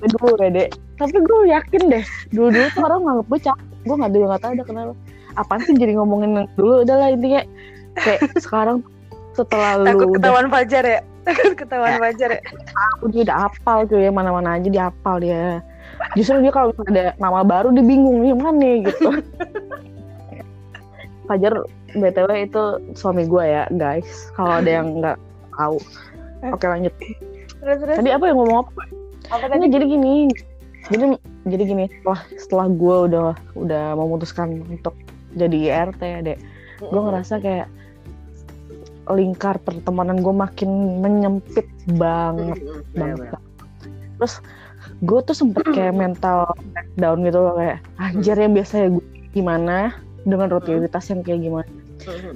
dulu 0.00 0.32
Rede 0.36 0.72
tapi 1.00 1.16
gue 1.16 1.38
yakin 1.48 1.82
deh 1.92 2.04
dulu 2.32 2.48
dulu 2.52 2.66
tuh 2.76 2.82
orang 2.84 3.00
nganggep 3.04 3.26
gue 3.28 3.40
cakep. 3.48 3.66
Gue 3.88 3.94
nggak 3.96 4.10
tahu 4.12 4.20
nggak 4.28 4.42
tahu 4.44 4.52
udah 4.52 4.66
kenapa. 4.68 4.92
Apaan 5.40 5.60
sih 5.64 5.76
jadi 5.76 5.92
ngomongin 5.96 6.30
dulu? 6.60 6.84
Udah 6.84 6.96
lah 7.00 7.08
intinya 7.08 7.40
kayak 8.00 8.20
sekarang 8.44 8.84
setelah 9.32 9.80
takut 9.80 10.12
lu 10.12 10.12
udah 10.12 10.20
ketahuan 10.20 10.46
Fajar 10.52 10.84
ya 10.84 11.00
takut 11.24 11.54
ketahuan 11.56 12.00
Fajar 12.00 12.30
ya. 12.38 12.40
dia 13.10 13.22
udah 13.26 13.36
apal 13.50 13.78
tuh 13.88 13.98
ya 14.00 14.10
mana-mana 14.12 14.56
aja 14.56 14.68
dia 14.68 14.84
apal 14.88 15.20
dia. 15.20 15.60
Justru 16.16 16.40
dia 16.40 16.52
kalau 16.52 16.72
ada 16.88 17.12
nama 17.20 17.44
baru 17.44 17.72
dia 17.74 17.84
bingung 17.84 18.24
nih 18.24 18.32
mana 18.32 18.50
nih 18.56 18.74
gitu. 18.88 19.08
Fajar 21.28 21.52
btw 21.90 22.30
itu 22.46 22.62
suami 22.96 23.26
gue 23.26 23.44
ya 23.44 23.64
guys. 23.74 24.32
Kalau 24.34 24.62
ada 24.62 24.70
yang 24.70 24.98
nggak 24.98 25.18
tahu. 25.54 25.76
Oke 26.50 26.66
lanjut. 26.66 26.94
Terus 27.60 27.76
terus. 27.84 27.96
Tadi 28.00 28.10
apa 28.10 28.24
yang 28.28 28.36
ngomong 28.40 28.58
apa? 28.66 28.82
Apa 29.30 29.44
tadi? 29.46 29.58
Nggak, 29.62 29.72
jadi 29.76 29.84
gini. 29.86 30.14
Jadi 30.90 31.04
jadi 31.48 31.62
gini 31.64 31.84
setelah 31.88 32.20
setelah 32.36 32.66
gue 32.68 32.96
udah 33.08 33.28
udah 33.56 33.84
memutuskan 33.96 34.60
untuk 34.68 34.96
jadi 35.32 35.86
IRT 35.86 36.02
ya 36.02 36.20
dek 36.24 36.38
gue 36.80 37.00
ngerasa 37.00 37.34
kayak 37.40 37.68
lingkar 39.14 39.56
pertemanan 39.62 40.20
gue 40.20 40.34
makin 40.34 41.00
menyempit 41.02 41.66
banget 41.96 42.60
banget. 42.94 43.38
Terus 44.20 44.34
gue 45.04 45.20
tuh 45.24 45.36
sempet 45.36 45.64
kayak 45.76 45.94
mental 45.96 46.48
down 46.96 47.24
gitu 47.24 47.38
loh 47.38 47.54
kayak 47.56 47.78
anjir 48.00 48.36
yang 48.36 48.52
biasa 48.54 48.74
ya 48.86 48.88
gue 48.92 49.06
gimana? 49.34 49.94
Dengan 50.20 50.52
rutinitas 50.52 51.08
yang 51.08 51.24
kayak 51.24 51.40
gimana? 51.42 51.70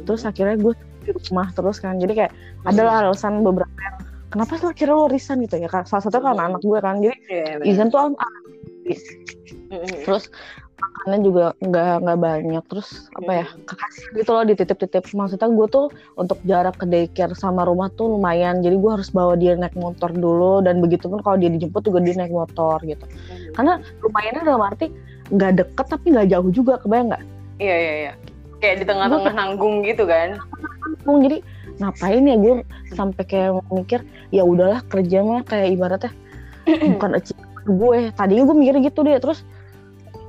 Terus 0.04 0.22
akhirnya 0.24 0.56
gue 0.56 0.72
di 1.04 1.12
rumah 1.12 1.52
terus 1.52 1.78
kan 1.84 2.00
jadi 2.00 2.12
kayak 2.16 2.32
adalah 2.64 3.04
alasan 3.04 3.44
beberapa 3.44 3.76
yang 3.76 3.96
kenapa 4.32 4.56
sih 4.56 4.68
akhirnya 4.72 4.96
lo 4.96 5.06
resign? 5.06 5.44
gitu 5.44 5.60
ya 5.60 5.68
salah 5.84 6.02
satu 6.02 6.18
kan 6.24 6.40
anak 6.40 6.64
gue 6.64 6.78
kan 6.80 6.98
jadi 7.04 7.16
Izan 7.62 7.92
tuh 7.92 8.08
anak 8.08 8.24
terus 10.04 10.32
makannya 10.84 11.18
juga 11.24 11.44
nggak 11.60 11.94
nggak 12.04 12.18
banyak. 12.20 12.64
Terus 12.68 12.88
apa 13.16 13.32
ya 13.32 13.46
kekasih 13.64 14.04
gitu 14.20 14.30
loh 14.34 14.44
dititip-titip. 14.44 15.04
Maksudnya 15.16 15.48
gue 15.48 15.66
tuh 15.70 15.86
untuk 16.20 16.38
jarak 16.44 16.76
ke 16.76 16.86
daycare 16.88 17.32
sama 17.32 17.64
rumah 17.64 17.88
tuh 17.94 18.18
lumayan. 18.18 18.60
Jadi 18.60 18.76
gue 18.76 18.90
harus 18.90 19.08
bawa 19.08 19.34
dia 19.38 19.56
naik 19.56 19.76
motor 19.76 20.12
dulu. 20.12 20.60
Dan 20.60 20.84
begitu 20.84 21.08
pun 21.08 21.24
kalau 21.24 21.40
dia 21.40 21.48
dijemput 21.48 21.84
juga 21.84 22.04
dia 22.04 22.14
naik 22.18 22.32
motor 22.32 22.78
gitu. 22.84 23.04
Karena 23.56 23.80
lumayannya 24.04 24.42
dalam 24.44 24.62
arti 24.62 24.92
nggak 25.32 25.52
deket 25.56 25.86
tapi 25.88 26.06
nggak 26.12 26.28
jauh 26.30 26.50
juga 26.52 26.76
kebayang 26.80 27.08
nggak? 27.14 27.24
Iya 27.62 27.76
iya 27.76 27.94
iya. 28.08 28.12
Kayak 28.60 28.76
di 28.80 28.84
tengah-tengah 28.88 29.34
nanggung 29.36 29.84
gitu 29.84 30.04
kan. 30.08 30.40
Ngomong, 31.04 31.20
jadi 31.28 31.38
ngapain 31.74 32.22
ya 32.22 32.36
gue 32.38 32.54
sampai 32.94 33.22
kayak 33.26 33.50
mikir 33.74 34.00
ya 34.30 34.46
udahlah 34.46 34.80
kerja 34.86 35.26
mah 35.26 35.42
kayak 35.42 35.74
ibaratnya 35.74 36.12
bukan 36.96 37.10
achievement 37.18 37.66
gue. 37.66 37.98
Tadinya 38.14 38.42
gue 38.48 38.56
mikir 38.56 38.74
gitu 38.84 39.00
deh. 39.04 39.18
Terus 39.20 39.44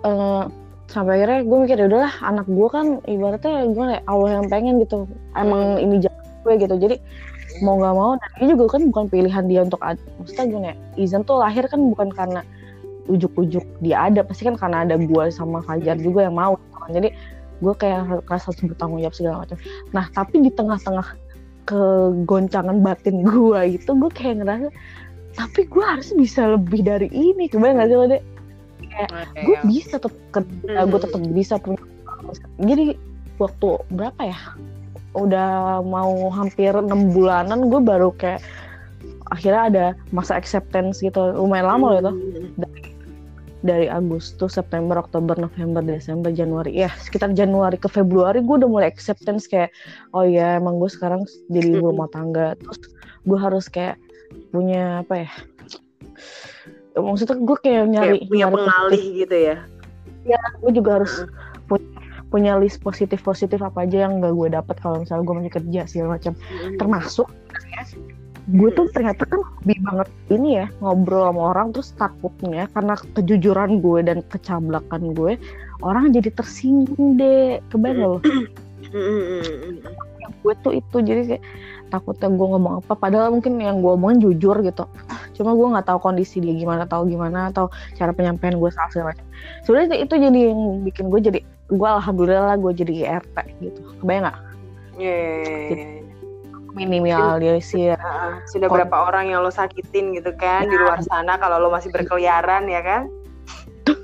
eh, 0.05 0.43
sampai 0.85 1.13
akhirnya 1.17 1.39
gue 1.49 1.57
mikir 1.65 1.77
ya 1.81 1.85
udahlah 1.89 2.13
anak 2.21 2.45
gue 2.45 2.67
kan 2.69 2.87
ibaratnya 3.09 3.65
gue 3.73 3.85
kayak 3.89 4.03
Allah 4.05 4.29
yang 4.37 4.45
pengen 4.47 4.75
gitu. 4.81 5.09
Emang 5.33 5.81
ini 5.81 6.05
jalan 6.05 6.25
gue 6.45 6.53
gitu. 6.61 6.75
Jadi 6.77 6.95
mau 7.63 7.79
nggak 7.79 7.95
mau 7.95 8.11
dan 8.19 8.31
ini 8.43 8.47
juga 8.53 8.65
kan 8.75 8.81
bukan 8.91 9.05
pilihan 9.07 9.45
dia 9.47 9.61
untuk 9.63 9.79
ad- 9.79 10.01
maksudnya 10.19 10.45
gue 10.51 10.59
kayak 10.59 10.79
Izan 10.99 11.23
tuh 11.23 11.39
lahir 11.39 11.63
kan 11.71 11.79
bukan 11.87 12.11
karena 12.11 12.41
ujuk-ujuk 13.07 13.63
dia 13.85 14.09
ada 14.09 14.25
pasti 14.25 14.49
kan 14.49 14.57
karena 14.57 14.83
ada 14.83 14.95
gue 14.97 15.23
sama 15.31 15.61
Fajar 15.63 15.95
juga 16.01 16.25
yang 16.25 16.35
mau 16.35 16.57
gitu 16.57 16.77
kan. 16.81 16.91
jadi 16.91 17.09
gue 17.63 17.73
kayak 17.79 18.27
rasa 18.27 18.51
bertanggung 18.59 18.99
jawab 18.99 19.15
segala 19.15 19.35
macam. 19.47 19.57
Nah 19.95 20.05
tapi 20.11 20.43
di 20.43 20.51
tengah-tengah 20.51 21.07
kegoncangan 21.65 22.77
batin 22.83 23.23
gue 23.23 23.59
gitu 23.79 23.95
gue 23.95 24.11
kayak 24.11 24.43
ngerasa 24.43 24.69
tapi 25.35 25.67
gue 25.67 25.85
harus 25.85 26.11
bisa 26.15 26.55
lebih 26.59 26.83
dari 26.83 27.07
ini. 27.11 27.47
Kebayang 27.47 27.79
gak 27.79 27.87
sih 27.87 27.97
lo 27.97 28.05
deh 28.11 28.23
gue 29.43 29.57
bisa 29.67 29.99
tetap 29.99 30.13
kerja 30.31 30.87
gue 30.87 30.99
tetap 31.03 31.21
bisa 31.35 31.59
punya 31.59 31.79
jadi 32.61 32.95
waktu 33.37 33.67
berapa 33.91 34.21
ya? 34.23 34.39
Udah 35.15 35.79
mau 35.83 36.27
hampir 36.31 36.75
enam 36.75 37.11
bulanan 37.11 37.71
gue 37.71 37.79
baru 37.79 38.11
kayak 38.15 38.43
akhirnya 39.31 39.61
ada 39.71 39.85
masa 40.11 40.35
acceptance 40.35 40.99
gitu. 41.03 41.35
Lumayan 41.35 41.67
lama 41.67 41.85
loh 41.95 41.99
itu. 41.99 42.13
Dari 43.65 43.89
Agustus, 43.89 44.61
September, 44.61 45.01
Oktober, 45.01 45.33
November, 45.41 45.81
Desember, 45.81 46.29
Januari. 46.29 46.77
Ya, 46.77 46.93
sekitar 47.01 47.33
Januari 47.33 47.81
ke 47.81 47.89
Februari 47.89 48.45
gue 48.45 48.55
udah 48.61 48.69
mulai 48.69 48.87
acceptance 48.93 49.49
kayak 49.49 49.73
oh 50.13 50.21
ya 50.21 50.61
emang 50.61 50.77
gue 50.77 50.91
sekarang 50.91 51.25
jadi 51.49 51.81
ibu 51.81 51.89
rumah 51.89 52.11
tangga. 52.13 52.53
Terus 52.61 52.79
gue 53.25 53.39
harus 53.39 53.65
kayak 53.65 53.97
punya 54.53 55.01
apa 55.01 55.25
ya? 55.25 55.31
Ya, 56.95 56.99
Maksudnya 57.03 57.35
gue 57.43 57.57
kayak 57.59 57.83
nyari 57.91 58.07
kayak 58.07 58.29
punya 58.31 58.45
nyari 58.47 58.55
pengalih 58.55 59.03
gitu 59.19 59.35
ya? 59.35 59.57
Gue 60.63 60.71
juga 60.71 60.89
harus 61.01 61.13
punya, 61.67 61.91
punya 62.31 62.53
list 62.55 62.79
positif 62.79 63.19
positif 63.21 63.59
apa 63.59 63.83
aja 63.83 64.07
yang 64.07 64.23
gak 64.23 64.31
gue 64.31 64.47
dapat 64.55 64.75
kalau 64.79 65.03
misalnya 65.03 65.23
gue 65.27 65.35
masih 65.35 65.53
kerja 65.59 65.81
segala 65.85 66.09
macam. 66.15 66.33
Termasuk 66.79 67.27
gue 68.45 68.69
tuh 68.77 68.85
ternyata 68.93 69.25
kan 69.25 69.41
hobi 69.41 69.73
banget 69.81 70.09
ini 70.29 70.61
ya 70.61 70.69
ngobrol 70.77 71.33
sama 71.33 71.41
orang 71.49 71.67
terus 71.73 71.89
takutnya 71.97 72.69
karena 72.77 72.93
kejujuran 73.17 73.81
gue 73.81 73.99
dan 74.05 74.21
kecablakan 74.29 75.17
gue 75.17 75.33
orang 75.83 76.15
jadi 76.15 76.29
tersinggung 76.31 77.19
deh. 77.19 77.59
Kebayang 77.73 77.99
loh 77.99 78.21
yang 80.25 80.33
gue 80.41 80.53
tuh 80.65 80.73
itu 80.73 80.97
jadi 81.05 81.21
kayak 81.35 81.43
takutnya 81.87 82.27
gue 82.27 82.47
ngomong 82.49 82.81
apa 82.81 82.93
padahal 82.93 83.29
mungkin 83.29 83.55
yang 83.57 83.79
gue 83.79 83.91
omongin 83.93 84.19
jujur 84.19 84.57
gitu. 84.61 84.83
Cuma 85.33 85.53
gue 85.53 85.67
nggak 85.73 85.85
tahu 85.85 85.97
kondisi 86.01 86.39
dia 86.39 86.51
gimana 86.51 86.83
tahu 86.83 87.05
gimana 87.05 87.49
atau 87.49 87.69
cara 87.93 88.11
penyampaian 88.11 88.55
gue 88.55 88.69
salah 88.69 88.89
segala 88.89 89.05
macam. 89.13 89.25
Sebenarnya 89.63 89.95
itu 90.01 90.13
jadi 90.15 90.39
yang 90.51 90.59
bikin 90.81 91.05
gue 91.07 91.19
jadi 91.21 91.39
gue 91.65 91.87
alhamdulillah 91.89 92.55
gue 92.57 92.71
jadi 92.75 92.93
IRT 93.09 93.35
gitu. 93.59 93.79
Kebayang 94.01 94.23
nggak? 94.29 94.37
Yeah. 94.95 96.01
minimalisir 96.75 97.95
Ah, 97.95 98.43
sudah 98.51 98.67
Kon- 98.67 98.83
berapa 98.83 99.07
orang 99.07 99.31
yang 99.31 99.39
lo 99.39 99.47
sakitin 99.47 100.11
gitu 100.11 100.35
kan 100.35 100.67
di 100.67 100.75
luar 100.75 100.99
sana 101.07 101.39
kalau 101.39 101.55
lo 101.63 101.71
masih 101.71 101.87
berkeliaran 101.87 102.67
ya 102.67 102.83
kan? 102.83 103.07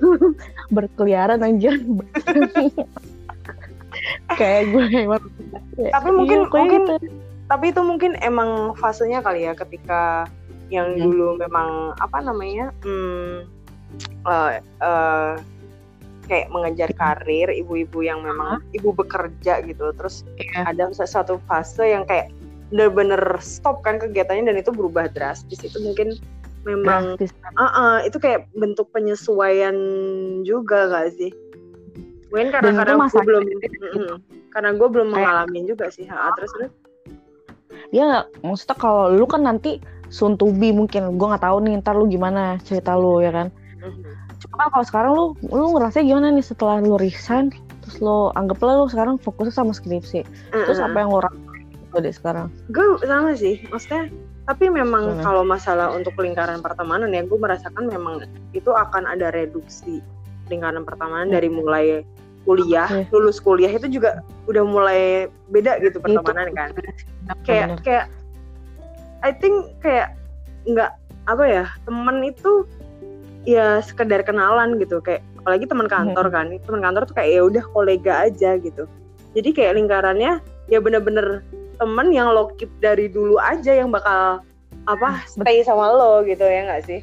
berkeliaran 0.76 1.44
aja 1.44 1.76
kayak 4.40 4.64
gue 4.72 4.84
hewan 4.88 5.20
Tapi 5.92 6.10
mungkin- 6.16 6.42
Iya, 6.42 6.48
mungkin 6.48 6.82
gitu. 6.88 6.96
Tapi 7.52 7.76
itu 7.76 7.84
mungkin 7.84 8.16
emang 8.24 8.80
fasenya 8.80 9.20
kali 9.20 9.43
ya 9.43 9.52
ketika 9.52 10.24
yang 10.72 10.95
Hmm. 10.95 11.04
dulu 11.04 11.28
memang 11.36 11.91
apa 11.99 12.24
namanya? 12.24 12.72
Hmm, 12.88 13.43
eh, 14.24 14.64
eh, 14.64 15.34
kayak 16.32 16.47
mengejar 16.47 16.88
karir 16.95 17.52
ibu-ibu 17.52 17.99
yang 18.08 18.24
memang 18.24 18.64
ibu 18.72 18.95
bekerja 18.95 19.60
gitu 19.68 19.91
terus 19.99 20.24
Iya. 20.39 20.64
ada 20.72 20.95
satu 20.95 21.43
fase 21.43 21.91
yang 21.91 22.08
kayak 22.08 22.32
bener-bener 22.72 23.20
stop 23.43 23.84
kan 23.84 23.99
kegiatannya 23.99 24.47
dan 24.47 24.56
itu 24.64 24.72
berubah 24.72 25.12
drastis 25.12 25.60
itu 25.60 25.76
mungkin 25.84 26.16
memang 26.64 27.20
drastis 27.20 27.36
Ah, 27.60 27.68
ah, 27.68 27.95
itu 28.08 28.16
kayak 28.16 28.47
bentuk 28.56 28.88
penyesuaian 28.95 29.76
juga 30.47 30.88
gak 30.88 31.20
sih? 31.20 31.36
Mungkin 32.32 32.47
karena 32.47 32.72
karena 32.80 32.95
gue 33.12 33.22
belum, 33.28 33.43
gitu. 33.60 33.76
Mm-mm. 33.91 34.16
karena 34.56 34.72
gue 34.72 34.88
belum 34.88 35.12
mengalami 35.12 35.68
juga 35.68 35.91
sih. 35.91 36.08
Ha, 36.08 36.32
terus 36.39 36.47
terus. 36.56 36.72
Ya 37.92 38.04
nggak 38.08 38.26
maksudnya 38.42 38.78
kalau 38.80 39.12
lu 39.12 39.28
kan 39.28 39.44
nanti 39.44 39.78
soon 40.08 40.36
to 40.36 40.52
be 40.56 40.72
mungkin 40.72 41.16
gue 41.16 41.28
nggak 41.28 41.44
tahu 41.44 41.64
nih 41.64 41.80
ntar 41.80 41.96
lu 41.96 42.08
gimana 42.08 42.56
cerita 42.64 42.96
lu 42.96 43.20
ya 43.20 43.32
kan 43.32 43.48
cuma 44.42 44.72
kalau 44.72 44.86
sekarang 44.86 45.12
lu 45.14 45.26
lu 45.48 45.78
ngerasa 45.78 46.02
gimana 46.02 46.34
nih 46.34 46.44
setelah 46.44 46.82
lu 46.82 46.98
resign 46.98 47.52
terus 47.82 48.00
lu 48.00 48.32
anggaplah 48.34 48.80
lu 48.80 48.88
sekarang 48.88 49.16
fokusnya 49.20 49.54
sama 49.54 49.72
skripsi 49.72 50.24
terus 50.66 50.80
apa 50.80 50.98
yang 50.98 51.12
lu 51.12 51.22
rasain 51.22 51.48
gitu 51.70 51.98
deh 52.00 52.14
sekarang 52.14 52.48
Gue 52.72 52.86
sama 53.04 53.36
sih, 53.36 53.60
maksudnya. 53.68 54.08
Tapi 54.42 54.68
memang 54.68 55.22
kalau 55.22 55.46
masalah 55.46 55.94
untuk 55.94 56.18
lingkaran 56.18 56.60
pertemanan 56.60 57.14
ya, 57.14 57.22
gue 57.22 57.36
merasakan 57.36 57.88
memang 57.88 58.26
itu 58.52 58.74
akan 58.74 59.06
ada 59.06 59.30
reduksi 59.30 60.02
lingkaran 60.48 60.82
pertemanan 60.82 61.30
Hmm. 61.30 61.36
dari 61.38 61.50
mulai 61.52 61.86
kuliah, 62.42 62.89
lulus 63.14 63.38
kuliah 63.38 63.70
itu 63.70 63.86
juga 63.86 64.26
udah 64.48 64.64
mulai 64.66 65.30
beda 65.54 65.78
gitu 65.86 66.02
pertemanan 66.02 66.50
kan. 66.58 66.74
Kayak 67.48 67.68
Bener. 67.76 67.80
kayak 67.84 68.06
I 69.22 69.32
think 69.32 69.70
kayak 69.86 70.18
nggak 70.66 70.92
apa 71.30 71.44
ya 71.46 71.66
teman 71.86 72.26
itu 72.26 72.66
ya 73.46 73.82
sekedar 73.82 74.22
kenalan 74.26 74.78
gitu. 74.82 75.02
Kayak 75.02 75.22
apalagi 75.42 75.66
teman 75.70 75.88
kantor 75.90 76.28
kan. 76.30 76.54
Teman 76.66 76.82
kantor 76.82 77.04
tuh 77.10 77.16
kayak 77.18 77.30
ya 77.38 77.42
udah 77.46 77.64
kolega 77.74 78.14
aja 78.30 78.58
gitu. 78.58 78.86
Jadi 79.38 79.50
kayak 79.56 79.78
lingkarannya 79.80 80.42
ya 80.68 80.80
bener-bener 80.82 81.46
teman 81.82 82.14
yang 82.14 82.30
lo 82.34 82.54
keep 82.60 82.70
dari 82.78 83.10
dulu 83.10 83.42
aja 83.42 83.74
yang 83.74 83.90
bakal 83.90 84.46
apa 84.90 85.22
stay 85.26 85.66
sama 85.66 85.90
lo 85.90 86.22
gitu 86.26 86.44
ya 86.46 86.68
nggak 86.68 86.84
sih? 86.86 87.00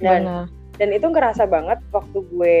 Dan 0.00 0.24
Bener. 0.24 0.44
dan 0.80 0.88
itu 0.96 1.06
ngerasa 1.12 1.44
banget 1.44 1.76
waktu 1.92 2.18
gue 2.32 2.58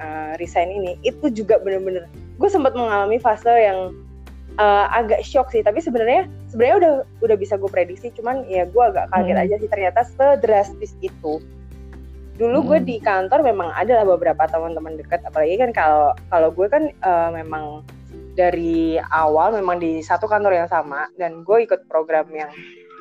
uh, 0.00 0.32
resign 0.40 0.72
ini. 0.72 0.96
Itu 1.04 1.28
juga 1.32 1.60
bener-bener 1.60 2.08
gue 2.12 2.48
sempat 2.48 2.72
mengalami 2.72 3.20
fase 3.20 3.52
yang 3.52 3.92
uh, 4.54 4.86
agak 4.90 5.22
shock 5.22 5.48
sih 5.48 5.60
tapi 5.60 5.78
sebenarnya 5.78 6.24
sebenarnya 6.46 6.76
udah 6.78 6.92
udah 7.22 7.36
bisa 7.36 7.54
gue 7.54 7.68
prediksi 7.68 8.10
cuman 8.10 8.44
ya 8.46 8.64
gue 8.64 8.82
agak 8.82 9.08
kaget 9.08 9.32
Hmm. 9.32 9.44
aja 9.44 9.54
sih 9.56 9.68
ternyata 9.68 10.00
sedrastis 10.04 10.92
itu 11.00 11.40
dulu 12.32 12.58
gue 12.66 12.78
Hmm. 12.78 12.88
di 12.88 12.96
kantor 12.98 13.40
memang 13.42 13.70
ada 13.70 13.92
lah 13.94 14.06
beberapa 14.08 14.44
teman-teman 14.44 14.96
dekat 14.96 15.20
apalagi 15.22 15.56
kan 15.58 15.70
kalau 15.70 16.04
kalau 16.26 16.48
gue 16.48 16.66
kan 16.66 16.88
uh, 17.00 17.30
memang 17.30 17.84
dari 18.32 18.96
awal 19.06 19.52
memang 19.52 19.76
di 19.76 20.00
satu 20.00 20.24
kantor 20.24 20.52
yang 20.54 20.66
sama 20.66 21.08
dan 21.14 21.44
gue 21.44 21.58
ikut 21.60 21.84
program 21.86 22.24
yang 22.30 22.48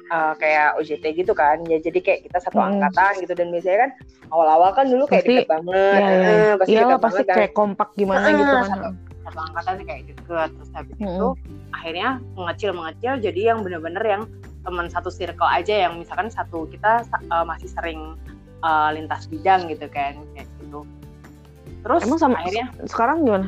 uh, 0.10 0.36
kayak 0.36 0.76
OJT 0.76 1.16
gitu 1.16 1.32
kan 1.32 1.64
ya 1.66 1.80
jadi 1.80 1.96
kayak 1.98 2.20
kita 2.28 2.38
satu 2.42 2.60
Hmm. 2.60 2.76
angkatan 2.76 3.24
gitu 3.24 3.32
dan 3.32 3.48
biasanya 3.50 3.80
kan 3.82 3.92
awal-awal 4.30 4.72
kan 4.72 4.86
dulu 4.86 5.08
kayak 5.08 5.24
Pasti- 5.24 5.36
deket 5.38 5.48
banget 5.50 5.76
Iya, 5.96 6.08
iya. 6.12 6.28
eh, 6.28 6.54
pasti 6.54 6.72
Iyalah 6.72 6.84
deket 6.86 7.00
pasti 7.00 7.16
banget 7.16 7.26
kan 7.26 7.36
kayak 7.38 7.54
kompak 7.54 7.90
gimana 7.94 8.20
Ah, 8.22 8.32
gitu 8.32 8.44
kan. 8.54 8.66
satu- 8.68 8.96
satu 9.32 9.40
angkatan 9.48 9.74
kayak 9.88 10.04
deket 10.12 10.50
terus 10.60 10.70
habis 10.76 10.96
Mm-mm. 11.00 11.08
itu 11.08 11.28
akhirnya 11.72 12.10
mengecil 12.36 12.72
mengecil 12.76 13.14
jadi 13.24 13.42
yang 13.56 13.60
bener-bener 13.64 14.04
yang 14.04 14.24
teman 14.62 14.92
satu 14.92 15.10
circle 15.10 15.48
aja 15.48 15.88
yang 15.90 15.98
misalkan 15.98 16.30
satu 16.30 16.70
kita 16.70 17.08
uh, 17.34 17.46
masih 17.48 17.72
sering 17.72 18.20
uh, 18.62 18.92
lintas 18.94 19.26
bidang 19.32 19.72
gitu 19.72 19.88
kan 19.90 20.20
kayak 20.36 20.48
gitu 20.62 20.84
terus 21.82 22.06
Emang 22.06 22.20
sama 22.22 22.36
akhirnya 22.44 22.70
sekarang 22.86 23.26
gimana? 23.26 23.48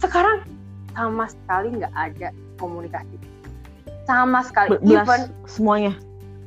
sekarang 0.00 0.36
sama 0.96 1.28
sekali 1.28 1.68
nggak 1.76 1.92
ada 1.92 2.28
komunikasi 2.56 3.16
sama 4.08 4.40
sekali 4.42 4.74
Be- 4.74 4.82
belas 4.82 5.06
even 5.06 5.20
semuanya. 5.46 5.92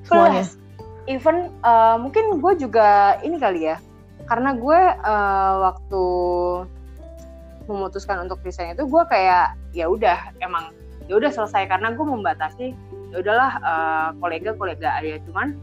Semuanya. 0.03 0.43
Plus, 0.43 0.59
even 1.07 1.47
uh, 1.63 1.95
mungkin 1.95 2.43
gue 2.43 2.53
juga 2.59 3.19
ini 3.23 3.39
kali 3.39 3.71
ya 3.71 3.77
karena 4.27 4.55
gue 4.55 4.79
uh, 5.03 5.53
waktu 5.71 6.05
memutuskan 7.67 8.23
untuk 8.23 8.39
resign 8.43 8.75
itu 8.75 8.85
gue 8.85 9.03
kayak 9.09 9.55
ya 9.75 9.87
udah 9.87 10.35
emang 10.43 10.71
ya 11.07 11.19
udah 11.19 11.31
selesai. 11.31 11.67
Karena 11.67 11.91
gue 11.95 12.05
membatasi 12.05 12.65
ya 13.13 13.17
udahlah 13.21 13.51
uh, 13.61 14.09
kolega 14.17 14.55
kolega 14.57 14.99
aja. 14.99 15.19
Cuman 15.27 15.55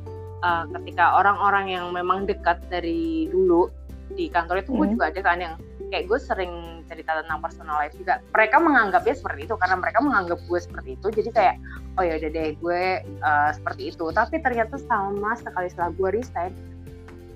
uh, 0.45 0.65
ketika 0.79 1.19
orang-orang 1.19 1.73
yang 1.73 1.91
memang 1.91 2.25
dekat 2.25 2.61
dari 2.71 3.29
dulu 3.33 3.69
di 4.15 4.27
kantor 4.27 4.63
itu 4.63 4.75
gue 4.75 4.87
Hmm. 4.91 4.95
juga 4.99 5.05
ada 5.15 5.21
kan 5.23 5.39
yang 5.39 5.55
kayak 5.91 6.07
gue 6.07 6.19
sering 6.23 6.83
cerita 6.87 7.19
tentang 7.23 7.43
personal 7.43 7.79
life 7.83 7.95
juga. 7.99 8.23
Mereka 8.35 8.57
menganggapnya 8.63 9.15
seperti 9.15 9.47
itu 9.47 9.55
karena 9.59 9.77
mereka 9.79 9.99
menganggap 10.03 10.39
gue 10.47 10.61
seperti 10.63 10.99
itu. 10.99 11.07
Jadi 11.11 11.31
kayak 11.35 11.57
oh 11.99 12.03
ya 12.07 12.19
udah 12.19 12.31
deh 12.31 12.49
gue 12.59 12.83
uh, 13.23 13.51
seperti 13.55 13.83
itu. 13.95 14.05
Tapi 14.11 14.39
ternyata 14.43 14.79
sama 14.87 15.35
sekali 15.39 15.67
setelah 15.71 15.91
gue 15.95 16.09
resign 16.15 16.55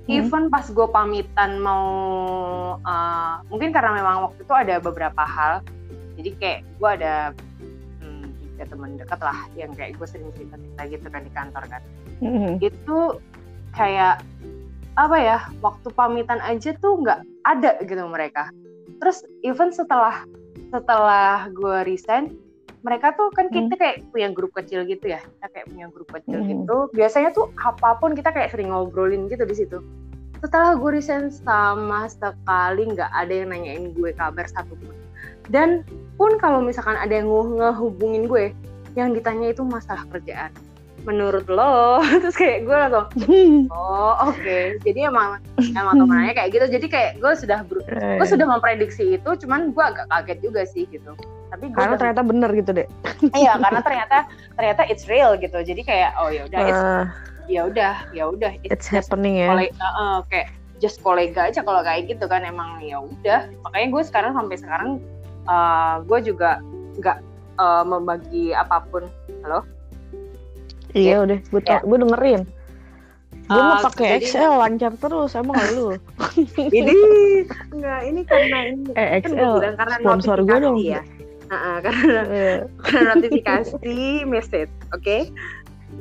Hmm. 0.05 0.20
even 0.20 0.44
pas 0.52 0.68
gue 0.68 0.86
pamitan 0.92 1.64
mau 1.64 1.86
uh, 2.84 3.40
mungkin 3.48 3.72
karena 3.72 3.96
memang 3.96 4.28
waktu 4.28 4.44
itu 4.44 4.52
ada 4.52 4.76
beberapa 4.76 5.24
hal 5.24 5.64
jadi 6.20 6.30
kayak 6.36 6.61
gue 6.76 6.90
ada 7.00 7.14
hmm, 8.05 8.28
tiga 8.36 8.64
teman 8.68 9.00
dekat 9.00 9.20
lah 9.24 9.38
yang 9.57 9.72
kayak 9.72 9.96
gue 9.96 10.05
sering 10.05 10.28
cerita 10.36 10.61
cerita 10.61 10.82
gitu 10.92 11.07
kan 11.09 11.22
di 11.24 11.32
kantor 11.32 11.64
kan 11.72 11.82
Mm-mm. 12.20 12.61
itu 12.61 12.98
kayak 13.72 14.20
apa 14.94 15.16
ya 15.18 15.38
waktu 15.64 15.88
pamitan 15.96 16.38
aja 16.44 16.76
tuh 16.78 17.00
nggak 17.00 17.24
ada 17.48 17.80
gitu 17.82 18.05
mereka 18.05 18.52
terus 19.00 19.24
even 19.40 19.72
setelah 19.72 20.22
setelah 20.68 21.48
gue 21.48 21.76
resign 21.88 22.36
mereka 22.85 23.16
tuh 23.16 23.32
kan 23.32 23.49
kita 23.49 23.74
kayak 23.74 24.05
punya 24.09 24.28
grup 24.28 24.53
kecil 24.53 24.85
gitu 24.85 25.09
ya 25.09 25.18
kita 25.18 25.47
kayak 25.51 25.66
punya 25.66 25.87
grup 25.89 26.09
kecil 26.12 26.37
Hmm. 26.37 26.47
gitu. 26.47 26.76
Biasanya 26.93 27.32
tuh 27.32 27.49
apa 27.57 27.97
pun 27.97 28.12
kita 28.12 28.28
kayak 28.28 28.53
sering 28.53 28.68
ngobrolin 28.68 29.26
gitu 29.26 29.43
di 29.43 29.57
situ. 29.57 29.80
Setelah 30.39 30.76
gue 30.76 30.91
resign 30.93 31.32
sama 31.32 32.05
sekali 32.07 32.85
nggak 32.87 33.09
ada 33.09 33.32
yang 33.32 33.49
nanyain 33.49 33.91
gue 33.91 34.12
kabar 34.12 34.45
satupun. 34.45 34.93
Dan 35.49 35.80
pun 36.14 36.37
kalau 36.37 36.61
misalkan 36.61 36.95
ada 36.95 37.11
yang 37.11 37.26
nge- 37.26 37.57
ngehubungin 37.59 38.28
gue 38.28 38.53
yang 38.93 39.11
ditanya 39.11 39.51
itu 39.51 39.64
masalah 39.64 40.05
kerjaan. 40.09 40.53
Menurut 41.03 41.49
lo 41.49 42.01
terus 42.20 42.32
kayak 42.32 42.64
gue 42.64 42.76
langsung 42.76 43.09
oh 43.72 44.28
oke. 44.28 44.59
Jadi 44.80 45.01
emang 45.03 45.41
emang 45.72 45.97
temenannya 45.97 46.32
kayak 46.32 46.51
gitu. 46.53 46.66
Jadi 46.68 46.87
kayak 46.87 47.11
gue 47.16 47.32
sudah 47.35 47.64
gue 48.20 48.26
sudah 48.28 48.45
memprediksi 48.45 49.16
itu 49.16 49.30
cuman 49.41 49.72
gue 49.72 49.85
agak 49.85 50.05
kaget 50.12 50.39
juga 50.45 50.62
sih 50.64 50.85
gitu 50.87 51.16
tapi 51.55 51.70
gue 51.70 51.78
karena 51.78 51.94
ternyata 51.94 52.22
bener 52.22 52.50
gitu 52.52 52.70
deh. 52.74 52.88
iya 53.32 53.55
karena 53.57 53.78
ternyata 53.78 54.16
ternyata 54.52 54.82
it's 54.86 55.07
real 55.07 55.34
gitu 55.34 55.55
jadi 55.57 55.80
kayak 55.80 56.11
oh 56.18 56.28
ya 56.28 56.42
udah 56.44 56.59
it's 56.61 56.82
Uh, 56.82 57.05
ya 57.46 57.61
udah 57.64 57.94
ya 58.11 58.24
udah 58.26 58.50
it's 58.61 58.84
just 58.84 59.07
happening 59.07 59.38
ya. 59.38 59.48
kole- 59.48 59.74
uh, 59.76 59.86
uh, 59.86 60.16
kayak 60.26 60.50
just 60.78 60.98
kolega 61.00 61.46
aja 61.46 61.61
kalau 61.61 61.80
kayak 61.80 62.09
gitu 62.09 62.24
kan 62.24 62.42
emang 62.42 62.80
ya 62.80 62.98
udah 62.98 63.46
makanya 63.62 63.88
gue 63.90 64.02
sekarang 64.02 64.32
sampai 64.32 64.57
sekarang 64.57 64.90
uh, 65.44 66.02
gue 66.02 66.18
juga 66.24 66.59
nggak 66.96 67.18
uh, 67.57 67.84
membagi 67.84 68.50
apa 68.50 68.82
pun 68.88 69.07
Iya 70.94 71.26
udah, 71.26 71.38
gue 71.42 71.61
Ya. 71.61 71.78
gue 71.80 71.98
dengerin. 71.98 72.42
Gue 73.44 73.50
Uh, 73.52 73.66
mau 73.66 73.82
pakai 73.82 74.16
jadi- 74.16 74.24
Excel 74.24 74.52
lancar 74.55 74.92
terus, 74.96 75.34
emang 75.34 75.59
lu? 75.74 75.98
ini 76.57 76.94
enggak 77.74 78.00
ini 78.07 78.20
karena 78.22 78.59
ini 78.64 78.88
Eh 78.94 79.20
kan 79.20 79.30
gue 79.32 79.48
bilang 79.59 79.76
karena 79.76 79.94
sponsor 80.00 80.38
gue 80.40 80.55
dong. 80.57 80.78
ya 80.80 81.02
Uh, 81.49 81.55
uh, 81.55 81.76
karena 81.84 82.20
Eh, 82.26 82.59
karena 82.80 83.11
notifikasi 83.16 83.92
message 84.24 84.72
oke? 84.92 85.28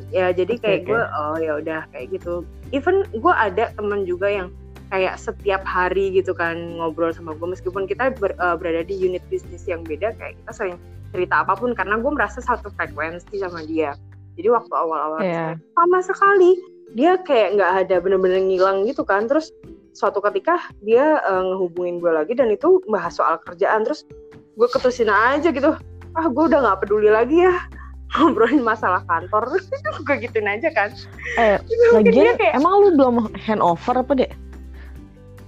Ya 0.10 0.34
jadi 0.34 0.58
kayak 0.58 0.82
Oke, 0.84 0.90
gue 0.90 1.02
oh 1.04 1.36
ya 1.38 1.54
udah 1.62 1.82
kayak 1.94 2.18
gitu. 2.18 2.42
Even 2.74 3.06
gue 3.14 3.34
ada 3.34 3.70
temen 3.76 4.08
juga 4.08 4.26
yang 4.26 4.48
kayak 4.90 5.18
setiap 5.18 5.62
hari 5.66 6.14
gitu 6.14 6.34
kan 6.34 6.78
ngobrol 6.78 7.10
sama 7.10 7.34
gue 7.34 7.50
meskipun 7.50 7.86
kita 7.86 8.14
ber- 8.18 8.38
eh, 8.38 8.56
berada 8.58 8.86
di 8.86 8.94
unit 8.94 9.22
bisnis 9.30 9.66
yang 9.66 9.82
beda 9.82 10.14
kayak 10.18 10.38
kita 10.38 10.52
sering 10.54 10.78
cerita 11.14 11.42
apa 11.46 11.54
pun 11.54 11.74
karena 11.74 11.98
gue 12.02 12.12
merasa 12.14 12.42
satu 12.42 12.74
frekuensi 12.74 13.38
sama 13.38 13.62
dia. 13.66 13.94
Jadi 14.34 14.50
waktu 14.50 14.74
awal-awal 14.74 15.22
Iya. 15.22 15.62
sama 15.78 16.00
sekali. 16.02 16.58
Dia 16.94 17.18
kayak 17.22 17.58
nggak 17.58 17.72
ada 17.86 17.96
bener-bener 18.02 18.42
ngilang 18.42 18.86
gitu 18.90 19.06
kan. 19.06 19.30
Terus 19.30 19.54
suatu 19.94 20.18
ketika 20.26 20.58
dia 20.82 21.22
eh, 21.22 21.42
ngehubungin 21.54 22.02
gue 22.02 22.10
lagi 22.10 22.34
dan 22.34 22.50
itu 22.50 22.82
bahas 22.90 23.14
soal 23.14 23.38
kerjaan. 23.46 23.86
Terus 23.86 24.06
gue 24.54 24.68
ketusin 24.70 25.10
aja 25.10 25.50
gitu 25.50 25.74
ah 26.14 26.28
gue 26.28 26.44
udah 26.46 26.60
nggak 26.62 26.80
peduli 26.82 27.10
lagi 27.10 27.42
ya 27.42 27.56
ngobrolin 28.14 28.62
masalah 28.62 29.02
kantor 29.04 29.58
gue 30.06 30.16
gituin 30.20 30.46
aja 30.48 30.70
kan 30.70 30.90
Eh, 31.36 31.58
lagian 31.96 32.36
kayak 32.36 32.54
emang 32.54 32.74
lu 32.80 32.90
belum 32.94 33.16
handover 33.40 33.98
apa 33.98 34.14
deh? 34.16 34.32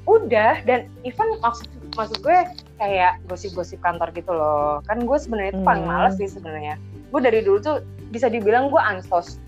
udah 0.05 0.61
dan 0.63 0.85
even 1.01 1.25
maksud 1.39 1.65
maksud 1.93 2.21
gue 2.21 2.37
kayak 2.77 3.17
gosip-gosip 3.25 3.81
kantor 3.81 4.13
gitu 4.13 4.29
loh 4.29 4.77
kan 4.85 5.01
gue 5.01 5.17
sebenarnya 5.17 5.51
itu 5.51 5.61
paling 5.61 5.81
Hmm. 5.81 5.97
males 5.97 6.13
sih 6.15 6.29
sebenarnya 6.29 6.77
gue 7.09 7.19
dari 7.19 7.41
dulu 7.41 7.57
tuh 7.59 7.77
bisa 8.09 8.29
dibilang 8.29 8.69
gue 8.69 8.77
ansos 8.77 9.41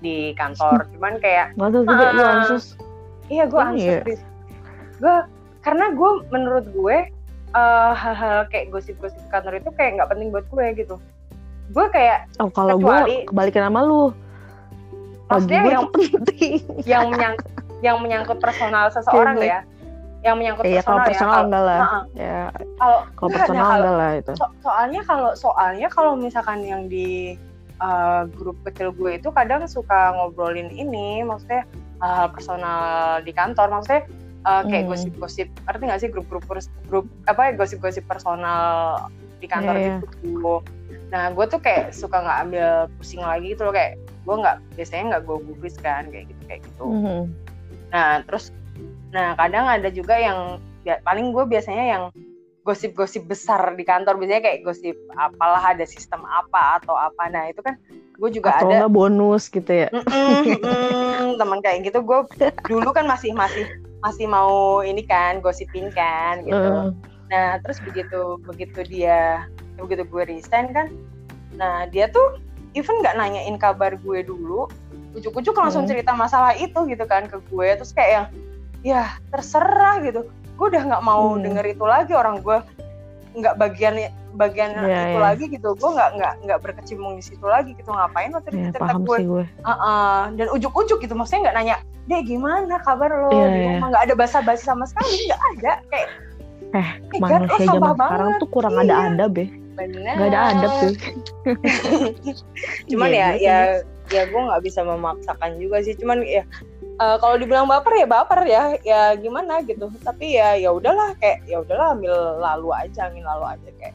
di 0.00 0.32
kantor 0.32 0.84
cuman 0.92 1.20
kayak 1.20 1.52
Masa 1.56 1.84
lu 1.84 1.92
Ah. 1.92 2.40
ansus? 2.40 2.72
Iya 3.26 3.44
gue 3.44 3.60
ansos 3.60 3.84
iya. 3.84 4.00
Gue 4.96 5.16
karena 5.60 5.92
gue 5.92 6.10
menurut 6.30 6.64
gue 6.70 6.96
eh, 7.56 7.92
hal-hal 7.92 8.44
kayak 8.46 8.68
gosip-gosip 8.68 9.18
kantor 9.26 9.56
itu 9.56 9.70
kayak 9.72 9.96
nggak 9.96 10.10
penting 10.10 10.28
buat 10.28 10.44
gue 10.46 10.66
gitu. 10.76 10.96
Gue 11.68 11.86
kayak 11.88 12.28
Oh 12.36 12.46
kalau 12.48 12.76
gue 12.76 12.84
Kecuali- 12.86 13.24
kebalikan 13.26 13.62
sama 13.66 13.80
lu. 13.82 14.04
Maksudnya 15.26 15.60
gue 15.60 15.72
yang- 15.72 15.90
penting. 15.90 16.52
yang 16.90 17.04
menyang 17.08 17.34
yang 17.80 17.96
menyangkut 17.98 18.38
personal 18.38 18.88
seseorang 18.88 19.36
ya, 19.36 19.60
yang 20.22 20.36
menyangkut 20.36 20.64
Iya 20.64 20.80
kalau 20.80 21.02
personal, 21.02 21.08
personal 21.08 21.34
ya. 21.34 21.44
enggak 21.44 21.62
lah. 21.62 21.78
Heeh. 21.78 22.02
Ya 22.16 22.40
Kalau 22.76 22.98
kalau 23.12 23.30
personal 23.36 23.56
nah, 23.56 23.66
kalau- 23.66 23.76
enggak 23.76 23.96
lah 23.96 24.10
itu. 24.14 24.32
so- 24.34 24.54
soalnya 24.60 25.00
kalau 25.02 25.30
soalnya 25.34 25.88
kalau 25.88 26.12
misalkan 26.14 26.58
yang 26.62 26.82
di 26.86 27.34
eh, 27.76 28.22
grup 28.32 28.56
kecil 28.64 28.88
gue 28.90 29.16
itu 29.16 29.28
kadang 29.30 29.66
suka 29.66 30.14
ngobrolin 30.14 30.70
ini, 30.70 31.20
maksudnya 31.20 31.68
hal 31.98 32.28
personal 32.30 32.80
di 33.20 33.32
kantor, 33.32 33.68
maksudnya 33.68 34.08
eh, 34.46 34.62
kayak 34.70 34.84
Hmm. 34.86 34.92
gosip-gosip, 34.94 35.48
ngerti 35.66 35.82
nggak 35.82 36.00
sih 36.00 36.10
grup-grup 36.14 36.44
grup 36.86 37.06
apa 37.26 37.50
ya 37.50 37.52
gosip-gosip 37.58 38.06
personal 38.06 38.62
di 39.42 39.46
kantor 39.50 39.76
Iya, 39.76 39.82
iya. 39.82 39.96
gitu. 40.00 40.62
Nah 41.10 41.30
gue 41.34 41.44
tuh 41.50 41.60
kayak 41.60 41.90
suka 41.92 42.22
nggak 42.22 42.38
ambil 42.48 42.68
pusing 42.98 43.22
lagi 43.22 43.52
gitu 43.54 43.66
loh 43.66 43.74
kayak 43.74 43.98
gue 43.98 44.36
nggak 44.38 44.56
biasanya 44.74 45.04
nggak 45.14 45.22
gue 45.26 45.36
gubris 45.50 45.76
kan 45.78 46.06
kayak 46.10 46.30
gitu 46.30 46.42
kayak 46.46 46.60
gitu. 46.62 46.86
Mhm. 46.86 47.20
Nah, 47.90 48.22
terus 48.26 48.50
nah 49.14 49.38
kadang 49.38 49.66
ada 49.70 49.88
juga 49.90 50.18
yang 50.18 50.58
ya, 50.82 50.98
paling 51.02 51.30
gue 51.30 51.44
biasanya 51.46 51.84
yang 51.86 52.04
gosip-gosip 52.66 53.30
besar 53.30 53.78
di 53.78 53.86
kantor 53.86 54.18
biasanya 54.18 54.42
kayak 54.42 54.66
gosip 54.66 54.98
apalah 55.14 55.62
ada 55.62 55.86
sistem 55.86 56.26
apa 56.26 56.82
atau 56.82 56.98
apa. 56.98 57.30
Nah, 57.30 57.46
itu 57.46 57.62
kan 57.62 57.78
gue 58.18 58.30
juga 58.34 58.58
Atau 58.58 58.74
ada 58.74 58.90
bonus 58.90 59.46
gitu 59.46 59.70
ya. 59.70 59.86
Mm-mm, 59.94 60.42
mm, 60.42 61.38
teman 61.38 61.62
kayak 61.62 61.86
gitu 61.86 62.02
gue 62.02 62.18
dulu 62.70 62.90
kan 62.90 63.06
masih 63.06 63.30
masih 63.30 63.70
masih 64.04 64.26
mau 64.28 64.80
ini 64.84 65.04
kan 65.04 65.40
gosipin 65.40 65.88
kan 65.92 66.44
gitu. 66.44 66.56
Eh, 66.56 67.14
Nah, 67.26 67.58
terus 67.58 67.82
begitu 67.82 68.38
begitu 68.46 68.86
dia 68.86 69.50
begitu 69.82 70.06
gue 70.06 70.22
resign 70.30 70.70
kan, 70.70 70.94
nah 71.58 71.82
dia 71.90 72.06
tuh 72.06 72.38
even 72.78 73.02
nggak 73.02 73.18
nanyain 73.18 73.58
kabar 73.58 73.98
gue 73.98 74.22
dulu, 74.22 74.70
ujuk-ujuk 75.18 75.58
langsung 75.58 75.84
Hmm. 75.84 75.90
cerita 75.90 76.14
masalah 76.14 76.54
itu 76.54 76.86
gitu 76.86 77.02
kan 77.02 77.26
ke 77.26 77.42
gue, 77.50 77.68
terus 77.74 77.90
kayak 77.90 78.10
yang 78.14 78.26
ya 78.86 79.02
terserah 79.34 80.06
gitu, 80.06 80.22
gue 80.30 80.66
udah 80.70 80.82
nggak 80.86 81.02
mau 81.02 81.34
Hmm. 81.34 81.42
denger 81.42 81.66
itu 81.66 81.82
lagi 81.82 82.14
orang 82.14 82.38
gue 82.46 82.62
nggak 83.36 83.54
bagian 83.60 83.94
bagian 84.36 84.72
Iya, 84.84 85.12
itu 85.12 85.16
iya. 85.16 85.20
lagi 85.20 85.44
gitu, 85.48 85.68
gue 85.72 85.90
nggak 85.92 86.10
nggak 86.16 86.34
nggak 86.44 86.58
berkecimpung 86.60 87.16
di 87.16 87.24
situ 87.24 87.44
lagi 87.44 87.72
gitu 87.72 87.88
ngapain 87.88 88.32
lo 88.32 88.40
ya 88.40 88.44
cerita 88.44 88.78
paham 88.80 89.04
gue, 89.04 89.18
gue. 89.24 89.44
Heeh, 89.64 90.20
dan 90.36 90.46
ujuk-ujuk 90.52 90.98
gitu, 91.00 91.12
maksudnya 91.16 91.48
nggak 91.48 91.56
nanya, 91.56 91.76
deh 92.04 92.20
gimana 92.20 92.76
kabar 92.80 93.08
lo 93.12 93.32
Iya, 93.32 93.46
di 93.48 93.58
iya. 93.60 93.68
rumah 93.76 93.88
nggak 93.92 94.04
ada 94.08 94.14
basa-basi 94.16 94.64
sama 94.64 94.84
sekali, 94.84 95.28
nggak 95.28 95.42
ada 95.56 95.72
kayak 95.88 96.08
Eh, 96.74 96.82
"Eh, 96.82 96.90
lo 97.16 97.22
Manusia 97.22 97.64
sampah 97.64 97.72
zaman 97.78 97.94
sekarang 97.96 98.28
banget." 98.28 98.40
tuh 98.42 98.48
kurang 98.50 98.74
ada 98.76 98.94
Iya. 98.94 99.06
adab 99.14 99.32
ya. 99.38 99.48
Bener. 99.76 100.14
Gak 100.16 100.28
ada 100.32 100.40
adab 100.50 100.70
sih. 100.74 100.92
cuman 102.90 103.08
Iya, 103.12 103.28
ya 103.28 103.28
ya 103.36 103.56
ya 104.06 104.22
gue 104.24 104.40
nggak 104.40 104.62
bisa 104.62 104.80
memaksakan 104.82 105.58
juga 105.58 105.82
sih 105.82 105.94
cuman 105.98 106.22
ya 106.22 106.42
eh, 106.96 107.16
kalau 107.18 107.36
dibilang 107.36 107.66
baper 107.66 107.92
ya 107.94 108.06
baper 108.06 108.40
ya 108.44 108.62
ya 108.80 109.00
gimana 109.14 109.60
gitu 109.62 109.92
tapi 110.00 110.34
ya 110.34 110.56
ya 110.56 110.72
udahlah 110.72 111.12
kayak 111.16 111.44
ya 111.44 111.60
udahlah 111.60 111.92
ambil 111.92 112.14
lalu 112.40 112.68
aja 112.72 113.06
angin 113.06 113.24
lalu 113.24 113.44
aja 113.52 113.70
kayak 113.76 113.94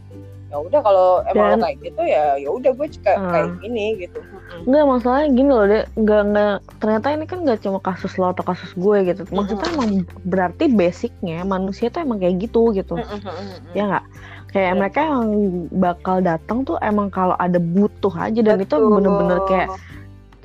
ya 0.52 0.60
udah 0.60 0.80
kalau 0.84 1.08
emang 1.26 1.48
lo 1.48 1.56
Dan- 1.56 1.64
kayak 1.64 1.78
gitu 1.80 2.02
ya 2.04 2.26
ya 2.36 2.50
udah 2.52 2.72
gue 2.76 2.88
juga 2.92 3.12
Hmm. 3.16 3.32
kayak 3.32 3.50
gini 3.64 3.86
gitu 3.98 4.20
Mm-mm. 4.20 4.68
Enggak 4.68 4.84
masalahnya 4.84 5.28
gini 5.32 5.48
loh 5.50 5.66
deh, 5.66 5.84
enggak 5.96 6.22
enggak 6.28 6.56
ternyata 6.78 7.08
ini 7.16 7.26
kan 7.26 7.38
enggak 7.40 7.60
cuma 7.64 7.80
kasus 7.80 8.14
lo 8.20 8.30
atau 8.30 8.44
kasus 8.44 8.72
gue 8.76 8.98
gitu. 9.08 9.24
Maksudnya 9.32 9.64
Mm-mm. 9.64 9.76
emang 9.80 9.90
berarti 10.28 10.68
basicnya 10.68 11.48
manusia 11.48 11.88
tuh 11.88 12.04
emang 12.04 12.20
kayak 12.20 12.36
gitu 12.38 12.76
gitu. 12.76 13.00
Mm-mm. 13.00 13.72
Ya 13.72 13.88
nggak? 13.88 14.06
Kayak 14.52 14.74
mereka 14.76 15.00
emang 15.08 15.30
bakal 15.72 16.20
datang 16.20 16.68
tuh 16.68 16.76
emang 16.84 17.08
kalau 17.08 17.40
ada 17.40 17.56
butuh 17.56 18.12
aja 18.12 18.44
dan 18.44 18.60
itu 18.60 18.76
Betul. 18.76 18.92
bener-bener 18.92 19.40
kayak 19.48 19.72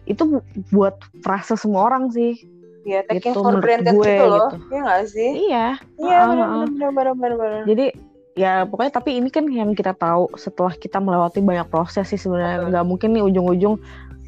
itu 0.06 0.22
bu- 0.24 0.46
buat 0.70 0.94
frase 1.20 1.54
semua 1.54 1.86
orang 1.86 2.08
sih. 2.08 2.38
ya 2.86 3.02
taking 3.02 3.34
gitu 3.34 3.42
for 3.42 3.58
granted 3.58 3.90
gue, 3.92 4.06
gitu 4.06 4.24
loh 4.24 4.46
gitu. 4.46 4.56
ya 4.70 4.78
nggak 4.80 5.02
sih 5.08 5.30
Iya. 5.44 5.66
iya 5.96 6.16
Ah, 6.16 6.26
benar 6.28 6.46
ah. 6.46 6.64
benar 6.64 6.90
benar 6.92 7.12
benar 7.12 7.32
benar 7.34 7.62
Jadi 7.66 7.86
ya 8.32 8.52
pokoknya 8.62 8.92
tapi 8.92 9.10
ini 9.12 9.26
kan 9.26 9.42
yang 9.44 9.72
kita 9.72 9.90
tahu 9.90 10.30
setelah 10.34 10.70
kita 10.70 10.96
melewati 10.96 11.42
banyak 11.42 11.66
proses 11.66 12.06
sih 12.06 12.14
sebenarnya 12.14 12.62
nggak 12.64 12.84
mungkin 12.84 13.10
nih 13.10 13.26
ujung-ujung 13.26 13.74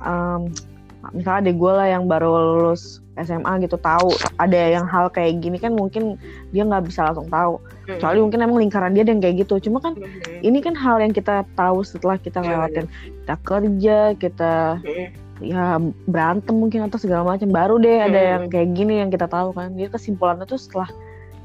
um, 0.00 0.40
misalnya 1.08 1.38
ada 1.40 1.52
gue 1.54 1.72
lah 1.72 1.86
yang 1.88 2.04
baru 2.04 2.28
lulus 2.58 2.98
SMA 3.14 3.60
gitu 3.60 3.76
tahu 3.76 4.10
ada 4.36 4.58
yang 4.58 4.84
hal 4.84 5.06
kayak 5.06 5.38
gini 5.38 5.56
kan 5.56 5.70
mungkin 5.70 6.18
dia 6.48 6.62
nggak 6.62 6.82
bisa 6.84 7.04
langsung 7.04 7.26
tahu 7.28 7.62
kecuali 7.84 8.18
mungkin 8.18 8.42
emang 8.42 8.58
lingkaran 8.58 8.90
dia 8.90 9.02
yang 9.02 9.18
kayak 9.18 9.38
gitu 9.40 9.58
cuma 9.60 9.78
kan 9.78 9.94
Mhm. 9.94 10.42
ini 10.42 10.58
kan 10.58 10.74
hal 10.74 10.98
yang 10.98 11.10
kita 11.10 11.46
tahu 11.52 11.82
setelah 11.82 12.16
kita 12.16 12.38
Iya, 12.38 12.46
ngelewatin 12.48 12.86
kita 13.20 13.34
kerja 13.40 13.98
kita 14.16 14.52
Mhm. 14.82 15.06
Ya 15.38 15.78
berantem 16.06 16.54
mungkin 16.54 16.86
atau 16.86 16.98
segala 16.98 17.22
macam 17.24 17.48
baru 17.48 17.78
deh 17.78 17.98
ada 18.02 18.18
Hmm. 18.18 18.30
yang 18.34 18.42
kayak 18.50 18.68
gini 18.74 18.94
yang 18.98 19.10
kita 19.10 19.26
tahu 19.26 19.54
kan 19.54 19.70
jadi 19.72 19.90
kesimpulannya 19.90 20.44
tuh 20.44 20.58
setelah 20.58 20.90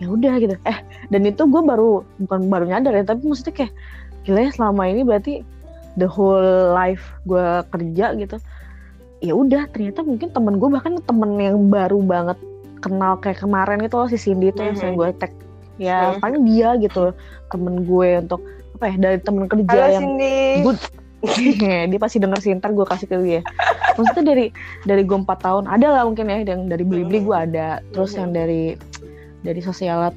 ya 0.02 0.10
udah 0.10 0.34
gitu 0.42 0.58
eh 0.66 0.78
dan 1.14 1.22
itu 1.24 1.46
gue 1.46 1.62
baru 1.62 2.02
bukan 2.26 2.50
baru 2.50 2.66
nyadar 2.66 2.94
ya 2.98 3.06
tapi 3.06 3.22
maksudnya 3.24 3.54
kayak 3.54 3.74
gila 4.26 4.40
ya 4.42 4.52
selama 4.52 4.82
ini 4.90 5.02
berarti 5.06 5.34
the 5.96 6.10
whole 6.10 6.42
life 6.74 7.14
gue 7.24 7.46
kerja 7.70 8.18
gitu 8.18 8.42
ya 9.22 9.34
udah 9.38 9.70
ternyata 9.70 10.02
mungkin 10.02 10.34
temen 10.34 10.58
gue 10.58 10.70
bahkan 10.74 10.94
temen 11.00 11.38
yang 11.38 11.70
baru 11.70 12.02
banget 12.02 12.36
kenal 12.82 13.16
kayak 13.16 13.40
kemarin 13.40 13.80
gitu 13.80 13.96
loh 13.96 14.10
si 14.10 14.18
Cindy 14.18 14.50
itu 14.50 14.60
yang 14.60 14.76
Mhm. 14.76 14.82
sering 14.82 14.96
gue 14.98 15.10
tag 15.16 15.32
ya 15.78 16.12
Mhm. 16.12 16.20
paling 16.20 16.42
dia 16.50 16.70
gitu 16.82 17.14
temen 17.48 17.86
gue 17.86 18.10
untuk 18.20 18.42
apa 18.74 18.86
ya 18.90 18.96
dari 18.98 19.18
temen 19.22 19.46
kerja 19.46 19.70
halo 19.70 19.94
yang 19.94 20.02
Cindy 20.02 20.36
gue 20.66 20.74
dia 21.92 22.00
pasti 22.00 22.20
denger 22.20 22.40
sih 22.44 22.52
ntar 22.60 22.76
gue 22.76 22.84
kasih 22.84 23.08
ke 23.08 23.16
dia. 23.24 23.42
Maksudnya 23.96 24.36
dari 24.36 24.46
dari 24.84 25.04
gue 25.08 25.18
empat 25.18 25.40
tahun 25.40 25.72
ada 25.72 25.88
lah 25.88 26.04
mungkin 26.04 26.28
ya 26.28 26.44
yang 26.44 26.68
dari 26.68 26.84
beli 26.84 27.08
beli 27.08 27.20
gue 27.24 27.38
ada. 27.38 27.80
Terus 27.96 28.20
yang 28.20 28.36
dari 28.36 28.76
dari 29.44 29.62
sosialat 29.64 30.12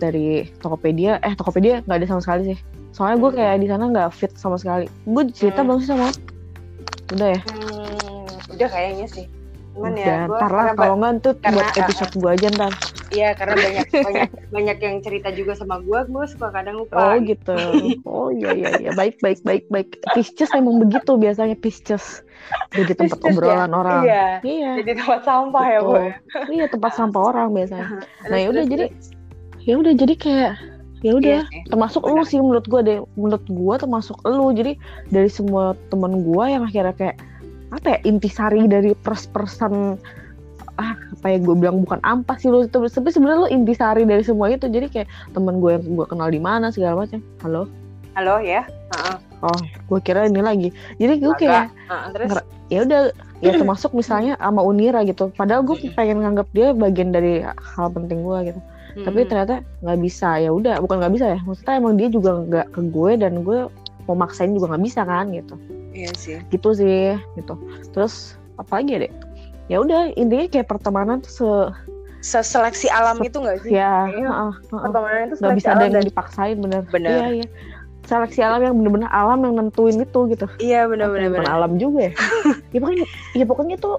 dari 0.00 0.48
Tokopedia 0.64 1.20
eh 1.20 1.36
Tokopedia 1.36 1.84
nggak 1.84 1.96
ada 2.00 2.06
sama 2.08 2.20
sekali 2.24 2.42
sih. 2.54 2.58
Soalnya 2.96 3.16
gue 3.20 3.30
kayak 3.36 3.56
di 3.60 3.68
sana 3.68 3.84
nggak 3.92 4.08
fit 4.16 4.32
sama 4.40 4.56
sekali. 4.56 4.88
Gue 5.04 5.28
cerita 5.28 5.60
Mhm. 5.60 5.66
belum 5.68 5.78
sih 5.84 5.90
sama 5.92 6.08
udah 7.08 7.28
ya? 7.28 7.40
Hmm, 7.44 8.54
udah 8.56 8.68
kayaknya 8.72 9.06
sih. 9.08 9.26
Cuman 9.76 9.92
udah 9.94 10.04
ya 10.04 10.16
ntar 10.26 10.50
lah 10.50 10.66
kalau 10.72 10.96
nggak 10.96 11.12
tuh 11.20 11.32
buat 11.36 11.68
episode 11.76 12.12
gue 12.16 12.30
aja 12.32 12.46
ntar 12.56 12.72
Iya 13.08 13.32
karena 13.32 13.56
banyak 13.56 13.86
banyak 13.88 14.28
banyak 14.52 14.78
yang 14.78 14.96
cerita 15.00 15.28
juga 15.30 15.52
sama 15.52 15.80
gue, 15.80 15.96
gue 16.04 16.24
suka 16.28 16.52
kadang 16.52 16.76
oh 16.76 16.84
lupa. 16.84 17.16
gitu 17.18 17.56
oh 18.04 18.28
iya 18.28 18.52
iya 18.52 18.70
iya 18.78 18.90
baik 18.92 19.16
baik 19.18 19.40
baik 19.42 19.64
baik 19.68 19.88
Pisces 20.12 20.52
emang 20.52 20.76
begitu 20.78 21.16
biasanya 21.16 21.56
Pisces 21.56 22.20
jadi 22.70 22.92
tempat 22.92 23.16
Pisces 23.16 23.24
ya? 23.24 23.32
obrolan 23.32 23.72
orang 23.72 24.02
Iya. 24.04 24.26
iya 24.42 24.70
Jadi 24.78 24.92
tempat 24.98 25.20
sampah 25.22 25.64
ya 25.66 25.80
Betul. 25.80 25.90
boy. 25.90 26.08
iya 26.50 26.64
tempat 26.66 26.92
sampah 26.92 27.22
orang 27.24 27.48
biasanya 27.50 27.86
Nah, 28.28 28.38
yaudah, 28.38 28.64
terus, 28.64 28.72
jadi- 28.76 28.92
ya 29.60 29.74
udah 29.74 29.92
jadi 29.94 30.14
kayak 30.14 30.52
ya 30.98 31.12
udah 31.14 31.38
Iya 31.46 31.62
termasuk 31.66 32.02
lu 32.02 32.18
benar. 32.18 32.26
sih 32.26 32.38
menurut 32.38 32.66
gua 32.66 32.80
deh 32.82 32.98
menurut 33.14 33.44
gua 33.46 33.74
termasuk 33.76 34.16
lu 34.24 34.50
jadi 34.50 34.72
dari 35.08 35.30
semua 35.30 35.72
temen 35.88 36.20
gua 36.22 36.50
yang 36.50 36.62
akhirnya 36.62 36.92
kayak 36.92 37.16
apa 37.70 37.86
ya 37.94 37.98
intisari 38.02 38.64
dari 38.64 38.92
first 39.00 39.28
person 39.30 39.96
ah 40.78 40.94
apa 40.94 41.26
ya 41.26 41.38
gue 41.42 41.54
bilang 41.58 41.82
bukan 41.82 41.98
ampas 42.06 42.38
sih 42.38 42.48
lu 42.48 42.62
itu 42.62 42.78
tapi 42.78 43.10
sebenarnya 43.10 43.38
lu 43.44 43.48
intisari 43.50 44.06
dari 44.06 44.22
semua 44.22 44.46
itu. 44.48 44.70
Jadi 44.70 44.86
kayak 44.88 45.08
temen 45.34 45.58
gue 45.58 45.74
yang 45.74 45.82
gue 45.84 46.06
kenal 46.06 46.30
di 46.30 46.38
mana 46.38 46.70
segala 46.70 47.02
macam. 47.04 47.18
Halo? 47.42 47.66
Halo 48.14 48.38
ya. 48.38 48.62
Heeh. 48.94 49.16
oh 49.38 49.58
gue 49.90 50.00
kira 50.02 50.26
ini 50.26 50.42
lagi. 50.42 50.68
Jadi 50.98 51.22
gue 51.22 51.34
kayak 51.36 51.70
Ah, 51.86 52.10
terus? 52.10 52.30
ya 52.70 52.82
udah 52.82 53.00
ya 53.38 53.54
termasuk 53.54 53.94
misalnya 53.94 54.34
sama 54.38 54.62
Unira 54.62 55.02
gitu. 55.06 55.30
Padahal 55.34 55.62
gue 55.62 55.78
pengen 55.94 56.22
nganggap 56.22 56.46
dia 56.54 56.74
bagian 56.74 57.10
dari 57.14 57.42
hal 57.42 57.86
penting 57.90 58.22
gue 58.26 58.38
gitu. 58.54 58.60
Tapi 58.98 59.18
Mm-mm. 59.22 59.30
ternyata 59.30 59.54
nggak 59.82 59.98
bisa. 60.02 60.42
Ya 60.42 60.50
udah 60.50 60.82
bukan 60.82 60.98
nggak 60.98 61.14
bisa 61.14 61.26
ya. 61.34 61.38
Maksudnya 61.46 61.74
emang 61.78 61.94
dia 61.94 62.08
juga 62.10 62.30
nggak 62.42 62.66
ke 62.74 62.80
gue 62.90 63.12
dan 63.18 63.32
gue 63.46 63.58
mau 64.10 64.16
maksain 64.18 64.54
juga 64.54 64.74
nggak 64.74 64.84
bisa 64.86 65.00
kan 65.06 65.30
gitu. 65.30 65.54
Iya 65.94 66.10
sih. 66.18 66.38
Gitu 66.50 66.68
sih 66.74 67.14
gitu. 67.38 67.54
Terus 67.94 68.34
apa 68.58 68.82
lagi 68.82 68.98
ya 68.98 69.00
deh 69.06 69.12
ya 69.68 69.76
udah 69.84 70.12
intinya 70.16 70.46
kayak 70.48 70.68
pertemanan 70.68 71.20
tuh 71.20 71.32
se 72.24 72.42
seleksi 72.42 72.90
alam 72.90 73.22
Se- 73.22 73.30
itu 73.30 73.38
nggak 73.38 73.58
sih? 73.62 73.70
ya 73.78 74.10
heeh, 74.10 74.26
heeh. 74.26 74.80
pertemanan 74.82 75.20
itu 75.30 75.34
nggak 75.38 75.56
bisa 75.60 75.68
ada 75.76 75.84
yang 75.86 75.94
dan 75.94 76.04
dipaksain 76.08 76.56
bener. 76.58 76.82
Bener. 76.90 77.10
iya 77.14 77.26
iya. 77.44 77.48
Seleksi 78.08 78.40
alam 78.40 78.64
yang 78.64 78.74
bener-bener 78.80 79.10
alam 79.12 79.44
yang 79.44 79.54
nentuin 79.60 80.00
itu 80.00 80.20
gitu. 80.32 80.48
Iya 80.56 80.88
benar 80.88 81.12
alam 81.44 81.76
juga 81.76 82.08
ya. 82.08 82.12
Ya 82.74 82.80
pokoknya 82.80 83.06
ya 83.36 83.44
pokoknya 83.44 83.74
itu 83.76 83.90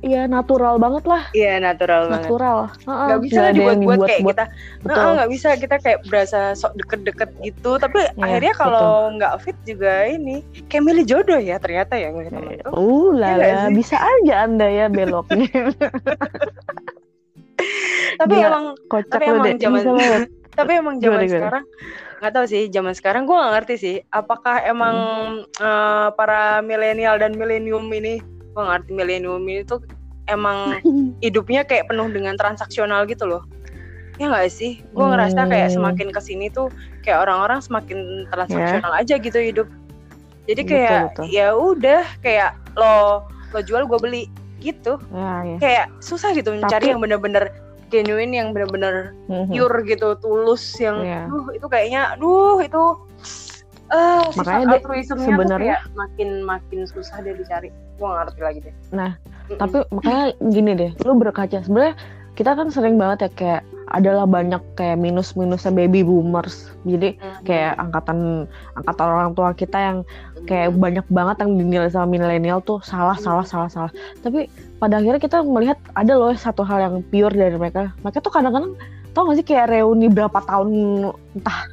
ya 0.00 0.24
natural 0.24 0.76
banget 0.76 1.04
lah. 1.04 1.22
Iya 1.32 1.56
natural 1.58 2.08
banget. 2.08 2.28
Natural. 2.28 2.58
Nggak 2.84 3.20
bisa 3.22 3.38
lah 3.38 3.46
yang 3.46 3.56
dibuat-buat 3.56 3.98
kayak 4.04 4.20
dibuat-buat. 4.20 4.36
kita. 4.36 4.44
Betul. 4.84 4.96
Nah, 5.00 5.12
nggak 5.16 5.30
bisa 5.32 5.48
kita 5.56 5.76
kayak 5.80 6.00
berasa 6.06 6.40
sok 6.52 6.72
deket-deket 6.76 7.30
gitu. 7.40 7.70
Tapi 7.76 7.98
Iya, 7.98 8.10
akhirnya 8.20 8.54
kalau 8.54 8.88
nggak 9.16 9.32
fit 9.40 9.56
juga 9.64 9.92
ini 10.06 10.40
kayak 10.68 10.84
milih 10.84 11.04
jodoh 11.04 11.40
ya 11.40 11.56
ternyata 11.56 11.96
ya 11.96 12.12
tuh 12.12 12.72
Uh 12.72 13.16
Iya 13.16 13.36
lala, 13.36 13.56
sih? 13.66 13.74
bisa 13.74 13.96
aja 13.96 14.34
anda 14.44 14.66
ya 14.68 14.86
beloknya. 14.86 15.48
tapi 18.16 18.32
Gila, 18.32 18.48
emang 18.48 18.64
Kocak 18.86 19.10
tapi 19.10 19.24
emang 19.26 19.44
deh, 19.44 19.54
zaman 19.58 19.82
tapi 20.58 20.72
emang 20.72 20.94
zaman 21.00 21.20
gimana? 21.20 21.32
sekarang 21.32 21.64
nggak 22.16 22.32
tahu 22.32 22.46
sih 22.48 22.62
zaman 22.72 22.94
sekarang 22.96 23.22
gue 23.28 23.36
nggak 23.36 23.52
ngerti 23.60 23.74
sih 23.76 23.96
apakah 24.08 24.64
emang 24.64 24.96
eh, 25.52 26.08
para 26.16 26.64
milenial 26.64 27.20
dan 27.20 27.36
milenium 27.36 27.84
ini 27.92 28.20
gue 28.56 28.64
ngerti 28.64 28.90
milenium 28.90 29.44
ini 29.44 29.62
tuh 29.62 29.84
emang 30.26 30.80
hidupnya 31.24 31.62
kayak 31.62 31.86
penuh 31.86 32.08
dengan 32.08 32.34
transaksional 32.34 33.04
gitu 33.04 33.28
loh 33.28 33.44
ya 34.16 34.32
nggak 34.32 34.48
sih 34.48 34.80
gue 34.80 35.04
ngerasa 35.04 35.44
kayak 35.44 35.68
Hmm. 35.68 35.76
semakin 35.76 36.08
ke 36.08 36.20
sini 36.24 36.48
tuh 36.48 36.72
kayak 37.04 37.20
orang-orang 37.20 37.60
semakin 37.60 38.24
transaksional 38.32 38.88
aja 38.90 39.20
gitu 39.20 39.36
hidup 39.36 39.68
jadi 40.48 40.62
kayak 40.64 41.00
ya 41.28 41.52
udah 41.52 42.00
kayak 42.24 42.56
lo 42.74 43.28
lo 43.52 43.60
jual 43.60 43.84
gue 43.84 43.98
beli 44.00 44.24
gitu 44.56 44.96
Ya, 45.12 45.44
ya. 45.44 45.56
kayak 45.60 45.86
susah 46.00 46.32
gitu 46.32 46.48
mencari 46.50 46.80
Tapi- 46.80 46.90
yang 46.90 47.00
bener-bener 47.04 47.52
genuine 47.86 48.32
yang 48.32 48.48
bener-bener 48.50 49.12
Mhm. 49.28 49.52
pure 49.52 49.84
gitu 49.84 50.16
tulus 50.16 50.64
yang 50.80 51.04
Iya. 51.04 51.28
duh 51.28 51.52
itu 51.52 51.66
kayaknya 51.68 52.16
duh 52.16 52.58
itu 52.58 52.82
sifat 54.30 54.42
Makanya 54.42 54.66
deh, 54.66 54.80
sebenarnya- 55.06 55.80
makin 55.94 56.28
makin 56.42 56.80
susah 56.84 57.22
deh 57.22 57.34
dicari 57.34 57.70
gue 57.70 58.08
ngerti 58.08 58.40
lagi 58.42 58.58
deh 58.66 58.74
Nah, 58.90 59.14
Mm-mm. 59.46 59.58
Tapi 59.58 59.78
makanya 59.88 60.24
gini 60.50 60.72
deh, 60.74 60.90
lu 61.06 61.14
berkaca 61.14 61.62
sebenarnya 61.62 61.94
kita 62.34 62.52
kan 62.52 62.68
sering 62.68 62.98
banget 62.98 63.18
ya 63.24 63.30
kayak 63.32 63.62
adalah 63.86 64.26
banyak 64.26 64.58
kayak 64.74 64.98
minus-minusnya 64.98 65.70
baby 65.70 66.02
boomers. 66.02 66.74
Jadi 66.82 67.14
Mm-mm. 67.14 67.46
kayak 67.46 67.78
angkatan 67.78 68.44
angkatan 68.74 69.06
orang 69.06 69.30
tua 69.32 69.54
kita 69.54 69.78
yang 69.78 69.98
kayak 70.44 70.74
banyak 70.74 71.06
banget 71.08 71.36
yang 71.40 71.52
dinilai 71.54 71.88
sama 71.88 72.10
milenial 72.10 72.58
tuh 72.60 72.82
salah 72.82 73.14
salah 73.16 73.42
salah 73.42 73.66
salah 73.66 73.90
tapi 74.20 74.46
pada 74.78 75.00
akhirnya 75.00 75.18
kita 75.18 75.42
melihat 75.42 75.74
ada 75.94 76.12
loh 76.14 76.30
satu 76.34 76.62
hal 76.62 76.78
yang 76.78 76.94
pure 77.08 77.32
dari 77.32 77.56
mereka 77.56 77.90
mereka 78.04 78.22
tuh 78.22 78.30
kadang-kadang 78.30 78.78
tau 79.10 79.26
gak 79.26 79.42
sih 79.42 79.46
kayak 79.48 79.72
reuni 79.72 80.06
berapa 80.06 80.38
tahun 80.44 80.70
entah 81.34 81.66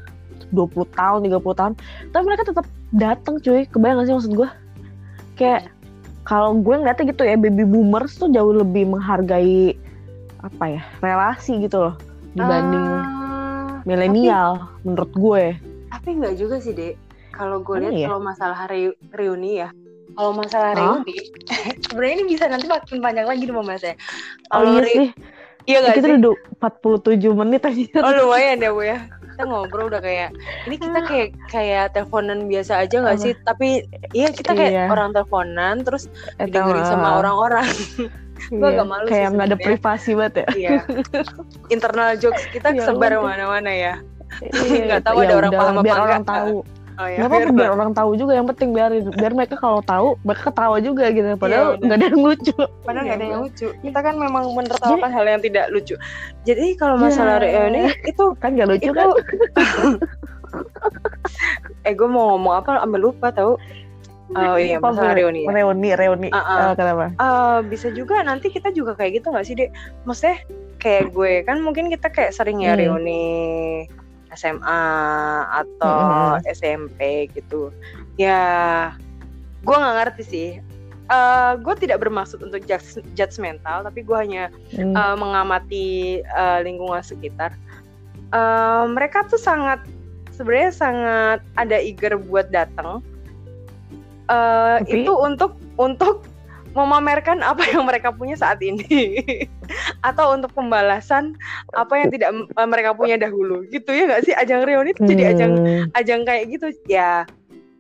20 0.53 0.85
tahun 0.93 1.19
30 1.25 1.59
tahun. 1.59 1.73
Tapi 2.09 2.23
mereka 2.23 2.43
tetap 2.45 2.65
datang 2.93 3.35
cuy. 3.37 3.65
Kebayang 3.65 3.97
gak 3.99 4.07
sih 4.07 4.15
maksud 4.15 4.33
gue 4.33 4.49
kayak 5.33 5.65
kalau 6.23 6.53
gue 6.55 6.75
ngeliatnya 6.77 7.09
gitu 7.09 7.25
ya 7.25 7.35
baby 7.35 7.65
boomers 7.65 8.15
tuh 8.15 8.29
jauh 8.29 8.53
lebih 8.53 8.85
menghargai 8.87 9.73
apa 10.39 10.65
ya 10.69 10.81
relasi 11.01 11.57
gitu 11.57 11.89
loh 11.89 11.95
dibanding 12.31 12.85
Ah, 12.85 13.81
milenial 13.83 14.69
menurut 14.85 15.09
gue 15.11 15.43
tapi 15.89 16.19
nggak 16.19 16.35
juga 16.35 16.57
sih 16.59 16.73
dek. 16.73 16.95
Kalau 17.31 17.65
gue 17.65 17.81
lihat 17.81 17.93
iya? 17.95 18.07
kalau 18.11 18.21
masalah 18.21 18.69
reu- 18.69 18.97
reuni 19.09 19.57
ya. 19.57 19.73
Kalau 20.13 20.31
masalah 20.37 20.77
Hah? 20.77 21.01
reuni 21.01 21.17
sebenarnya 21.89 22.13
ini 22.13 22.25
bisa 22.29 22.45
nanti 22.45 22.69
makin 22.69 23.01
panjang 23.01 23.25
lagi 23.25 23.43
nih 23.43 23.55
pembahasannya 23.55 23.95
oh 23.97 24.53
Kalau 24.53 24.69
iya 24.69 24.81
re- 24.85 24.93
sih. 24.93 25.07
Iya 25.63 25.77
nggak 25.79 25.95
kita 25.95 26.07
sih? 26.07 26.15
udah 26.19 26.33
47 26.59 27.39
menit 27.39 27.61
aja. 27.63 27.85
Oh 28.03 28.11
lumayan 28.13 28.57
ya 28.59 28.69
bu 28.69 28.81
ya. 28.83 28.97
Kita 29.33 29.43
ngobrol 29.43 29.89
udah 29.89 29.97
kayak 29.97 30.29
ini 30.63 30.75
kita 30.77 30.99
kayak 31.03 31.29
kayak 31.49 31.85
teleponan 31.91 32.45
biasa 32.45 32.73
aja 32.79 32.95
nggak 32.95 33.17
sih? 33.17 33.33
Tapi 33.39 33.81
iya 34.11 34.29
kita 34.29 34.53
kayak 34.53 34.71
Iya. 34.71 34.85
orang 34.87 35.09
teleponan 35.11 35.81
terus 35.81 36.05
Eh, 36.37 36.45
dengerin 36.45 36.85
sama 36.85 37.07
ah. 37.09 37.19
orang-orang. 37.19 37.65
Gua 38.49 38.59
Iya, 38.61 38.75
agak 38.75 38.87
malu 38.87 39.03
sih 39.03 39.11
kayak 39.11 39.27
nggak 39.31 39.47
ada 39.47 39.57
privasi 39.57 40.09
banget 40.13 40.33
ya 40.35 40.45
Iya. 40.53 40.71
Internal 41.69 42.09
jokes 42.15 42.43
kita 42.49 42.67
Ya 42.71 42.83
sebar 42.83 43.11
mana-mana 43.17 43.71
ya. 43.71 43.93
Iya, 44.41 44.81
Nggak 44.89 45.01
tahu 45.03 45.17
ya 45.19 45.25
ada 45.25 45.35
orang 45.37 45.51
paham 45.53 45.73
apa 45.73 45.81
biar 45.81 45.97
orang 45.99 46.21
enggak. 46.21 46.33
tahu 46.33 46.55
Oh 46.93 47.03
nggak 47.03 47.17
ya. 47.17 47.25
apa-apa 47.25 47.49
biar 47.51 47.71
orang 47.71 47.91
tahu 47.91 48.11
juga 48.13 48.33
yang 48.33 48.45
penting 48.45 48.69
biarin 48.69 49.09
biar 49.09 49.31
mereka 49.31 49.55
kalau 49.55 49.81
tahu 49.81 50.13
mereka 50.21 50.47
ketawa 50.47 50.77
juga 50.77 51.09
gitu 51.09 51.25
padahal 51.35 51.65
benar. 51.73 51.83
nggak 51.83 51.97
ada 51.97 52.05
yang 52.07 52.21
lucu 52.21 52.53
Padahal 52.81 53.03
nggak 53.03 53.15
ada 53.15 53.19
Ya 53.19 53.25
yang 53.25 53.33
Allah. 53.35 53.49
lucu. 53.49 53.67
Kita 53.79 53.99
kan 53.99 54.15
memang 54.15 54.43
menertawakan 54.51 55.09
hal 55.09 55.25
yang 55.27 55.41
tidak 55.41 55.65
lucu. 55.69 55.95
Jadi 56.43 56.65
kalau 56.75 56.95
masalah 56.95 57.37
Ya. 57.37 57.65
reuni 57.65 57.81
itu 58.03 58.25
kan 58.37 58.49
nggak 58.53 58.67
lucu 58.69 58.83
itu 58.83 58.93
kan 58.93 59.09
eh 61.83 61.93
gue 61.93 62.05
mau 62.05 62.35
ngomong 62.35 62.53
apa 62.55 62.79
ambil 62.79 63.09
lupa 63.09 63.29
tahu. 63.29 63.57
Oh 64.33 64.57
iya 64.57 64.77
Apa, 64.77 64.89
masalah 64.89 65.13
reuni. 65.13 65.45
ya. 65.45 65.51
reuni 65.51 65.89
reuni 65.93 66.29
Ah, 66.29 66.39
ah. 66.39 66.57
Eh, 66.63 66.73
kenapa 66.73 67.05
Eh, 67.11 67.59
bisa 67.67 67.87
juga 67.89 68.21
nanti 68.21 68.49
kita 68.49 68.69
juga 68.69 68.93
kayak 68.93 69.19
gitu 69.19 69.29
nggak 69.29 69.45
sih 69.45 69.53
dek? 69.53 69.69
Maksudnya 70.03 70.41
kayak 70.77 71.11
gue 71.11 71.31
kan 71.43 71.57
mungkin 71.59 71.85
kita 71.87 72.07
kayak 72.07 72.31
sering 72.31 72.59
ya 72.59 72.73
Hmm. 72.73 72.81
reuni 72.97 73.85
SMA 74.33 74.81
atau 75.49 76.37
Hmm. 76.37 76.45
SMP 76.49 77.29
gitu. 77.33 77.69
Ya, 78.17 78.93
gue 79.61 79.75
nggak 79.75 79.95
ngerti 80.01 80.23
sih. 80.25 80.49
Eh, 81.03 81.51
gue 81.59 81.75
tidak 81.77 82.01
bermaksud 82.01 82.41
untuk 82.41 82.63
judge, 82.65 82.97
judgmental, 83.13 83.83
tapi 83.83 84.01
gue 84.01 84.17
hanya 84.17 84.49
Hmm. 84.73 84.95
eh, 84.95 85.15
mengamati 85.19 85.87
eh, 86.23 86.59
lingkungan 86.63 87.03
sekitar. 87.03 87.53
Eh, 88.33 88.83
mereka 88.89 89.27
tuh 89.29 89.37
sangat 89.37 89.83
sebenarnya 90.33 90.71
sangat 90.73 91.39
ada 91.53 91.77
eager 91.77 92.17
buat 92.17 92.49
datang. 92.49 93.05
Tapi- 94.25 95.05
itu 95.05 95.11
untuk 95.13 95.53
untuk 95.77 96.25
memamerkan 96.73 97.41
apa 97.45 97.63
yang 97.73 97.85
mereka 97.85 98.09
punya 98.13 98.37
saat 98.37 98.59
ini. 98.61 99.21
Atau 100.07 100.33
untuk 100.35 100.51
pembalasan 100.53 101.37
apa 101.73 101.93
yang 101.97 102.09
tidak 102.11 102.29
eh, 102.33 102.67
mereka 102.67 102.93
punya 102.97 103.15
dahulu. 103.15 103.63
Gitu 103.69 103.89
ya 103.93 104.09
nggak 104.09 104.23
sih? 104.25 104.33
Ajang 104.35 104.65
reuni 104.67 104.91
itu 104.91 105.01
jadi 105.05 105.23
ajang 105.37 105.51
Hmm. 105.53 105.85
ajang 105.95 106.21
kayak 106.27 106.43
gitu. 106.51 106.67
Ya 106.89 107.23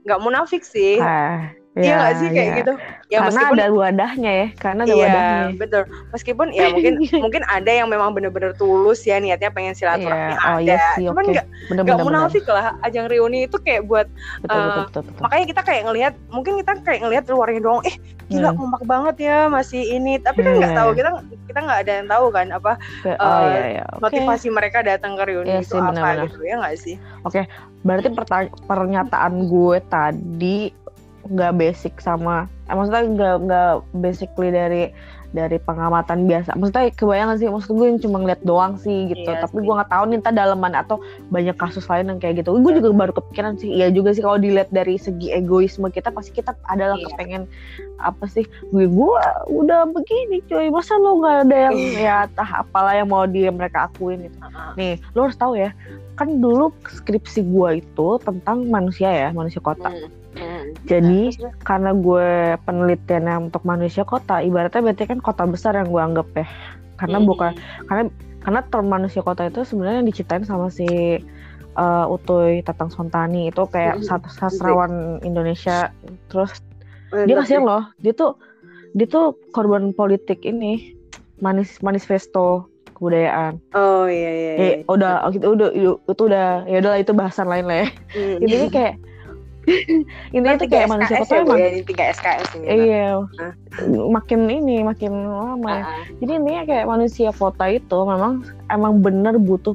nggak 0.07 0.21
munafik 0.21 0.63
sih. 0.63 1.01
Ah, 1.01 1.51
iya 1.73 2.13
ya, 2.13 2.13
sih 2.13 2.29
kayak 2.29 2.45
ya. 2.45 2.55
gitu 2.61 2.73
ya 3.09 3.17
karena 3.17 3.29
meskipun 3.33 3.57
ada 3.57 3.67
wadahnya 3.73 4.31
ya 4.31 4.47
karena 4.61 4.81
ada 4.85 4.93
Iya 4.93 5.01
wadahnya 5.01 5.45
betul 5.57 5.83
meskipun 6.13 6.47
ya 6.53 6.65
mungkin 6.69 6.93
mungkin 7.25 7.41
ada 7.49 7.71
yang 7.73 7.87
memang 7.89 8.09
bener-bener 8.13 8.53
tulus 8.53 9.01
ya 9.05 9.17
niatnya 9.17 9.49
pengen 9.49 9.73
silaturahmi 9.73 10.33
Iya, 10.33 10.37
oh 10.37 10.57
ada 10.57 10.61
iya 10.61 10.77
sih, 10.93 11.05
cuman 11.09 11.23
oke. 11.25 11.31
nggak 11.33 11.47
bener 11.49 11.81
nggak 11.81 11.85
bener 11.89 11.97
bener 11.97 12.05
munafik 12.05 12.45
lah 12.45 12.65
ajang 12.85 13.05
reuni 13.09 13.49
itu 13.49 13.57
kayak 13.57 13.81
buat 13.89 14.05
betul, 14.45 14.53
eh, 14.53 14.65
betul 14.69 14.83
betul 14.85 15.01
betul 15.09 15.21
makanya 15.25 15.45
kita 15.49 15.61
kayak 15.65 15.81
ngelihat 15.89 16.13
mungkin 16.29 16.53
kita 16.61 16.71
kayak 16.85 16.99
ngelihat 17.01 17.23
luarnya 17.33 17.61
doang 17.61 17.81
eh 17.89 17.95
gila 18.29 18.49
Hmm. 18.53 18.57
kompak 18.57 18.83
banget 18.85 19.15
ya 19.25 19.37
masih 19.49 19.81
ini 19.83 20.21
tapi 20.21 20.39
kan 20.45 20.53
nggak 20.53 20.71
Hmm. 20.73 20.79
tahu 20.79 20.89
kita 20.93 21.09
kita 21.49 21.59
nggak 21.59 21.79
ada 21.85 21.91
yang 22.01 22.07
tahu 22.09 22.25
kan 22.29 22.47
apa 22.53 22.71
oh 23.17 23.37
eh, 23.41 23.45
iya 23.49 23.61
iya 23.71 23.83
oke. 23.89 24.01
motivasi 24.01 24.47
mereka 24.53 24.85
datang 24.85 25.17
ke 25.17 25.23
reuni 25.25 25.49
Iya 25.49 25.65
itu 25.65 25.73
sih, 25.73 25.81
apa 25.81 25.89
benar-benar. 25.89 26.25
gitu 26.29 26.37
ya 26.45 26.55
nggak 26.61 26.75
sih 26.77 26.95
berarti 27.83 28.09
perta- 28.15 28.53
pernyataan 28.63 29.33
gue 29.49 29.77
tadi 29.91 30.82
nggak 31.23 31.55
basic 31.55 31.93
sama 31.97 32.45
eh, 32.67 32.75
maksudnya 32.75 33.03
nggak 33.07 33.35
nggak 33.47 33.71
basically 33.95 34.49
dari 34.49 34.91
dari 35.33 35.57
pengamatan 35.57 36.29
biasa. 36.29 36.53
Maksudnya 36.53 36.93
kebayang 36.93 37.33
sih 37.41 37.49
maksud 37.49 37.73
gue 37.73 37.89
yang 37.89 37.97
cuma 37.97 38.21
ngeliat 38.21 38.37
doang 38.45 38.77
sih 38.77 39.09
gitu. 39.09 39.25
Iya 39.25 39.41
tapi 39.41 39.57
sih. 39.59 39.65
gue 39.65 39.73
nggak 39.73 39.89
tahu 39.89 40.03
nih 40.05 40.17
entah 40.21 40.29
daleman 40.29 40.73
atau 40.77 41.01
banyak 41.33 41.57
kasus 41.57 41.89
lain 41.89 42.05
yang 42.05 42.21
kayak 42.21 42.45
gitu. 42.45 42.53
Gue 42.53 42.77
juga 42.77 42.93
baru 42.93 43.17
kepikiran 43.17 43.57
sih 43.57 43.73
iya 43.73 43.89
juga 43.89 44.13
sih 44.13 44.21
kalau 44.21 44.37
dilihat 44.37 44.69
dari 44.69 44.93
segi 44.93 45.33
egoisme 45.33 45.89
kita 45.89 46.13
pasti 46.13 46.37
kita 46.37 46.53
adalah 46.69 47.01
Iya. 47.01 47.09
kepengen 47.09 47.43
apa 47.97 48.29
sih 48.29 48.45
gue 48.69 48.85
gue 48.85 49.21
udah 49.49 49.89
begini 49.89 50.45
cuy. 50.45 50.69
Masa 50.69 51.01
lo 51.01 51.17
nggak 51.17 51.49
ada 51.49 51.57
yang 51.65 51.75
ya 51.97 52.17
tah 52.37 52.61
apalah 52.61 52.93
yang 52.93 53.09
mau 53.09 53.25
dia 53.25 53.49
mereka 53.49 53.89
akuin 53.89 54.29
gitu. 54.29 54.37
Nih 54.77 55.01
lo 55.17 55.25
harus 55.25 55.39
tahu 55.39 55.57
ya 55.57 55.73
kan 56.13 56.29
dulu 56.37 56.69
skripsi 56.85 57.41
gue 57.41 57.81
itu 57.81 58.07
tentang 58.21 58.69
manusia 58.69 59.09
ya 59.09 59.33
manusia 59.33 59.57
kota 59.57 59.89
Hmm. 59.89 60.13
Hmm. 60.33 60.73
jadi 60.83 61.19
karena 61.61 61.91
gue 61.91 62.29
penelitiannya 62.59 63.35
untuk 63.43 63.61
manusia 63.63 64.01
kota 64.03 64.39
ibaratnya 64.39 64.81
berarti 64.83 65.03
kan 65.05 65.19
kota 65.19 65.43
besar 65.43 65.73
yang 65.73 65.87
gue 65.87 66.01
anggap 66.01 66.27
ya 66.33 66.47
karena 66.95 67.17
Hmm. 67.17 67.27
bukan 67.27 67.51
karena 67.85 68.03
karena 68.39 68.61
term 68.65 68.87
manusia 68.87 69.21
kota 69.21 69.43
itu 69.43 69.61
sebenarnya 69.61 69.99
yang 69.99 70.09
diciptain 70.09 70.43
sama 70.43 70.67
si 70.67 70.85
eh, 71.73 72.05
Utoy 72.05 72.61
Tatang 72.61 72.89
Sontani 72.89 73.47
itu 73.47 73.65
kayak 73.65 74.01
sat- 74.01 74.29
sastrawan 74.31 74.91
Indonesia 75.21 75.89
terus 76.27 76.61
dia 77.09 77.29
Mantap 77.29 77.39
kasihan 77.39 77.61
sih. 77.61 77.69
loh 77.69 77.83
dia 77.97 78.13
tuh 78.13 78.31
dia 78.91 79.05
tuh 79.05 79.25
korban 79.49 79.89
politik 79.89 80.41
ini 80.43 80.93
manis 81.39 81.77
manifesto 81.79 82.69
kebudayaan 82.93 83.57
Oh 83.71 84.05
iya 84.05 84.29
iya. 84.29 84.51
iya. 84.53 84.63
eh 84.63 84.73
udah 84.85 85.25
itu 85.29 85.47
udah 85.47 85.69
itu 86.07 86.21
udah 86.21 86.47
ya 86.63 86.77
udahlah 86.77 86.99
itu 86.99 87.11
bahasan 87.11 87.47
lain 87.47 87.65
lah 87.65 87.77
ya 87.79 87.87
Hmm. 88.11 88.37
intinya 88.39 88.67
kayak 88.69 88.93
intinya 90.35 90.59
tuh 90.59 90.67
kayak 90.67 90.87
manusia 90.91 91.15
kota 91.23 91.33
ya, 91.33 91.41
emang 91.43 91.59
ya, 91.59 91.67
ini 91.71 91.81
tiga 91.87 92.03
SKS 92.11 92.49
ini. 92.59 92.65
iya. 92.91 93.07
Makin 93.87 94.39
ini 94.51 94.83
makin 94.83 95.11
lama 95.25 95.87
ah. 95.87 96.03
jadi 96.19 96.31
intinya 96.37 96.63
kayak 96.67 96.85
manusia 96.85 97.29
kota 97.31 97.65
itu 97.71 97.97
memang 98.03 98.43
emang 98.67 98.99
bener 98.99 99.39
butuh 99.39 99.73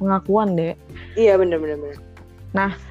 pengakuan 0.00 0.56
deh 0.56 0.74
Iya 1.16 1.36
bener 1.40 1.60
bener 1.60 1.76
bener. 1.80 2.00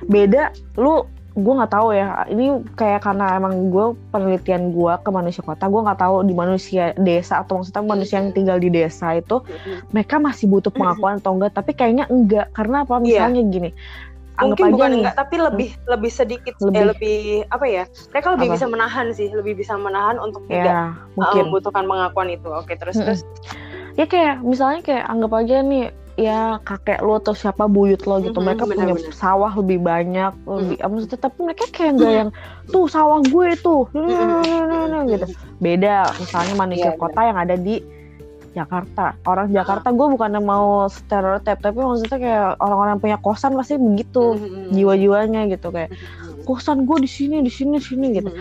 beda 0.05 0.53
lu 0.77 1.09
gue 1.35 1.53
nggak 1.53 1.73
tahu 1.75 1.91
ya. 1.91 2.23
Ini 2.31 2.63
kayak 2.79 3.03
karena 3.03 3.35
emang 3.35 3.67
gue 3.67 3.91
penelitian 4.15 4.71
gue 4.71 4.93
ke 5.03 5.09
manusia 5.11 5.43
kota 5.43 5.67
gue 5.67 5.81
nggak 5.83 5.99
tahu 5.99 6.23
di 6.23 6.31
manusia 6.31 6.95
desa 6.95 7.43
atau 7.43 7.59
maksudnya 7.59 7.83
manusia 7.83 8.23
yang 8.23 8.31
tinggal 8.31 8.55
di 8.55 8.71
desa 8.71 9.19
itu 9.19 9.43
mereka 9.91 10.15
masih 10.15 10.47
butuh 10.47 10.71
pengakuan 10.71 11.19
atau 11.19 11.35
enggak? 11.35 11.51
Tapi 11.51 11.75
kayaknya 11.75 12.07
enggak. 12.07 12.55
Karena 12.55 12.87
apa? 12.87 13.03
Iya. 13.03 13.27
misalnya 13.27 13.41
gini 13.51 13.69
Mungkin 14.35 14.65
bukan 14.75 14.89
nih 14.91 14.97
enggak, 14.99 15.15
tapi 15.15 15.35
lebih 15.39 15.69
lebih 15.87 16.11
sedikit, 16.11 16.55
Lebih. 16.59 16.75
eh, 16.75 16.85
lebih 16.91 17.17
apa 17.47 17.65
ya? 17.65 17.83
Mereka 18.11 18.27
lebih 18.35 18.47
Apa? 18.47 18.55
bisa 18.59 18.65
menahan 18.67 19.07
sih, 19.15 19.27
lebih 19.31 19.53
bisa 19.55 19.73
menahan 19.79 20.17
untuk 20.19 20.43
tidak 20.51 20.67
ya 20.67 20.79
uh, 20.91 21.05
mungkin 21.15 21.39
membutuhkan 21.47 21.83
pengakuan 21.87 22.29
itu. 22.31 22.47
Oke, 22.51 22.75
terus 22.75 22.95
Mm-mm. 22.95 23.05
terus. 23.07 23.21
ya 23.95 24.05
kayak 24.05 24.43
misalnya 24.43 24.79
kayak 24.83 25.05
anggap 25.07 25.31
aja 25.39 25.55
nih 25.63 25.83
ya 26.15 26.63
kakek 26.63 27.03
lo 27.03 27.19
atau 27.19 27.35
siapa 27.35 27.67
buyut 27.67 27.99
lo 28.07 28.23
gitu 28.23 28.39
Mhm, 28.39 28.45
mereka 28.47 28.63
punya 28.63 28.95
benar-benar. 28.95 29.11
sawah 29.11 29.51
lebih 29.51 29.83
banyak 29.83 30.31
lebih 30.47 30.77
maksudnya 30.79 31.19
tapi 31.19 31.37
mereka 31.43 31.65
kayak 31.67 31.91
nggak 31.99 32.13
yang 32.13 32.29
tuh 32.71 32.87
sawah 32.87 33.19
gue 33.19 33.49
tuh 33.59 33.83
gitu 35.11 35.25
beda 35.59 36.15
misalnya 36.15 36.55
manusia 36.55 36.91
Iya, 36.91 36.99
kota 36.99 37.19
yang 37.19 37.35
ada 37.35 37.55
di 37.55 37.83
Jakarta. 38.55 39.19
Orang 39.27 39.51
Jakarta 39.51 39.91
gue 39.91 40.07
bukannya 40.15 40.39
mau 40.39 40.87
stereotip 40.87 41.59
tapi 41.59 41.77
maksudnya 41.83 42.17
kayak 42.17 42.47
orang-orang 42.63 42.91
yang 42.95 43.03
punya 43.03 43.17
kosan 43.19 43.51
pasti 43.59 43.75
begitu 43.75 44.39
Mm-mm. 44.39 44.71
jiwa-jiwanya 44.71 45.51
gitu 45.51 45.69
kayak 45.75 45.91
kosan 46.47 46.87
gue 46.87 46.97
di 47.03 47.09
sini 47.09 47.43
di 47.43 47.51
sini 47.51 47.77
di 47.77 47.85
sini 47.85 48.05
gitu. 48.15 48.31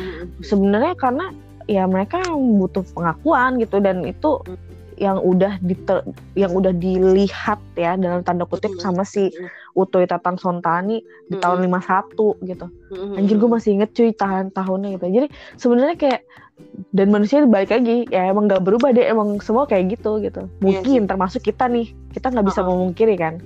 Sebenarnya 0.47 0.95
karena 0.95 1.35
ya 1.67 1.89
mereka 1.91 2.23
butuh 2.33 2.87
pengakuan 2.95 3.59
gitu 3.59 3.83
dan 3.83 4.07
itu 4.07 4.39
yang 4.95 5.19
udah 5.19 5.59
diter, 5.59 6.07
yang 6.39 6.55
udah 6.55 6.71
dilihat 6.71 7.59
ya 7.75 7.99
dalam 7.99 8.23
tanda 8.23 8.47
kutip 8.47 8.79
sama 8.79 9.03
si 9.03 9.27
Utoy 9.75 10.07
Tatang 10.07 10.39
Sontani 10.39 11.03
di 11.27 11.35
tahun 11.43 11.67
51 11.67 12.15
gitu. 12.47 12.67
Anjir 13.19 13.37
gue 13.43 13.51
masih 13.51 13.75
inget 13.75 13.91
cuy 13.91 14.15
tahan 14.15 14.55
tahunnya 14.55 14.95
gitu. 14.99 15.07
Jadi 15.11 15.27
sebenarnya 15.59 15.97
kayak 15.99 16.21
dan 16.95 17.11
manusia 17.11 17.43
balik 17.47 17.75
lagi 17.75 18.07
ya 18.15 18.31
emang 18.31 18.47
nggak 18.47 18.63
berubah 18.63 18.95
deh 18.95 19.03
emang 19.03 19.43
semua 19.43 19.67
kayak 19.67 19.99
gitu 19.99 20.23
gitu. 20.23 20.47
Mungkin 20.63 21.11
termasuk 21.11 21.43
kita 21.43 21.67
nih 21.67 21.91
kita 22.15 22.31
nggak 22.31 22.47
bisa 22.47 22.63
Uh-uh. 22.63 22.71
memungkiri 22.71 23.19
kan. 23.19 23.43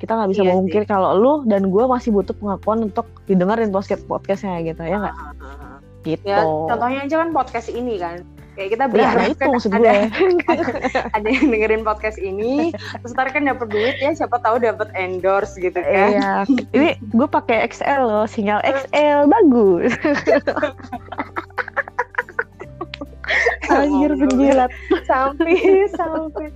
Kita 0.00 0.16
nggak 0.16 0.30
bisa 0.32 0.42
Iya 0.44 0.48
memungkiri 0.52 0.84
kalau 0.88 1.16
lu 1.16 1.34
dan 1.48 1.68
gue 1.68 1.84
masih 1.84 2.12
butuh 2.12 2.32
pengakuan 2.36 2.88
untuk 2.88 3.08
didengerin 3.28 3.72
podcast 3.72 4.04
podcastnya 4.04 4.60
gitu 4.64 4.80
ya 4.84 4.96
nggak? 5.00 5.16
Ah, 5.16 5.32
ah. 5.44 5.76
Gitu. 6.00 6.24
Ya, 6.24 6.40
contohnya 6.44 7.04
aja 7.04 7.16
kan 7.20 7.28
podcast 7.32 7.68
ini 7.68 8.00
kan. 8.00 8.24
Kayak 8.56 8.76
kita 8.76 8.84
Ya, 8.84 8.92
berharap 8.92 9.16
nah 9.16 9.24
itu 9.24 9.38
kan 9.40 9.48
maksud 9.56 9.72
ada, 9.72 9.92
ada 11.16 11.28
yang 11.30 11.46
dengerin 11.48 11.82
podcast 11.86 12.18
ini, 12.20 12.74
terus 12.74 13.14
ntar 13.16 13.30
kan 13.32 13.46
dapat 13.46 13.72
duit 13.72 13.96
ya, 14.02 14.12
siapa 14.12 14.36
tahu 14.42 14.60
dapat 14.60 14.90
endorse 14.98 15.56
gitu 15.56 15.80
kan. 15.80 16.08
Iya, 16.12 16.32
ini 16.76 16.98
gue 16.98 17.28
pakai 17.30 17.64
XL 17.70 18.04
loh, 18.04 18.26
sinyal 18.28 18.60
XL 18.60 19.30
bagus. 19.30 19.96
Anjir 23.68 24.10
penjilat. 24.14 24.70
sampai 25.04 25.56
sampai. 25.90 26.48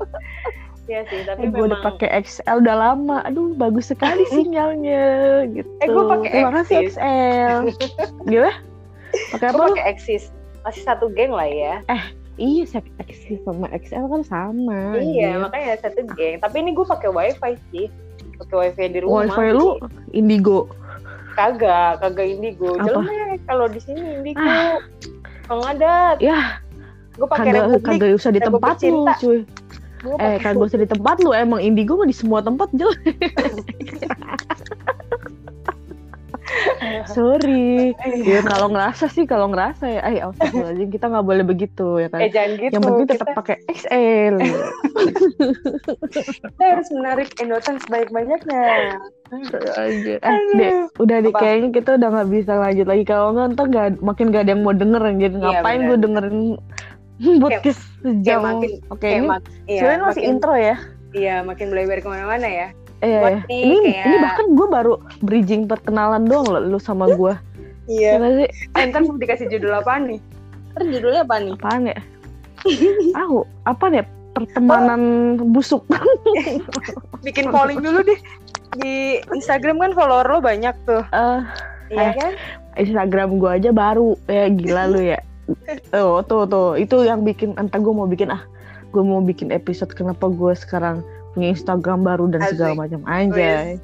Ya 0.85 1.01
sih, 1.09 1.25
tapi 1.25 1.41
Eh, 1.41 1.49
gue 1.49 1.65
udah 1.65 1.81
pakai 1.81 2.13
XL 2.21 2.61
udah 2.61 2.77
lama. 2.77 3.25
Aduh, 3.25 3.57
bagus 3.57 3.89
sekali 3.89 4.21
sinyalnya 4.35 5.05
gitu. 5.49 5.71
Eh, 5.81 5.89
gua 5.89 6.05
pakai 6.13 6.29
Terima 6.31 6.53
kasih. 6.55 6.77
XL. 6.87 7.61
Gimana? 8.25 8.53
Pakai 9.33 9.47
apa 9.47 9.57
gue 9.57 9.67
pakai 9.73 9.87
Axis. 9.89 10.23
Masih 10.61 10.83
satu 10.83 11.09
geng 11.09 11.33
lah 11.33 11.47
ya. 11.47 11.81
Iya, 12.35 12.67
saya 12.67 12.83
Axis 12.99 13.41
sama 13.43 13.71
XL 13.71 14.05
kan 14.07 14.23
sama. 14.27 14.99
iya, 14.99 15.39
anjir. 15.39 15.41
makanya 15.41 15.75
satu 15.81 16.01
geng. 16.13 16.37
Tapi 16.39 16.57
ini 16.61 16.71
gue 16.73 16.85
pakai 16.85 17.09
wifi 17.09 17.53
sih. 17.71 17.87
Pakai 18.37 18.57
wifi 18.69 18.85
di 18.91 18.99
rumah. 19.01 19.25
Wifi 19.25 19.47
lu 19.53 19.81
Indigo. 20.11 20.69
kagak, 21.33 21.99
kagak 21.99 22.29
indigo. 22.29 22.77
Jelek 22.79 23.43
kalau 23.45 23.67
di 23.67 23.81
sini 23.81 24.21
indigo. 24.21 24.39
Ah. 24.39 24.79
Adat. 25.45 26.17
Ya, 26.21 26.63
Gue 27.15 27.27
pakai 27.31 27.47
kagak 27.51 27.65
Republik. 27.71 27.87
kagak 27.87 28.11
usah 28.19 28.31
di 28.31 28.41
Republik 28.41 28.59
tempat 28.59 28.77
lu, 28.83 29.05
cuy. 29.23 29.39
Gua 30.05 30.17
Eh, 30.21 30.37
kagak 30.39 30.65
usah 30.67 30.79
di 30.79 30.89
tempat 30.89 31.17
lu. 31.23 31.31
Emang 31.33 31.61
Indigo 31.63 31.95
mah 31.97 32.09
di 32.09 32.17
semua 32.17 32.41
tempat 32.41 32.69
jelek. 32.75 33.15
Sorry. 37.11 37.97
Ya 38.23 38.41
kalau 38.45 38.71
ngerasa 38.71 39.09
sih 39.09 39.25
kalau 39.25 39.51
ngerasa 39.51 39.85
ya, 39.89 40.01
ay 40.05 40.17
astagfirullahaladzim 40.23 40.91
kita 40.93 41.07
nggak 41.11 41.27
boleh 41.27 41.45
begitu 41.45 41.87
ya 41.99 42.09
kan. 42.13 42.21
Eh 42.21 42.31
jangan 42.31 42.53
gitu. 42.61 42.73
Yang 42.75 42.85
penting 42.85 43.09
tetap 43.09 43.27
kita, 43.27 43.39
pakai 43.39 43.57
XL. 43.73 44.35
kita 46.15 46.63
harus 46.63 46.89
menarik 46.95 47.29
endorse 47.41 47.71
sebanyak-banyaknya. 47.89 48.67
Anjir. 49.75 50.19
Eh, 50.23 50.87
udah 51.01 51.17
deh 51.25 51.35
kayaknya 51.35 51.69
kita 51.75 51.91
udah 51.99 52.09
nggak 52.13 52.29
bisa 52.31 52.53
lanjut 52.55 52.87
lagi 52.87 53.05
kalau 53.09 53.27
nggak 53.35 53.47
ntar 53.57 53.67
nggak 53.67 53.89
makin 54.05 54.27
gak 54.31 54.43
ada 54.47 54.53
yang 54.55 54.63
mau 54.63 54.75
denger 54.77 55.03
anjir. 55.03 55.31
Iya, 55.33 55.41
Ngapain 55.43 55.81
benar. 55.81 55.89
gue 55.89 55.99
dengerin 55.99 56.39
podcast 57.43 57.81
sejam. 58.01 58.41
Oke, 58.89 59.01
Kayak 59.01 59.17
ini 59.17 59.27
iya, 59.67 59.79
sebenarnya 59.81 60.03
masih 60.03 60.21
makin- 60.21 60.33
intro 60.33 60.55
ya. 60.55 60.77
Iya, 61.15 61.35
makin 61.43 61.67
belebar 61.71 61.99
ke 61.99 62.09
mana-mana 62.09 62.47
ya. 62.47 62.69
Iya, 62.99 63.19
iya. 63.21 63.39
nih, 63.45 63.61
ini 63.61 63.77
kayak- 63.85 64.07
ini 64.07 64.17
bahkan 64.19 64.47
gue 64.51 64.67
baru 64.67 64.93
bridging 65.21 65.63
perkenalan 65.65 66.25
doang 66.25 66.47
loh 66.47 66.63
lu 66.65 66.79
sama 66.79 67.07
gue. 67.09 67.35
Iya. 67.85 68.17
Gimana 68.17 68.35
sih? 68.41 68.49
Eh, 68.73 68.83
ntar 68.89 69.01
mau 69.03 69.15
dikasih 69.15 69.47
judul 69.47 69.73
apa 69.73 70.01
nih? 70.01 70.19
Ntar 70.73 70.83
judulnya 70.89 71.21
apa 71.23 71.37
nih? 71.39 71.55
Apaan 71.55 71.83
ya? 71.87 71.99
Aku 73.15 73.39
apa 73.63 73.85
deh? 73.93 74.07
Pertemanan 74.35 75.03
busuk. 75.53 75.85
Bikin 77.27 77.49
polling 77.49 77.79
dulu 77.79 78.03
deh. 78.03 78.19
Di 78.75 78.95
Instagram 79.31 79.79
kan 79.79 79.93
follower 79.95 80.27
lo 80.27 80.41
banyak 80.41 80.75
tuh. 80.83 81.05
Eh, 81.07 81.41
Iya 81.93 82.01
Eh. 82.01 82.13
kan? 82.17 82.33
Instagram 82.75 83.39
gue 83.39 83.51
aja 83.53 83.71
baru 83.71 84.19
ya 84.27 84.49
gila 84.49 84.91
lu 84.91 85.01
ya. 85.05 85.21
Oh 85.93 86.25
tuh 86.25 86.49
tuh 86.49 86.81
itu 86.81 87.05
yang 87.05 87.21
bikin 87.23 87.53
entah 87.61 87.77
gue 87.79 87.93
mau 87.93 88.09
bikin 88.09 88.33
ah 88.33 88.43
gue 88.95 89.03
mau 89.03 89.21
bikin 89.21 89.51
episode 89.51 89.91
kenapa 89.93 90.31
gue 90.31 90.53
sekarang 90.55 91.03
punya 91.35 91.51
Instagram 91.51 92.07
baru 92.07 92.31
dan 92.31 92.47
segala 92.47 92.73
Asik. 92.73 92.81
macam 92.81 93.01
anjay. 93.11 93.77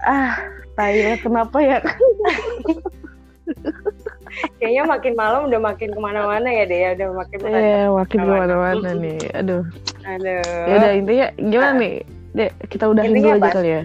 Ah, 0.00 0.40
tai 0.74 1.20
kenapa 1.20 1.60
ya? 1.60 1.78
Kayaknya 4.56 4.82
makin 4.88 5.12
malam 5.12 5.40
udah 5.52 5.60
makin 5.60 5.92
ke 5.92 6.00
mana-mana 6.00 6.48
ya 6.48 6.64
deh 6.64 6.78
ya. 6.80 6.90
Udah 6.96 7.08
makin 7.12 7.38
Iya, 7.44 7.82
makin 7.92 8.18
Ke 8.24 8.32
mana-mana. 8.32 8.88
nih. 8.96 9.18
Aduh. 9.36 9.62
Aduh. 10.08 10.40
Ya 10.64 10.74
udah 10.80 10.92
intinya 10.96 11.26
gimana 11.36 11.72
nih? 11.76 11.94
Dek, 12.32 12.50
kita 12.72 12.84
udahin 12.88 13.12
Intinya 13.12 13.36
dulu 13.36 13.44
aja 13.44 13.50
kali 13.52 13.68
ya. 13.68 13.82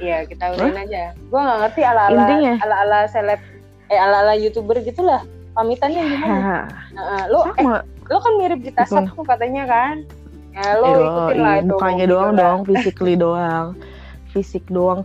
Iya, 0.00 0.18
kita 0.24 0.44
udahin 0.56 0.78
aja. 0.80 1.02
Gua 1.28 1.40
nggak 1.44 1.58
ngerti 1.60 1.80
ala-ala 1.84 2.16
Intinya? 2.16 2.54
ala-ala 2.64 2.98
seleb 3.12 3.40
eh 3.92 3.98
ala-ala 4.00 4.32
YouTuber 4.40 4.80
gitulah. 4.80 5.20
Pamitannya 5.60 6.02
gimana? 6.02 6.64
Heeh, 6.88 7.22
lo 7.28 7.40
eh 7.52 7.66
lo 8.08 8.16
kan 8.18 8.32
mirip 8.34 8.60
di 8.60 8.72
Tasap 8.72 9.12
tuh 9.12 9.22
katanya 9.22 9.68
kan. 9.68 9.96
Ya 10.50 10.72
lo 10.74 10.88
Iya, 10.88 10.98
ikutin 11.04 11.36
lah 11.38 11.52
iya, 11.52 11.60
itu. 11.60 11.68
mukanya 11.70 12.04
doang 12.08 12.32
lah. 12.32 12.38
dong, 12.40 12.58
physically 12.64 13.14
doang. 13.14 13.66
Fisik 14.30 14.62
doang. 14.68 15.02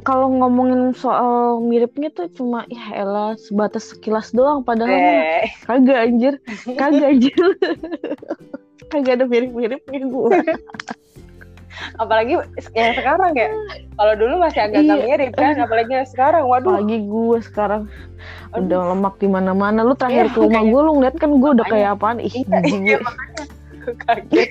Kalau 0.00 0.30
ngomongin 0.30 0.94
soal 0.94 1.58
miripnya 1.60 2.08
tuh 2.08 2.30
cuma 2.30 2.62
ya 2.68 2.94
elah 2.96 3.34
sebatas 3.36 3.90
sekilas 3.90 4.30
doang 4.30 4.62
padahal 4.62 4.94
Eh, 4.94 5.50
kagak 5.62 5.98
anjir. 6.00 6.34
Kagak 6.64 7.10
anjir. 7.10 7.34
kagak 8.90 9.18
ada 9.18 9.26
mirip-miripnya 9.26 10.00
gue. 10.00 10.30
apalagi 12.02 12.38
yang 12.72 12.94
sekarang 12.94 13.34
ya. 13.34 13.50
Kalau 13.94 14.14
dulu 14.14 14.34
masih 14.38 14.60
agak 14.62 14.82
Iya. 14.82 14.94
mirip 15.00 15.30
kan, 15.34 15.58
apalagi 15.58 15.92
yang 15.92 16.06
sekarang. 16.06 16.46
Waduh. 16.46 16.78
Apalagi 16.78 16.98
gue 17.02 17.38
sekarang 17.44 17.82
udah 18.50 18.80
lemak 18.92 19.14
di 19.16 19.26
mana-mana. 19.26 19.80
Lu 19.82 19.92
terakhir 19.92 20.26
Iya, 20.26 20.34
ke 20.34 20.38
rumah 20.40 20.62
gue 20.62 20.80
lu 20.80 20.92
ngeliat 20.96 21.16
kan 21.16 21.30
gue 21.30 21.50
udah 21.52 21.66
kayak 21.66 21.88
apaan? 21.94 22.18
Ih, 22.18 22.32
Iya, 22.32 22.58
iya, 22.64 22.96
makanya 22.98 23.44
kaget. 24.04 24.50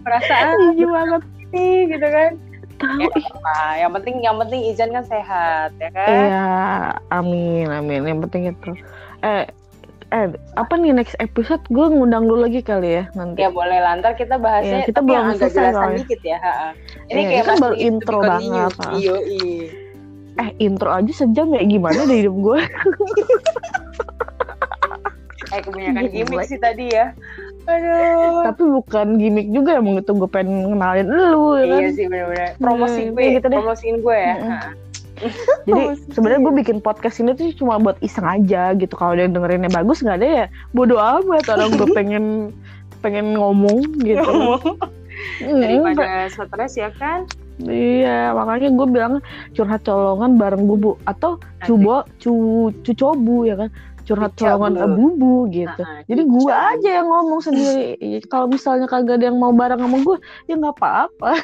Perasaan 0.00 0.54
Jijik 0.72 0.88
banget. 0.88 1.22
nih 1.50 1.76
gitu 1.88 2.06
kan. 2.06 2.30
Tahu 2.74 2.98
Ya. 2.98 3.08
Nah, 3.38 3.70
yang 3.78 3.92
penting 3.94 4.14
yang 4.20 4.36
penting 4.36 4.60
Izan 4.66 4.90
kan 4.90 5.04
sehat 5.06 5.70
ya 5.78 5.90
kan. 5.90 6.08
Iya, 6.10 6.46
amin, 7.08 7.66
amin. 7.70 8.02
Yang 8.04 8.20
penting 8.28 8.42
itu. 8.50 8.70
Eh, 9.22 9.46
eh 10.10 10.26
apa 10.54 10.74
nih 10.74 10.92
next 10.92 11.14
episode 11.16 11.62
gue 11.68 11.86
ngundang 11.86 12.26
dulu 12.26 12.44
lagi 12.44 12.60
kali 12.60 13.00
ya 13.00 13.04
nanti. 13.14 13.40
Ya 13.40 13.48
boleh 13.48 13.78
lah, 13.78 13.96
ntar 13.96 14.14
kita 14.14 14.36
bahasnya 14.36 14.82
Iya, 14.82 14.86
kita 14.86 15.00
belum 15.00 15.22
agak 15.24 15.38
selesai 15.40 15.54
jelasan 15.54 15.74
soalnya. 15.74 15.98
dikit 16.02 16.20
ya. 16.22 16.38
Ini 17.08 17.14
Iya, 17.14 17.24
kayak 17.24 17.40
kan 17.40 17.48
masih 17.48 17.62
baru 17.62 17.76
intro 17.78 18.18
banget. 18.20 18.70
Iyo, 18.92 19.16
iya. 19.24 19.66
Eh 20.34 20.48
intro 20.58 20.90
aja 20.90 21.12
sejam 21.14 21.46
ya 21.50 21.62
gimana 21.62 22.04
deh 22.04 22.18
hidup 22.20 22.34
gue. 22.34 22.58
Eh 25.50 25.60
kebanyakan 25.62 26.04
gimmick 26.10 26.46
sih 26.48 26.58
tadi 26.58 26.90
ya. 26.90 27.14
Aduh. 27.64 28.44
Tapi 28.44 28.62
bukan 28.66 29.06
gimmick 29.16 29.48
juga 29.48 29.78
emang 29.78 29.96
itu 29.96 30.10
gue 30.10 30.26
pengen 30.26 30.74
kenalin 30.74 31.06
lu 31.06 31.54
ya 31.54 31.64
kan. 31.64 31.78
Iya 31.78 31.88
sih 31.92 32.04
benar-benar. 32.06 32.50
Promosi 32.58 33.00
Hmm, 33.00 33.12
gue, 33.14 33.22
iya 33.22 33.32
gitu 33.38 33.46
deh. 33.46 33.58
promosiin 33.58 33.96
gue 34.02 34.16
ya. 34.18 34.34
Ha. 34.34 34.58
Jadi 35.64 35.82
sebenarnya 36.10 36.40
gue 36.42 36.54
bikin 36.58 36.78
podcast 36.82 37.22
ini 37.22 37.32
tuh 37.32 37.54
cuma 37.54 37.78
buat 37.78 37.96
iseng 38.02 38.26
aja 38.26 38.74
gitu. 38.74 38.92
Kalau 38.92 39.14
ada 39.14 39.24
yang 39.24 39.32
dengerinnya 39.32 39.70
bagus 39.70 40.02
nggak 40.02 40.18
ada 40.18 40.28
ya 40.42 40.46
bodo 40.74 40.98
amat. 40.98 41.44
Orang 41.48 41.70
gue 41.72 41.88
pengen 41.98 42.50
pengen 42.98 43.38
ngomong 43.38 43.80
gitu. 44.02 44.58
Hmm, 45.40 45.60
Daripada 45.62 46.26
stres 46.28 46.74
ya 46.74 46.90
kan. 46.98 47.24
Iya, 47.62 48.34
makanya 48.34 48.68
gue 48.74 48.86
bilang 48.90 49.14
curhat 49.54 49.86
colongan 49.86 50.34
bareng 50.34 50.66
bubu 50.66 50.98
atau 51.06 51.38
cubo 51.62 52.02
cu 52.18 52.32
cucobu 52.82 53.46
ya 53.46 53.54
kan 53.54 53.70
curhat 54.04 54.34
colongan 54.34 54.98
bubu 54.98 55.46
gitu. 55.48 55.82
Ha-ha, 55.82 56.04
Jadi 56.10 56.22
gue 56.28 56.52
aja 56.52 56.88
yang 57.02 57.08
ngomong 57.08 57.40
sendiri. 57.40 57.96
Iya, 58.02 58.20
Kalau 58.26 58.50
misalnya 58.50 58.90
kagak 58.90 59.22
ada 59.22 59.30
yang 59.32 59.38
mau 59.40 59.54
bareng 59.54 59.80
sama 59.80 59.98
gue, 60.02 60.16
ya 60.50 60.54
nggak 60.60 60.74
apa-apa. 60.76 61.30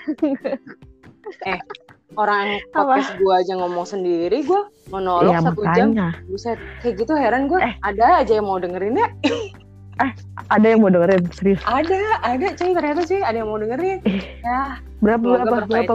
Orang 2.18 2.58
podcast 2.74 3.14
gue 3.16 3.32
aja 3.32 3.54
ngomong 3.54 3.86
sendiri, 3.86 4.42
gue 4.42 4.62
monolog 4.90 5.30
Iya 5.30 5.46
satu 5.46 5.62
jam. 5.72 5.94
makanya. 5.94 6.08
Buset, 6.26 6.58
kayak 6.82 6.94
gitu 7.06 7.14
heran 7.14 7.46
gue. 7.46 7.62
Eh. 7.62 7.74
Ada 7.86 8.26
aja 8.26 8.32
yang 8.42 8.50
mau 8.50 8.58
dengerin 8.58 8.98
ya. 8.98 9.08
Ada 10.50 10.66
yang 10.74 10.80
mau 10.82 10.90
dengerin 10.90 11.22
serius. 11.30 11.62
Ada, 11.62 11.96
ada 12.26 12.46
cuy 12.58 12.70
ternyata 12.74 13.00
cuy, 13.06 13.20
ada 13.22 13.36
yang 13.38 13.48
mau 13.48 13.62
dengerin. 13.62 13.98
Ya, 14.42 14.82
Berapa 15.00 15.24
berapa 15.24 15.56
berapa? 15.64 15.92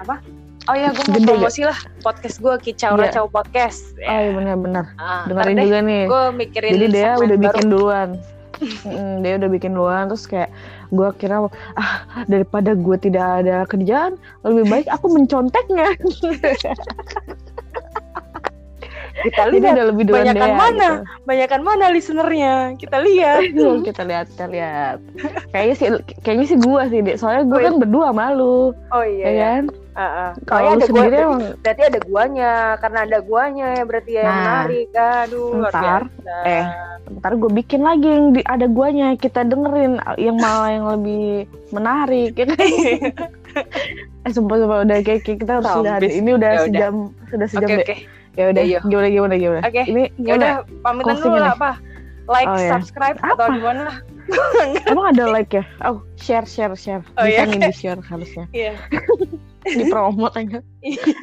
Apa? 0.00 0.16
Oh 0.64 0.72
iya, 0.72 0.96
gue 0.96 1.04
mau 1.04 1.20
Gede 1.20 1.28
promosi 1.28 1.60
lah 1.60 1.76
podcast 2.00 2.40
gue 2.40 2.54
Kicau 2.56 2.96
Iya. 2.96 3.12
Racau 3.12 3.28
Podcast. 3.28 3.92
Oh 4.00 4.16
iya 4.16 4.32
benar-benar. 4.32 4.96
Ah, 4.96 5.28
Dengerin 5.28 5.56
juga 5.60 5.78
nih. 5.84 6.02
Gue 6.08 6.24
mikirin 6.32 6.70
Jadi 6.72 6.86
dia 6.88 7.10
udah 7.20 7.36
baru. 7.36 7.44
bikin 7.44 7.64
duluan. 7.68 8.08
Mm, 8.88 9.14
dia 9.20 9.32
udah 9.36 9.50
bikin 9.52 9.72
duluan 9.76 10.08
terus 10.08 10.24
kayak 10.24 10.48
gue 10.88 11.08
kira 11.20 11.42
ah 11.76 11.90
daripada 12.24 12.72
gue 12.72 12.96
tidak 12.96 13.44
ada 13.44 13.66
kerjaan 13.68 14.16
lebih 14.40 14.64
baik 14.72 14.86
aku 14.88 15.12
menconteknya. 15.12 15.92
Kita 19.24 19.42
lihat 19.48 19.72
udah 19.72 19.86
lebih 19.88 20.04
banyakan 20.06 20.50
mana? 20.52 20.88
gitu. 21.00 21.24
banyakan 21.24 21.60
mana 21.60 21.84
listenernya. 21.88 22.54
Kita 22.76 22.96
lihat. 23.00 23.40
Kita 23.88 24.02
lihat 24.04 24.26
kita 24.28 24.46
lihat 24.46 24.96
kayaknya 25.50 25.74
sih 25.74 25.88
kayaknya 26.20 26.46
sih 26.46 26.58
gua 26.58 26.82
sih 26.86 27.00
dek 27.00 27.16
soalnya 27.16 27.44
gua 27.44 27.54
Oh, 27.54 27.60
iya. 27.60 27.66
kan 27.66 27.74
berdua 27.80 28.08
malu 28.10 28.58
Oh 28.90 29.00
ya 29.00 29.08
iya. 29.08 29.26
iya. 29.28 29.46
kan 29.54 29.64
Ah, 29.94 30.02
ah. 30.02 30.30
kalau 30.42 30.74
ada 30.74 30.90
gua, 30.90 31.06
emang 31.06 31.54
berarti 31.62 31.82
ada 31.86 32.00
guanya, 32.02 32.52
karena 32.82 32.98
ada 33.06 33.18
guanya 33.22 33.66
ya 33.78 33.82
berarti 33.86 34.10
ya 34.10 34.20
yang 34.20 34.26
Nah, 34.26 34.42
menarik. 34.42 34.88
Aduh, 34.90 35.50
ntar, 35.70 36.02
eh, 36.42 36.64
ntar 37.14 37.32
gue 37.38 37.50
bikin 37.54 37.80
lagi 37.80 38.08
yang 38.10 38.26
di, 38.34 38.42
ada 38.42 38.66
guanya 38.66 39.14
kita 39.14 39.46
dengerin 39.46 40.02
yang 40.18 40.34
malah 40.34 40.70
yang 40.74 40.86
lebih 40.90 41.46
menarik 41.70 42.34
ya 42.34 42.42
kan 42.42 42.58
eh 44.26 44.32
sumpah 44.34 44.56
sumpah 44.58 44.78
udah 44.82 44.98
kayak 44.98 45.22
kita 45.22 45.62
sudah 45.62 46.02
Habis. 46.02 46.10
ini 46.10 46.30
udah 46.34 46.50
Ya 46.50 46.58
udah. 46.58 46.66
sejam 46.66 46.94
sudah 47.30 47.46
sejam 47.46 47.68
Oke 47.70 47.76
dek 47.76 47.86
oke. 47.86 47.96
Ya 48.34 48.44
udah 48.50 48.62
Iya. 48.62 48.78
gimana 48.82 49.08
gimana 49.08 49.34
gimana 49.34 49.60
Oke. 49.62 49.82
ini 49.84 50.02
Ya 50.02 50.10
gimana 50.16 50.36
udah 50.36 50.54
pamitan 50.82 51.14
dulu 51.16 51.34
lah 51.34 51.40
ini. 51.44 51.54
apa? 51.54 51.70
Like, 52.24 52.48
Oh, 52.48 52.56
iya. 52.56 52.70
subscribe 52.72 53.18
atau 53.20 53.36
Apa? 53.36 53.52
gimana 53.52 53.80
lah? 53.84 53.96
emang 54.88 55.06
ada 55.12 55.24
like 55.28 55.52
ya 55.52 55.60
oh 55.82 56.00
share 56.16 56.44
share 56.44 56.72
share 56.74 57.04
Oh, 57.14 57.22
bisa 57.22 57.40
iya. 57.40 57.44
nih 57.44 57.60
di 57.60 57.72
share 57.72 58.00
harusnya 58.00 58.48
Iya. 58.56 58.72
di 59.76 59.84
promote 59.86 60.34
aja 60.34 60.58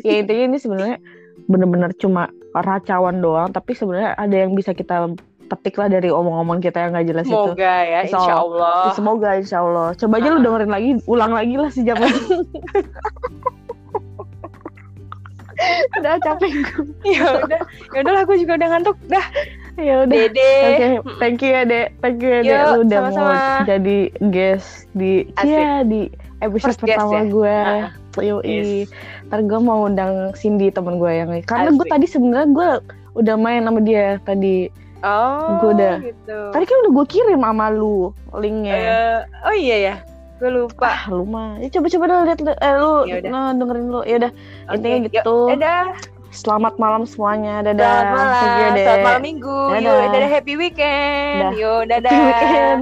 ya 0.02 0.14
intinya 0.16 0.44
ini 0.48 0.58
sebenarnya 0.58 0.98
bener-bener 1.46 1.90
cuma 1.96 2.30
racauan 2.54 3.18
doang 3.18 3.50
tapi 3.50 3.74
sebenarnya 3.74 4.14
ada 4.16 4.36
yang 4.36 4.54
bisa 4.54 4.72
kita 4.72 5.10
petik 5.48 5.76
lah 5.76 5.90
dari 5.90 6.08
omong-omong 6.08 6.58
kita 6.58 6.80
yang 6.80 6.94
nggak 6.94 7.08
jelas 7.08 7.26
itu 7.26 7.34
Semoga 7.34 7.74
ya, 7.84 8.00
Insya 8.02 8.16
insya 8.16 8.36
Allah. 8.38 8.78
Semoga 8.94 9.30
insya 9.36 9.58
Allah 9.60 9.88
coba 9.94 10.14
aja 10.16 10.28
lu 10.28 10.38
Ah. 10.38 10.44
dengerin 10.44 10.72
lagi 10.72 10.90
ulang 11.06 11.32
lagi 11.34 11.56
lah 11.56 11.70
sejam 11.70 11.98
lagi 11.98 12.22
udah 15.98 16.14
capek 16.20 16.52
gue 16.52 16.86
ya 17.08 17.26
udah, 17.44 17.62
ya 17.94 17.98
udahlah 18.02 18.24
gue 18.24 18.38
juga 18.40 18.54
udah 18.58 18.68
ngantuk. 18.72 18.98
Dah, 19.08 19.26
ya 19.78 19.94
udah 20.04 20.18
Dede. 20.28 20.54
Oke, 20.66 20.88
thank 21.18 21.40
you 21.40 21.50
ya 21.50 21.64
Dek. 21.64 21.88
Thank 22.00 22.20
you 22.22 22.30
ya 22.30 22.42
Dek. 22.42 22.64
Udah 22.82 23.00
sama-sama. 23.08 23.32
mau 23.32 23.68
jadi 23.68 23.98
guest 24.30 24.70
di 24.92 25.28
Asik. 25.38 25.50
ya 25.50 25.72
di 25.84 26.02
episode 26.42 26.76
First 26.76 26.82
guest 26.84 26.98
pertama 26.98 27.14
ya? 27.14 27.24
gue. 27.28 27.56
Ah, 27.56 27.88
Yoi. 28.20 28.44
yes. 28.44 28.70
Ntar 29.30 29.40
gue 29.46 29.60
mau 29.60 29.86
undang 29.86 30.36
Cindy 30.36 30.68
temen 30.70 31.00
gue 31.00 31.12
yang 31.12 31.30
karena 31.46 31.70
gue 31.72 31.88
tadi 31.88 32.06
sebenarnya 32.06 32.48
gue 32.52 32.70
udah 33.16 33.36
main 33.38 33.64
sama 33.64 33.80
dia 33.80 34.20
tadi. 34.24 34.68
Oh, 35.02 35.58
Gua 35.58 35.74
udah- 35.74 35.98
gitu. 35.98 36.40
Tadi 36.54 36.62
kan 36.62 36.78
udah 36.86 36.92
gue 36.94 37.06
kirim 37.10 37.42
sama 37.42 37.74
lu 37.74 38.14
linknya. 38.38 38.76
Eh, 38.78 39.20
oh 39.50 39.56
iya 39.58 39.78
ya, 39.82 39.96
gue 40.42 40.50
lupa. 40.50 40.90
Ah, 40.90 41.02
lu 41.14 41.22
mah. 41.22 41.62
Ya 41.62 41.70
coba-coba 41.70 42.04
deh 42.10 42.18
lihat 42.34 42.40
eh 42.42 42.74
lu 42.82 42.94
Ya 43.06 43.22
nah, 43.30 43.54
dengerin 43.54 43.86
lu. 43.94 44.02
Ya 44.10 44.16
udah, 44.26 44.32
Oke, 44.34 44.74
intinya 44.82 44.98
yuk, 44.98 45.14
gitu. 45.14 45.38
Dadah. 45.54 45.86
Selamat 46.34 46.74
malam 46.82 47.06
semuanya. 47.06 47.62
Dadah. 47.62 47.86
Selamat 47.86 48.10
malam. 48.10 48.74
Selamat 48.74 49.06
malam 49.06 49.22
minggu. 49.22 49.60
Dadah. 49.70 49.86
Yuk, 49.86 50.02
dadah 50.10 50.30
happy 50.34 50.54
weekend. 50.58 51.42
Dah. 51.46 51.52
Yuk, 51.54 51.82
dadah. 51.86 52.10
Happy 52.10 52.26
weekend. 52.26 52.82